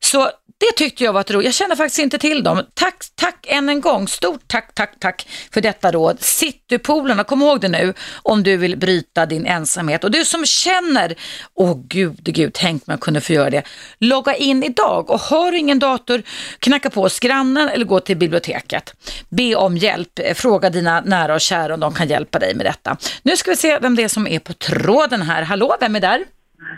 [0.00, 1.44] Så det tyckte jag var ett råd.
[1.44, 2.62] Jag känner faktiskt inte till dem.
[2.74, 4.08] Tack, tack än en gång.
[4.08, 6.20] Stort tack, tack, tack för detta råd.
[6.20, 10.04] Citypoolerna, kom ihåg det nu om du vill bryta din ensamhet.
[10.04, 11.14] Och du som känner,
[11.54, 13.62] åh oh, gud, gud, tänk om jag kunde få göra det.
[13.98, 16.22] Logga in idag och har du ingen dator,
[16.58, 18.94] knacka på hos grannen eller gå till biblioteket.
[19.28, 22.66] Be om hjälp, eh, fråga dina nära och kära om de kan hjälpa dig med
[22.66, 22.96] detta.
[23.22, 25.42] Nu ska vi se vem det är som är på tråden här.
[25.42, 26.20] Hallå, vem är där?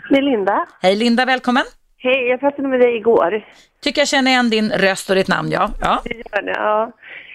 [0.09, 0.65] Det är Linda.
[0.81, 1.63] Hej Linda, välkommen.
[1.97, 3.45] Hej, jag pratade med dig igår.
[3.83, 5.69] Tycker jag känner igen din röst och ditt namn, ja.
[5.81, 6.01] ja.
[6.45, 6.91] ja.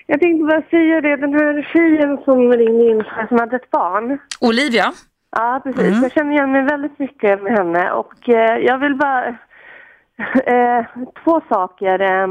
[0.07, 4.19] Jag tänkte bara säga det, den här tjejen som ringde in som hade ett barn.
[4.41, 4.93] Olivia?
[5.36, 5.81] Ja, precis.
[5.81, 6.03] Mm.
[6.03, 9.24] Jag känner igen mig väldigt mycket med henne och eh, jag vill bara...
[10.47, 10.85] Eh,
[11.24, 12.01] två saker.
[12.01, 12.28] Eh,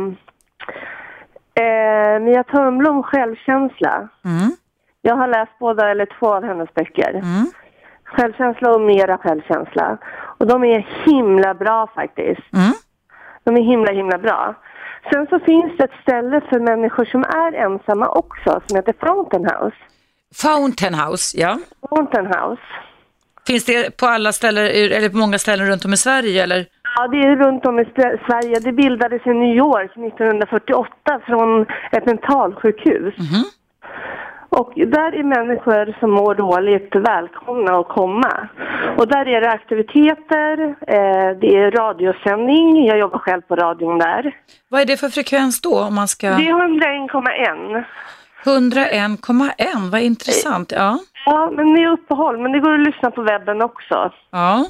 [1.65, 4.09] eh, Mia Törnblom självkänsla.
[4.25, 4.51] Mm.
[5.05, 7.09] Jag har läst båda eller två av hennes böcker.
[7.09, 7.45] Mm.
[8.03, 9.97] Självkänsla och mera självkänsla.
[10.37, 12.53] Och de är himla bra faktiskt.
[12.53, 12.73] Mm.
[13.43, 14.55] De är himla, himla bra.
[15.11, 19.45] Sen så finns det ett ställe för människor som är ensamma också som heter Fountain
[19.45, 19.77] House.
[20.35, 21.59] Fountain House, ja.
[21.89, 22.61] Fountain House.
[23.47, 26.65] Finns det på alla ställen, eller på många ställen runt om i Sverige eller?
[26.95, 27.85] Ja, det är runt om i
[28.27, 28.59] Sverige.
[28.59, 33.13] Det bildades i New York 1948 från ett mentalsjukhus.
[33.17, 33.43] Mm -hmm.
[34.59, 38.49] Och där är människor som mår dåligt välkomna att komma.
[38.97, 44.35] Och där är det aktiviteter, eh, det är radiosändning, jag jobbar själv på radion där.
[44.69, 46.27] Vad är det för frekvens då om man ska...
[46.27, 47.83] Det är 101,1.
[48.43, 50.71] 101,1, vad intressant.
[50.71, 50.99] Ja.
[51.25, 54.11] ja, men det är uppehåll, men det går att lyssna på webben också.
[54.31, 54.65] Ja.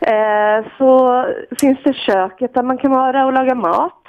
[0.00, 1.24] Eh, så
[1.60, 3.99] finns det köket där man kan vara och laga mat.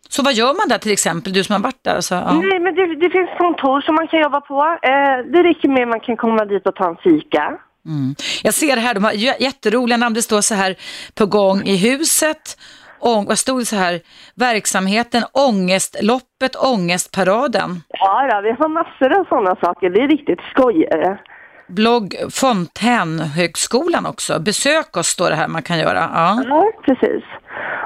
[0.09, 2.01] Så vad gör man där till exempel, du som har varit där?
[2.01, 2.33] Så, ja.
[2.33, 4.77] Nej, men det, det, finns kontor som man kan jobba på.
[4.81, 7.57] Eh, det räcker med att man kan komma dit och ta en fika.
[7.85, 8.15] Mm.
[8.43, 10.15] Jag ser här, de har jätteroliga namn.
[10.15, 10.75] Det står så här
[11.15, 12.57] på gång i huset.
[12.99, 13.99] Ång, vad stod det så här?
[14.35, 17.83] Verksamheten, ångestloppet, ångestparaden.
[17.89, 19.89] Ja, ja, vi har massor av sådana saker.
[19.89, 20.87] Det är riktigt skoj.
[21.67, 24.39] Blogg Fontänhögskolan också.
[24.39, 26.09] Besök oss står det här man kan göra.
[26.13, 26.43] Ja.
[26.47, 27.23] ja, precis.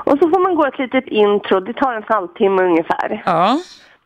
[0.05, 1.59] Och så får man gå ett litet intro.
[1.59, 3.23] Det tar en halvtimme ungefär.
[3.25, 3.59] Ja.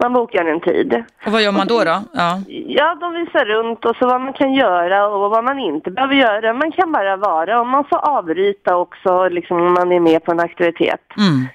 [0.03, 1.03] Man bokar en tid.
[1.25, 1.83] Och vad gör man då?
[1.83, 2.03] då?
[2.13, 2.41] Ja.
[2.47, 6.15] ja, de visar runt och så vad man kan göra och vad man inte behöver
[6.15, 6.53] göra.
[6.53, 10.31] Man kan bara vara och man får avbryta också liksom, om man är med på
[10.31, 11.01] en aktivitet.
[11.17, 11.47] Mm.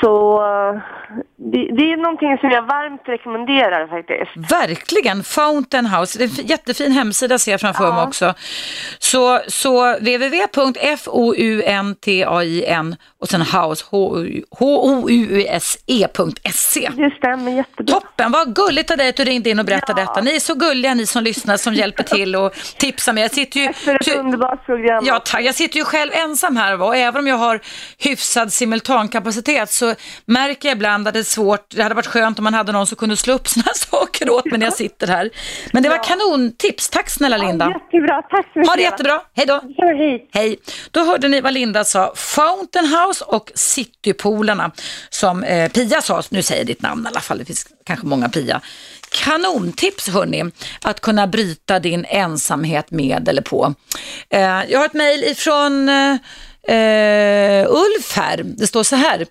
[0.00, 0.42] Så
[1.36, 4.52] det, det är någonting som jag varmt rekommenderar faktiskt.
[4.52, 6.18] Verkligen, Fountain House.
[6.18, 8.34] Det är en jättefin hemsida ser jag framför mig också.
[8.98, 13.84] Så, så www.fountain och sen house,
[15.60, 16.90] h-o-u-s-e.se.
[16.96, 17.94] Det stämmer jättebra.
[17.94, 20.06] Toppen, vad gulligt av dig att du ringde in och berättade Ja.
[20.06, 20.20] detta.
[20.20, 23.22] Ni är så gulliga ni som lyssnar som hjälper till och tipsar mig.
[23.22, 23.72] Jag sitter ju...
[23.72, 25.04] För ett underbart program.
[25.06, 25.42] Ja, tack.
[25.42, 27.60] Jag sitter ju själv ensam här och även om jag har
[27.98, 29.85] hyfsad simultankapacitet så
[30.26, 31.66] märker jag ibland att det är svårt.
[31.68, 34.44] Det hade varit skönt om man hade någon som kunde slå upp här saker åt
[34.44, 35.30] mig när jag sitter här.
[35.72, 36.88] Men det var kanontips.
[36.88, 37.68] Tack snälla Linda.
[37.68, 38.70] Jättebra, tack så mycket.
[38.70, 39.20] Ha det jättebra.
[39.34, 39.60] Hej då.
[39.76, 40.28] Ja, hej.
[40.32, 40.56] Hej.
[40.90, 42.12] Då hörde ni vad Linda sa.
[42.16, 44.70] Fountain House och Citypoolarna
[45.08, 46.22] som eh, Pia sa.
[46.28, 47.38] Nu säger jag ditt namn i alla fall.
[47.38, 48.60] Det finns kanske många Pia.
[49.10, 50.44] Kanontips hörni,
[50.82, 53.74] att kunna bryta din ensamhet med eller på.
[54.30, 56.16] Eh, jag har ett mejl ifrån eh,
[56.68, 59.26] Uh, Ulf här, det står så här.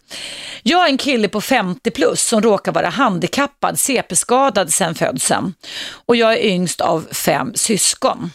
[0.64, 5.54] Jag är en kille på 50 plus som råkar vara handikappad, CP-skadad sedan födseln.
[6.06, 8.32] Och jag är yngst av fem syskon.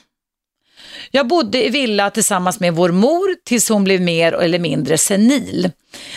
[1.10, 5.70] Jag bodde i villa tillsammans med vår mor tills hon blev mer eller mindre senil.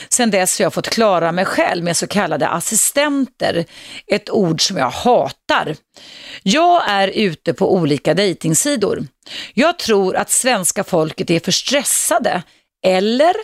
[0.09, 3.65] Sedan dess har jag fått klara mig själv med så kallade assistenter,
[4.07, 5.75] ett ord som jag hatar.
[6.43, 9.07] Jag är ute på olika dejtingsidor.
[9.53, 12.43] Jag tror att svenska folket är för stressade
[12.83, 13.35] eller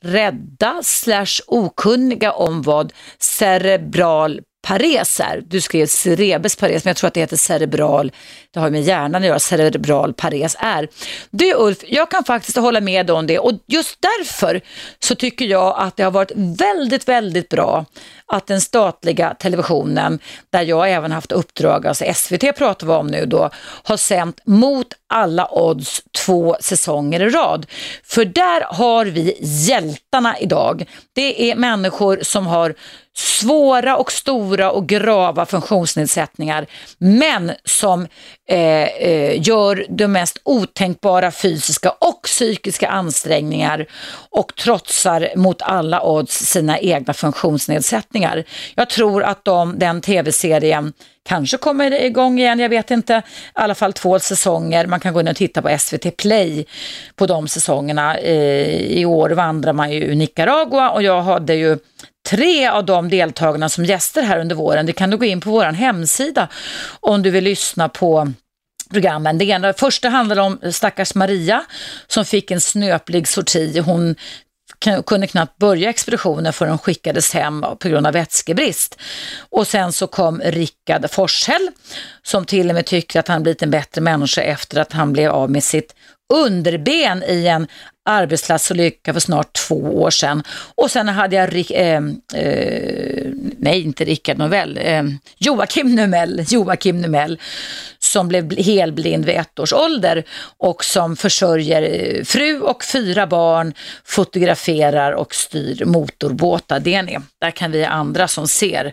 [0.00, 5.42] rädda slash okunniga om vad cerebral pareser.
[5.46, 8.12] Du skrev cerebes pares, men jag tror att det heter cerebral.
[8.50, 10.88] Det har med hjärnan att göra, cerebral pares är.
[11.30, 14.60] Du Ulf, jag kan faktiskt hålla med om det och just därför
[14.98, 17.84] så tycker jag att det har varit väldigt, väldigt bra
[18.26, 20.18] att den statliga televisionen,
[20.50, 23.50] där jag även haft uppdrag, alltså SVT pratar vi om nu då,
[23.82, 27.66] har sänt mot alla odds två säsonger i rad.
[28.04, 30.84] För där har vi hjältarna idag.
[31.12, 32.74] Det är människor som har
[33.18, 36.66] svåra och stora och grava funktionsnedsättningar
[36.98, 38.06] men som
[38.48, 43.86] eh, eh, gör de mest otänkbara fysiska och psykiska ansträngningar
[44.30, 48.44] och trotsar mot alla odds sina egna funktionsnedsättningar.
[48.74, 50.92] Jag tror att de, den tv-serien
[51.28, 53.14] kanske kommer igång igen, jag vet inte.
[53.14, 53.22] I
[53.52, 54.86] alla fall två säsonger.
[54.86, 56.66] Man kan gå in och titta på SVT Play
[57.16, 58.16] på de säsongerna.
[58.16, 61.78] Eh, I år vandrar man ju i Nicaragua och jag hade ju
[62.28, 64.86] tre av de deltagarna som gäster här under våren.
[64.86, 66.48] Det kan du gå in på vår hemsida
[67.00, 68.32] om du vill lyssna på
[68.90, 69.38] programmen.
[69.38, 71.64] Det ena, första handlade om stackars Maria
[72.06, 73.78] som fick en snöplig sorti.
[73.78, 74.14] Hon
[75.06, 78.98] kunde knappt börja expeditionen förrän hon skickades hem på grund av vätskebrist.
[79.50, 81.70] Och sen så kom Rickard Forshäll
[82.22, 85.30] som till och med tycker att han blivit en bättre människa efter att han blev
[85.30, 85.94] av med sitt
[86.34, 87.66] underben i en
[88.04, 90.42] arbetsplatsolycka för snart två år sedan.
[90.74, 92.02] Och sen hade jag, eh,
[92.34, 95.02] eh, nej inte Rickard Novell, eh,
[95.38, 97.38] Joakim Numell, Joakim Numell
[97.98, 100.24] som blev helblind vid ett års ålder
[100.58, 103.74] och som försörjer eh, fru och fyra barn,
[104.04, 106.80] fotograferar och styr motorbåtar.
[106.80, 107.18] Det är ni.
[107.40, 108.92] Där kan vi andra som ser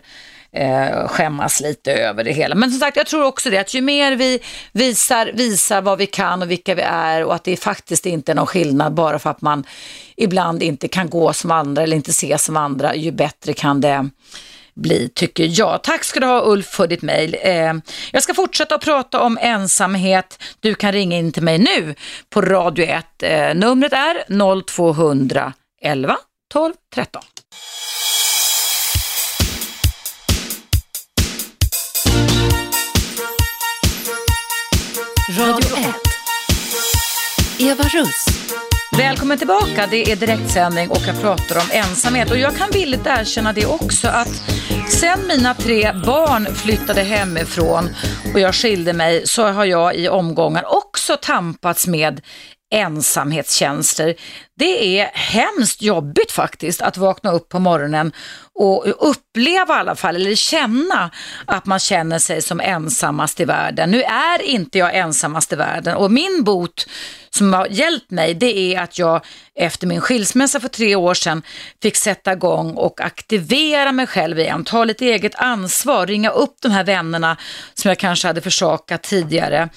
[0.56, 2.54] eh, skämmas lite över det hela.
[2.54, 4.38] Men som sagt, jag tror också det att ju mer vi
[4.72, 8.36] visar, visar vad vi kan och vilka vi är och att det faktiskt inte är
[8.36, 9.64] någon skillnad bara för att man
[10.16, 14.10] ibland inte kan gå som andra eller inte se som andra, ju bättre kan det
[14.74, 15.82] bli, tycker jag.
[15.82, 17.36] Tack ska du ha Ulf för ditt mejl.
[17.40, 17.74] Eh,
[18.12, 20.42] jag ska fortsätta att prata om ensamhet.
[20.60, 21.94] Du kan ringa in till mig nu
[22.30, 23.22] på Radio 1.
[23.22, 24.24] Eh, numret är
[24.62, 26.16] 0211
[26.52, 27.22] 12 13.
[35.38, 35.94] Radio 1.
[37.58, 38.26] Eva Russ.
[38.98, 43.52] Välkommen tillbaka, det är direktsändning och jag pratar om ensamhet och jag kan villigt erkänna
[43.52, 44.42] det också att
[44.88, 47.88] sen mina tre barn flyttade hemifrån
[48.34, 52.20] och jag skilde mig så har jag i omgångar också tampats med
[52.74, 54.14] ensamhetstjänster.
[54.58, 58.12] Det är hemskt jobbigt faktiskt att vakna upp på morgonen
[58.54, 61.10] och uppleva i alla fall, eller känna
[61.44, 63.90] att man känner sig som ensammast i världen.
[63.90, 66.86] Nu är inte jag ensammast i världen och min bot
[67.30, 69.24] som har hjälpt mig det är att jag
[69.54, 71.42] efter min skilsmässa för tre år sedan
[71.82, 76.68] fick sätta igång och aktivera mig själv igen, ta lite eget ansvar, ringa upp de
[76.70, 77.36] här vännerna
[77.74, 79.68] som jag kanske hade försakat tidigare.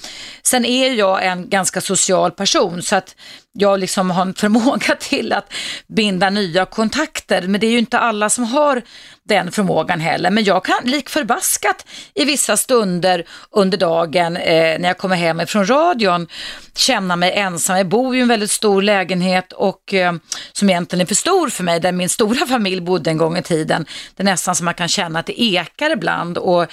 [0.44, 3.16] Sen är jag en ganska social person så att
[3.54, 5.54] jag liksom har en förmåga till att
[5.88, 7.42] binda nya kontakter.
[7.48, 8.82] Men det är ju inte alla som har
[9.30, 10.30] den förmågan heller.
[10.30, 15.42] Men jag kan lik förbaskat i vissa stunder under dagen eh, när jag kommer hem
[15.48, 16.28] från radion
[16.76, 17.78] känna mig ensam.
[17.78, 20.14] Jag bor ju i en väldigt stor lägenhet och eh,
[20.52, 23.42] som egentligen är för stor för mig, där min stora familj bodde en gång i
[23.42, 23.86] tiden.
[24.16, 26.38] Det är nästan som man kan känna att det ekar ibland.
[26.38, 26.64] Och,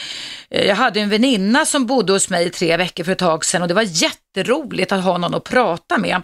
[0.50, 3.44] eh, jag hade en väninna som bodde hos mig i tre veckor för ett tag
[3.44, 6.22] sedan och det var jätteroligt att ha någon att prata med.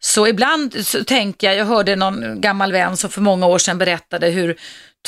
[0.00, 3.78] Så ibland så tänker jag, jag hörde någon gammal vän som för många år sedan
[3.78, 4.56] berättade hur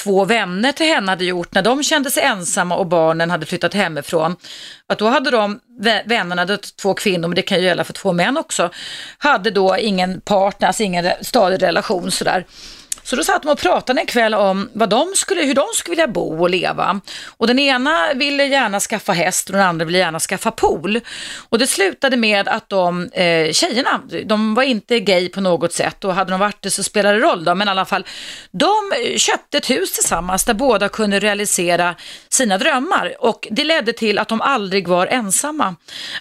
[0.01, 3.75] två vänner till henne hade gjort när de kände sig ensamma och barnen hade flyttat
[3.75, 4.37] hemifrån.
[4.87, 5.61] Att då hade de
[6.05, 8.71] vännerna, då, två kvinnor, men det kan ju gälla för två män också,
[9.19, 12.47] hade då ingen partner, alltså ingen stadig relation sådär.
[13.03, 15.93] Så då satt de och pratade en kväll om vad de skulle, hur de skulle
[15.93, 17.01] vilja bo och leva.
[17.37, 21.01] Och den ena ville gärna skaffa häst och den andra ville gärna skaffa pool.
[21.49, 26.05] Och det slutade med att de eh, tjejerna, de var inte gay på något sätt
[26.05, 28.07] och hade de varit det så spelade det roll då, men i alla fall,
[28.51, 28.75] de
[29.17, 31.95] köpte ett hus tillsammans där båda kunde realisera
[32.29, 35.75] sina drömmar och det ledde till att de aldrig var ensamma.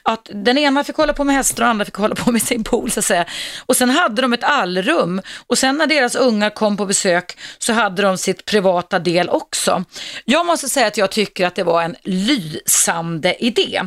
[0.04, 2.42] Att den ena fick hålla på med hästar och den andra fick hålla på med
[2.42, 3.26] sin pool så att säga.
[3.66, 7.74] Och sen hade de ett allrum och sen när deras ungar kom på besök så
[7.74, 9.84] hade de sitt privata del också.
[10.26, 13.82] Jag måste säga att jag tycker att det var en lysande idé.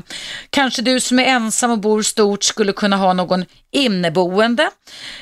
[0.51, 4.71] Kanske du som är ensam och bor stort skulle kunna ha någon inneboende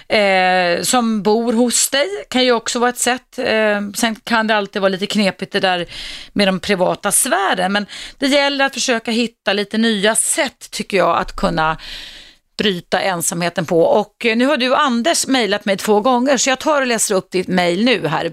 [0.09, 3.39] eh, som bor hos dig kan ju också vara ett sätt.
[3.39, 5.87] Eh, sen kan det alltid vara lite knepigt det där
[6.33, 7.87] med de privata sfären men
[8.19, 11.77] det gäller att försöka hitta lite nya sätt tycker jag att kunna
[12.63, 13.83] bryta ensamheten på.
[13.83, 17.15] Och eh, nu har du Anders mejlat mig två gånger så jag tar och läser
[17.15, 18.33] upp ditt mejl nu här.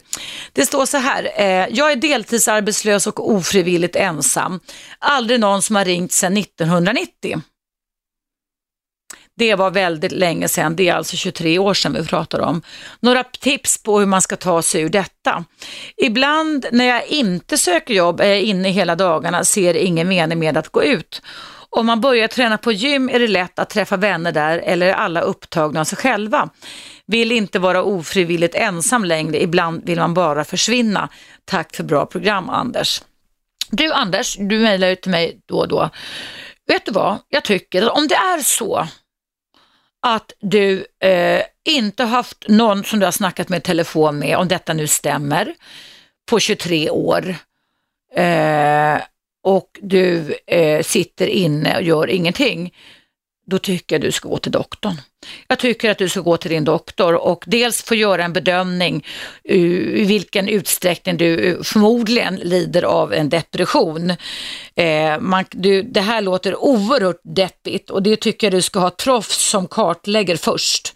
[0.54, 4.60] Det står så här, eh, jag är deltidsarbetslös och ofrivilligt ensam.
[5.00, 7.42] Aldrig någon som har ringt sedan 1990.
[9.38, 12.62] Det var väldigt länge sedan, det är alltså 23 år sedan vi pratar om.
[13.00, 15.44] Några tips på hur man ska ta sig ur detta.
[15.98, 20.58] Ibland när jag inte söker jobb är jag inne hela dagarna, ser ingen mening med
[20.58, 21.22] att gå ut.
[21.70, 24.94] Om man börjar träna på gym är det lätt att träffa vänner där eller är
[24.94, 26.50] alla upptagna av sig själva.
[27.06, 31.10] Vill inte vara ofrivilligt ensam längre, ibland vill man bara försvinna.
[31.46, 33.02] Tack för bra program Anders.
[33.72, 35.90] Du Anders, du mejlar ju till mig då och då.
[36.68, 38.88] Vet du vad, jag tycker att om det är så
[40.02, 44.74] att du eh, inte haft någon som du har snackat med telefon med, om detta
[44.74, 45.56] nu stämmer,
[46.30, 47.36] på 23 år.
[48.16, 48.98] Eh,
[49.50, 52.74] och du eh, sitter inne och gör ingenting,
[53.48, 55.02] då tycker jag du ska gå till doktorn.
[55.48, 59.06] Jag tycker att du ska gå till din doktor och dels få göra en bedömning
[59.44, 59.58] eh,
[60.02, 64.10] i vilken utsträckning du eh, förmodligen lider av en depression.
[64.76, 68.90] Eh, man, du, det här låter oerhört deppigt och det tycker jag du ska ha
[68.90, 70.96] proffs som kartlägger först.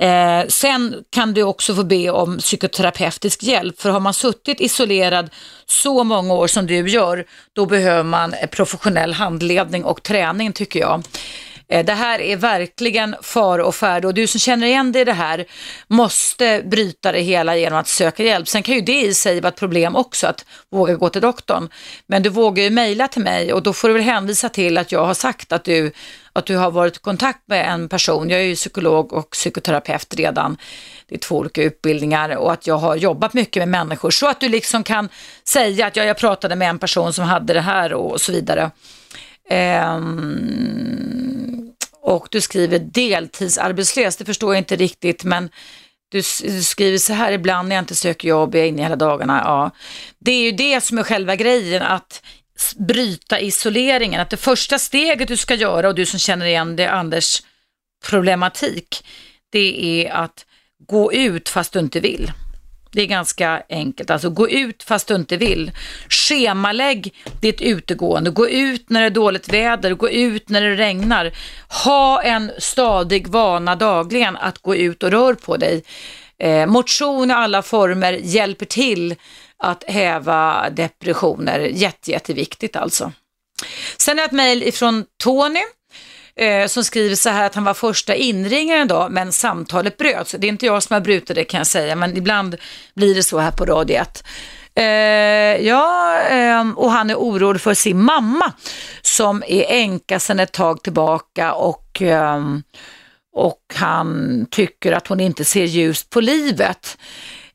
[0.00, 5.30] Eh, sen kan du också få be om psykoterapeutisk hjälp, för har man suttit isolerad
[5.66, 11.02] så många år som du gör, då behöver man professionell handledning och träning tycker jag.
[11.68, 15.04] Eh, det här är verkligen far och färd och du som känner igen dig i
[15.04, 15.44] det här
[15.88, 18.48] måste bryta det hela genom att söka hjälp.
[18.48, 21.68] Sen kan ju det i sig vara ett problem också att våga gå till doktorn.
[22.06, 24.92] Men du vågar ju mejla till mig och då får du väl hänvisa till att
[24.92, 25.92] jag har sagt att du,
[26.32, 28.30] att du har varit i kontakt med en person.
[28.30, 30.56] Jag är ju psykolog och psykoterapeut redan.
[31.08, 34.40] Det är två olika utbildningar och att jag har jobbat mycket med människor så att
[34.40, 35.08] du liksom kan
[35.48, 38.70] säga att ja, jag pratade med en person som hade det här och så vidare.
[39.50, 41.34] Ehm,
[42.00, 45.50] och du skriver deltidsarbetslös, det förstår jag inte riktigt men
[46.08, 48.96] du, du, skriver så här ibland när jag inte söker jobb, jag är inne hela
[48.96, 49.42] dagarna.
[49.44, 49.70] Ja.
[50.18, 52.22] Det är ju det som är själva grejen, att
[52.76, 54.20] bryta isoleringen.
[54.20, 57.42] Att det första steget du ska göra, och du som känner igen det, Anders
[58.06, 59.06] problematik,
[59.50, 60.46] det är att
[60.86, 62.32] gå ut fast du inte vill.
[62.94, 64.10] Det är ganska enkelt.
[64.10, 65.70] Alltså gå ut fast du inte vill.
[66.08, 68.30] Schemalägg ditt utegående.
[68.30, 69.94] Gå ut när det är dåligt väder.
[69.94, 71.32] Gå ut när det regnar.
[71.84, 75.84] Ha en stadig vana dagligen att gå ut och rör på dig.
[76.38, 79.14] Eh, motion i alla former hjälper till
[79.58, 81.60] att häva depressioner.
[81.60, 83.12] Jätte, jätteviktigt alltså.
[83.96, 85.60] Sen är ett mejl ifrån Tony
[86.36, 90.34] eh, som skriver så här att han var första inringaren då, men samtalet bröts.
[90.38, 92.56] Det är inte jag som har brutit det kan jag säga, men ibland
[92.94, 94.24] blir det så här på Radio 1.
[94.76, 98.52] Eh, ja, eh, och han är orolig för sin mamma
[99.02, 102.42] som är änka sedan ett tag tillbaka och, eh,
[103.34, 106.98] och han tycker att hon inte ser ljust på livet.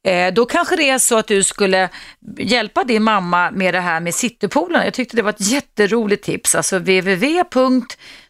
[0.04, 1.90] Eh, då kanske det är så att du skulle
[2.38, 4.86] hjälpa din mamma med det här med citypoolen.
[4.86, 7.44] Jag tyckte det var ett jätteroligt tips, alltså www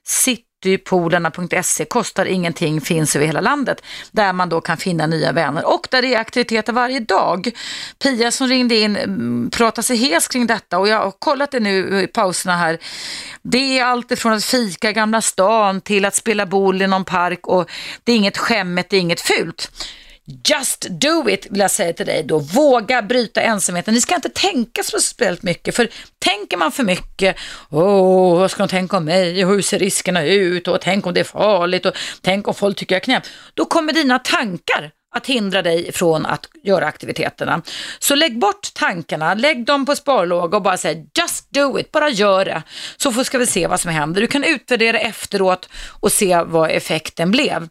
[0.10, 5.88] citypolarna.se kostar ingenting, finns över hela landet, där man då kan finna nya vänner och
[5.92, 7.52] där det är aktiviteter varje dag.
[8.04, 8.96] Pia som ringde in
[9.52, 12.78] pratade pratar sig hes kring detta och jag har kollat det nu i pauserna här.
[13.42, 17.06] Det är allt ifrån att fika i Gamla stan till att spela boll i någon
[17.06, 17.70] park och
[18.04, 19.72] det är inget skämmet, det är inget fult.
[20.44, 22.40] Just do it vill jag säga till dig då.
[22.40, 23.94] Våga bryta ensamheten.
[23.94, 25.90] Ni ska inte tänka så speciellt mycket för
[26.20, 27.36] tänker man för mycket,
[27.70, 31.14] åh vad ska de tänka om mig och hur ser riskerna ut och tänk om
[31.14, 33.24] det är farligt och tänk om folk tycker jag är knäpp.
[33.54, 37.62] Då kommer dina tankar att hindra dig från att göra aktiviteterna.
[38.00, 42.10] Så lägg bort tankarna, lägg dem på sparlåga och bara säg just do it, bara
[42.10, 42.64] gör det.
[42.98, 44.22] Så ska vi se vad som händer.
[44.22, 45.70] Du kan utvärdera efteråt
[46.00, 47.68] och se vad effekten blev.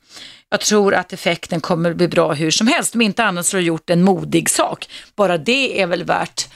[0.51, 2.95] Jag tror att effekten kommer bli bra hur som helst.
[2.95, 4.89] Om inte annat så har du gjort en modig sak.
[5.17, 6.49] Bara det är väl värt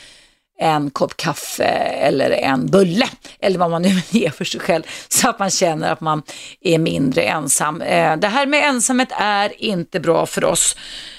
[0.59, 3.09] en kopp kaffe eller en bulle
[3.41, 6.23] eller vad man nu ger för sig själv så att man känner att man
[6.61, 7.83] är mindre ensam.
[7.83, 10.77] Eh, det här med ensamhet är inte bra för oss.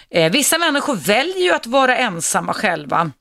[0.10, 3.12] Eh, vissa människor väljer ju att vara ensamma själva.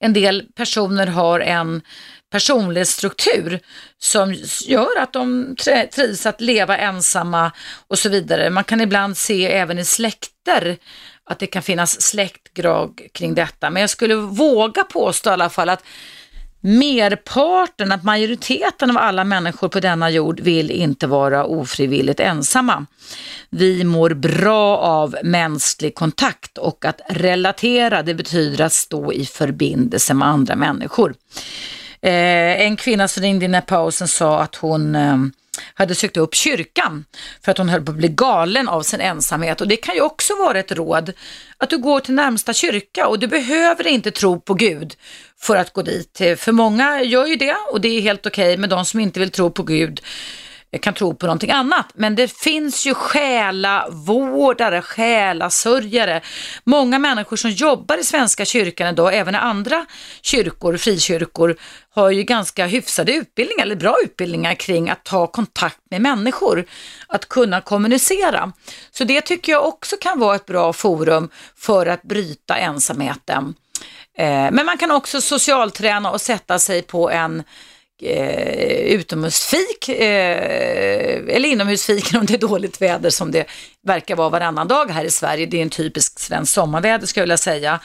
[0.00, 1.82] En del personer har en
[2.30, 3.60] personlighetsstruktur
[3.98, 4.34] som
[4.66, 5.56] gör att de
[5.94, 7.52] trivs att leva ensamma
[7.88, 8.50] och så vidare.
[8.50, 10.76] Man kan ibland se även i släkter
[11.24, 13.70] att det kan finnas släktgrag kring detta.
[13.70, 15.84] Men jag skulle våga påstå i alla fall att
[16.60, 22.86] merparten, att majoriteten av alla människor på denna jord vill inte vara ofrivilligt ensamma.
[23.50, 30.14] Vi mår bra av mänsklig kontakt och att relatera, det betyder att stå i förbindelse
[30.14, 31.14] med andra människor.
[32.02, 35.16] Eh, en kvinna som ringde in i pausen sa att hon eh,
[35.74, 37.04] hade sökt upp kyrkan
[37.44, 39.60] för att hon höll på att bli galen av sin ensamhet.
[39.60, 41.12] Och det kan ju också vara ett råd,
[41.56, 44.94] att du går till närmsta kyrka och du behöver inte tro på Gud
[45.40, 46.20] för att gå dit.
[46.20, 49.00] Eh, för många gör ju det och det är helt okej, okay, men de som
[49.00, 50.00] inte vill tro på Gud
[50.76, 51.86] kan tro på någonting annat.
[51.94, 56.20] Men det finns ju själavårdare, själasörjare,
[56.64, 59.86] många människor som jobbar i Svenska kyrkan idag, även i andra
[60.22, 61.56] kyrkor, frikyrkor,
[61.90, 66.64] har ju ganska hyfsade utbildningar, eller bra utbildningar kring att ta kontakt med människor,
[67.06, 68.52] att kunna kommunicera.
[68.90, 73.54] Så det tycker jag också kan vara ett bra forum för att bryta ensamheten.
[74.18, 77.42] Eh, men man kan också socialträna och sätta sig på en
[78.02, 83.46] eh, utomhusfik eh, eller inomhusfik om det är dåligt väder som det
[83.86, 85.46] verkar vara varannan dag här i Sverige.
[85.46, 87.80] Det är en typisk svensk sommarväder skulle jag vilja säga.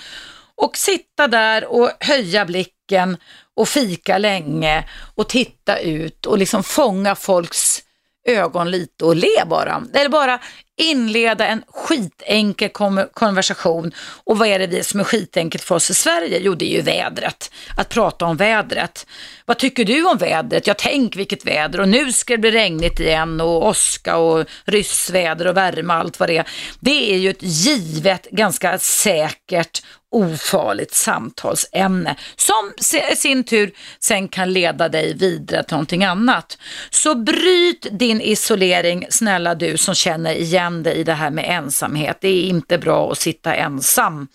[0.55, 3.17] Och sitta där och höja blicken
[3.55, 7.82] och fika länge och titta ut och liksom fånga folks
[8.25, 9.83] ögon lite och le bara.
[9.93, 10.39] Eller bara
[10.77, 12.69] inleda en skitenkel
[13.13, 13.91] konversation.
[14.23, 16.39] Och vad är det vi som är skitenkelt för oss i Sverige?
[16.41, 17.51] Jo, det är ju vädret.
[17.77, 19.07] Att prata om vädret.
[19.45, 20.67] Vad tycker du om vädret?
[20.67, 25.47] Ja, tänk vilket väder och nu ska det bli regnigt igen och åska och ryssväder
[25.47, 26.47] och värme och allt vad det är.
[26.79, 29.81] Det är ju ett givet, ganska säkert
[30.13, 32.71] ofarligt samtalsämne som
[33.11, 36.57] i sin tur sen kan leda dig vidare till någonting annat.
[36.89, 42.17] Så bryt din isolering, snälla du som känner igen dig i det här med ensamhet.
[42.21, 44.27] Det är inte bra att sitta ensam.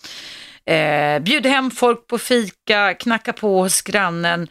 [0.65, 4.47] Eh, bjud hem folk på fika, knacka på hos grannen,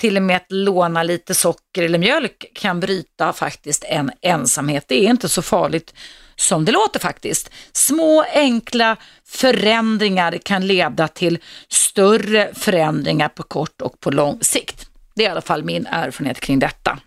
[0.00, 4.84] till och med att låna lite socker eller mjölk kan bryta faktiskt en ensamhet.
[4.88, 5.94] Det är inte så farligt
[6.36, 7.50] som det låter faktiskt.
[7.72, 8.96] Små enkla
[9.28, 11.38] förändringar kan leda till
[11.68, 14.86] större förändringar på kort och på lång sikt.
[15.14, 16.98] Det är i alla fall min erfarenhet kring detta.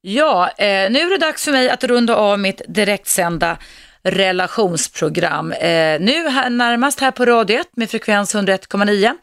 [0.00, 3.58] Ja, eh, nu är det dags för mig att runda av mitt direktsända
[4.02, 5.52] relationsprogram.
[5.52, 9.14] Eh, nu här, närmast här på Radio 1 med frekvens 101,9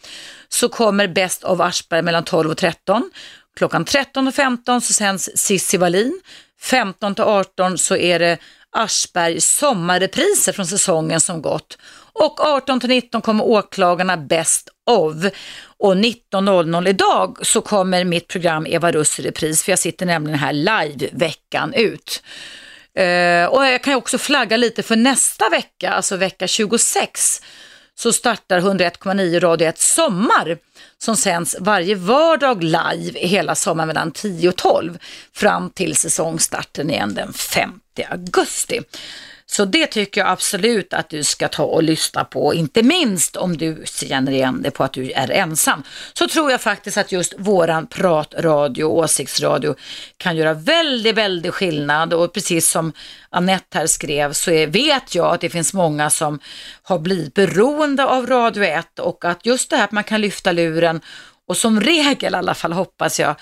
[0.49, 3.11] så kommer Bäst av Aschberg mellan 12 och 13.
[3.55, 6.21] Klockan 13 och 15 så sänds Cissi Wallin.
[6.61, 8.37] 15 till 18 så är det
[8.73, 11.77] Aschbergs sommarrepriser från säsongen som gått.
[12.13, 15.15] Och 18 till 19 kommer åklagarna Best of.
[15.77, 20.39] Och 19.00 idag så kommer mitt program Eva Russ i repris för jag sitter nämligen
[20.39, 22.23] här live veckan ut.
[22.99, 27.41] Uh, och jag kan också flagga lite för nästa vecka, alltså vecka 26
[27.95, 30.57] så startar 101,9 Radio 1 Sommar
[30.97, 34.97] som sänds varje vardag live hela sommaren mellan 10 och 12
[35.33, 38.81] fram till säsongstarten igen den 5 augusti.
[39.45, 43.57] Så det tycker jag absolut att du ska ta och lyssna på, inte minst om
[43.57, 45.83] du känner igen dig på att du är ensam.
[46.13, 49.75] Så tror jag faktiskt att just våran pratradio, åsiktsradio
[50.17, 52.93] kan göra väldigt, väldigt skillnad och precis som
[53.29, 56.39] Annette här skrev så är, vet jag att det finns många som
[56.83, 60.51] har blivit beroende av Radio 1 och att just det här att man kan lyfta
[60.51, 61.01] luren
[61.47, 63.35] och som regel i alla fall hoppas jag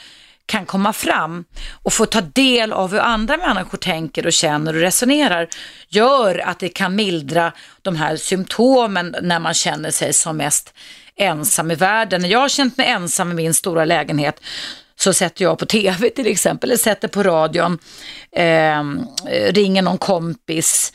[0.46, 1.44] kan komma fram
[1.84, 5.48] och få ta del av hur andra människor tänker och känner och resonerar
[5.90, 7.52] gör att det kan mildra
[7.82, 10.74] de här symptomen när man känner sig som mest
[11.16, 12.22] ensam i världen.
[12.22, 14.42] När jag har känt mig ensam i min stora lägenhet
[14.96, 17.80] så sätter jag på tv till exempel, eller sätter på radion,
[18.36, 18.84] eh,
[19.52, 20.94] ringer någon kompis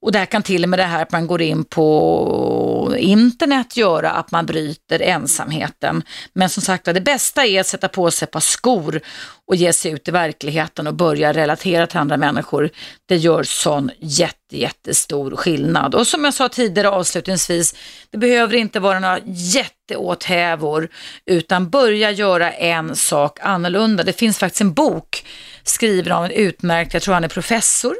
[0.00, 4.10] och där kan till och med det här att man går in på internet göra
[4.10, 6.02] att man bryter ensamheten.
[6.32, 9.00] Men som sagt det bästa är att sätta på sig ett par skor
[9.46, 12.70] och ge sig ut i verkligheten och börja relatera till andra människor.
[13.06, 15.94] Det gör sån jätte, jättestor skillnad.
[15.94, 17.74] Och som jag sa tidigare avslutningsvis,
[18.10, 20.88] det behöver inte vara några jätteåthävor
[21.26, 24.04] utan börja göra en sak annorlunda.
[24.04, 25.24] Det finns faktiskt en bok
[25.62, 27.94] skriven av en utmärkt, jag tror han är professor,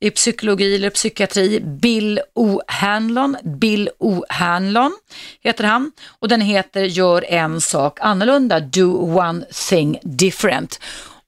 [0.00, 2.60] i psykologi eller psykiatri, Bill O.
[2.66, 3.36] Hanlon.
[3.44, 4.24] Bill O.
[4.28, 4.92] Hanlon
[5.40, 10.80] heter han och den heter Gör en sak annorlunda, Do one thing different.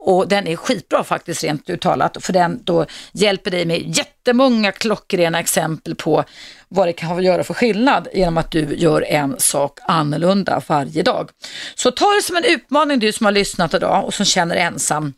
[0.02, 5.40] Och den är skitbra faktiskt rent uttalat för den då hjälper dig med jättemånga klockrena
[5.40, 6.24] exempel på
[6.68, 11.30] vad det kan göra för skillnad genom att du gör en sak annorlunda varje dag.
[11.74, 14.64] Så ta det som en utmaning du som har lyssnat idag och som känner dig
[14.64, 15.12] ensam.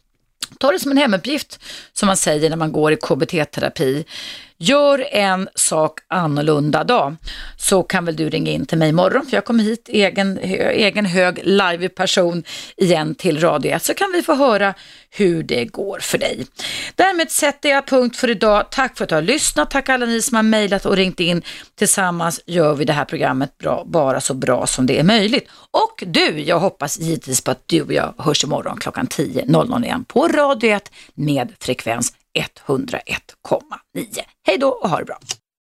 [0.58, 1.60] Ta det som en hemuppgift
[1.92, 4.04] som man säger när man går i KBT-terapi.
[4.64, 7.16] Gör en sak annorlunda dag
[7.56, 11.06] så kan väl du ringa in till mig imorgon för jag kommer hit egen, egen
[11.06, 12.44] hög live person
[12.76, 14.74] igen till Radio 1 så kan vi få höra
[15.10, 16.46] hur det går för dig.
[16.94, 18.70] Därmed sätter jag punkt för idag.
[18.70, 19.70] Tack för att du har lyssnat.
[19.70, 21.42] Tack alla ni som har mejlat och ringt in.
[21.78, 25.48] Tillsammans gör vi det här programmet bra, bara så bra som det är möjligt.
[25.70, 30.04] Och du, jag hoppas givetvis på att du och jag hörs imorgon klockan 10.00 igen
[30.04, 34.20] på Radio 1 med frekvens 101,9.
[34.46, 35.18] Hej då och ha det bra!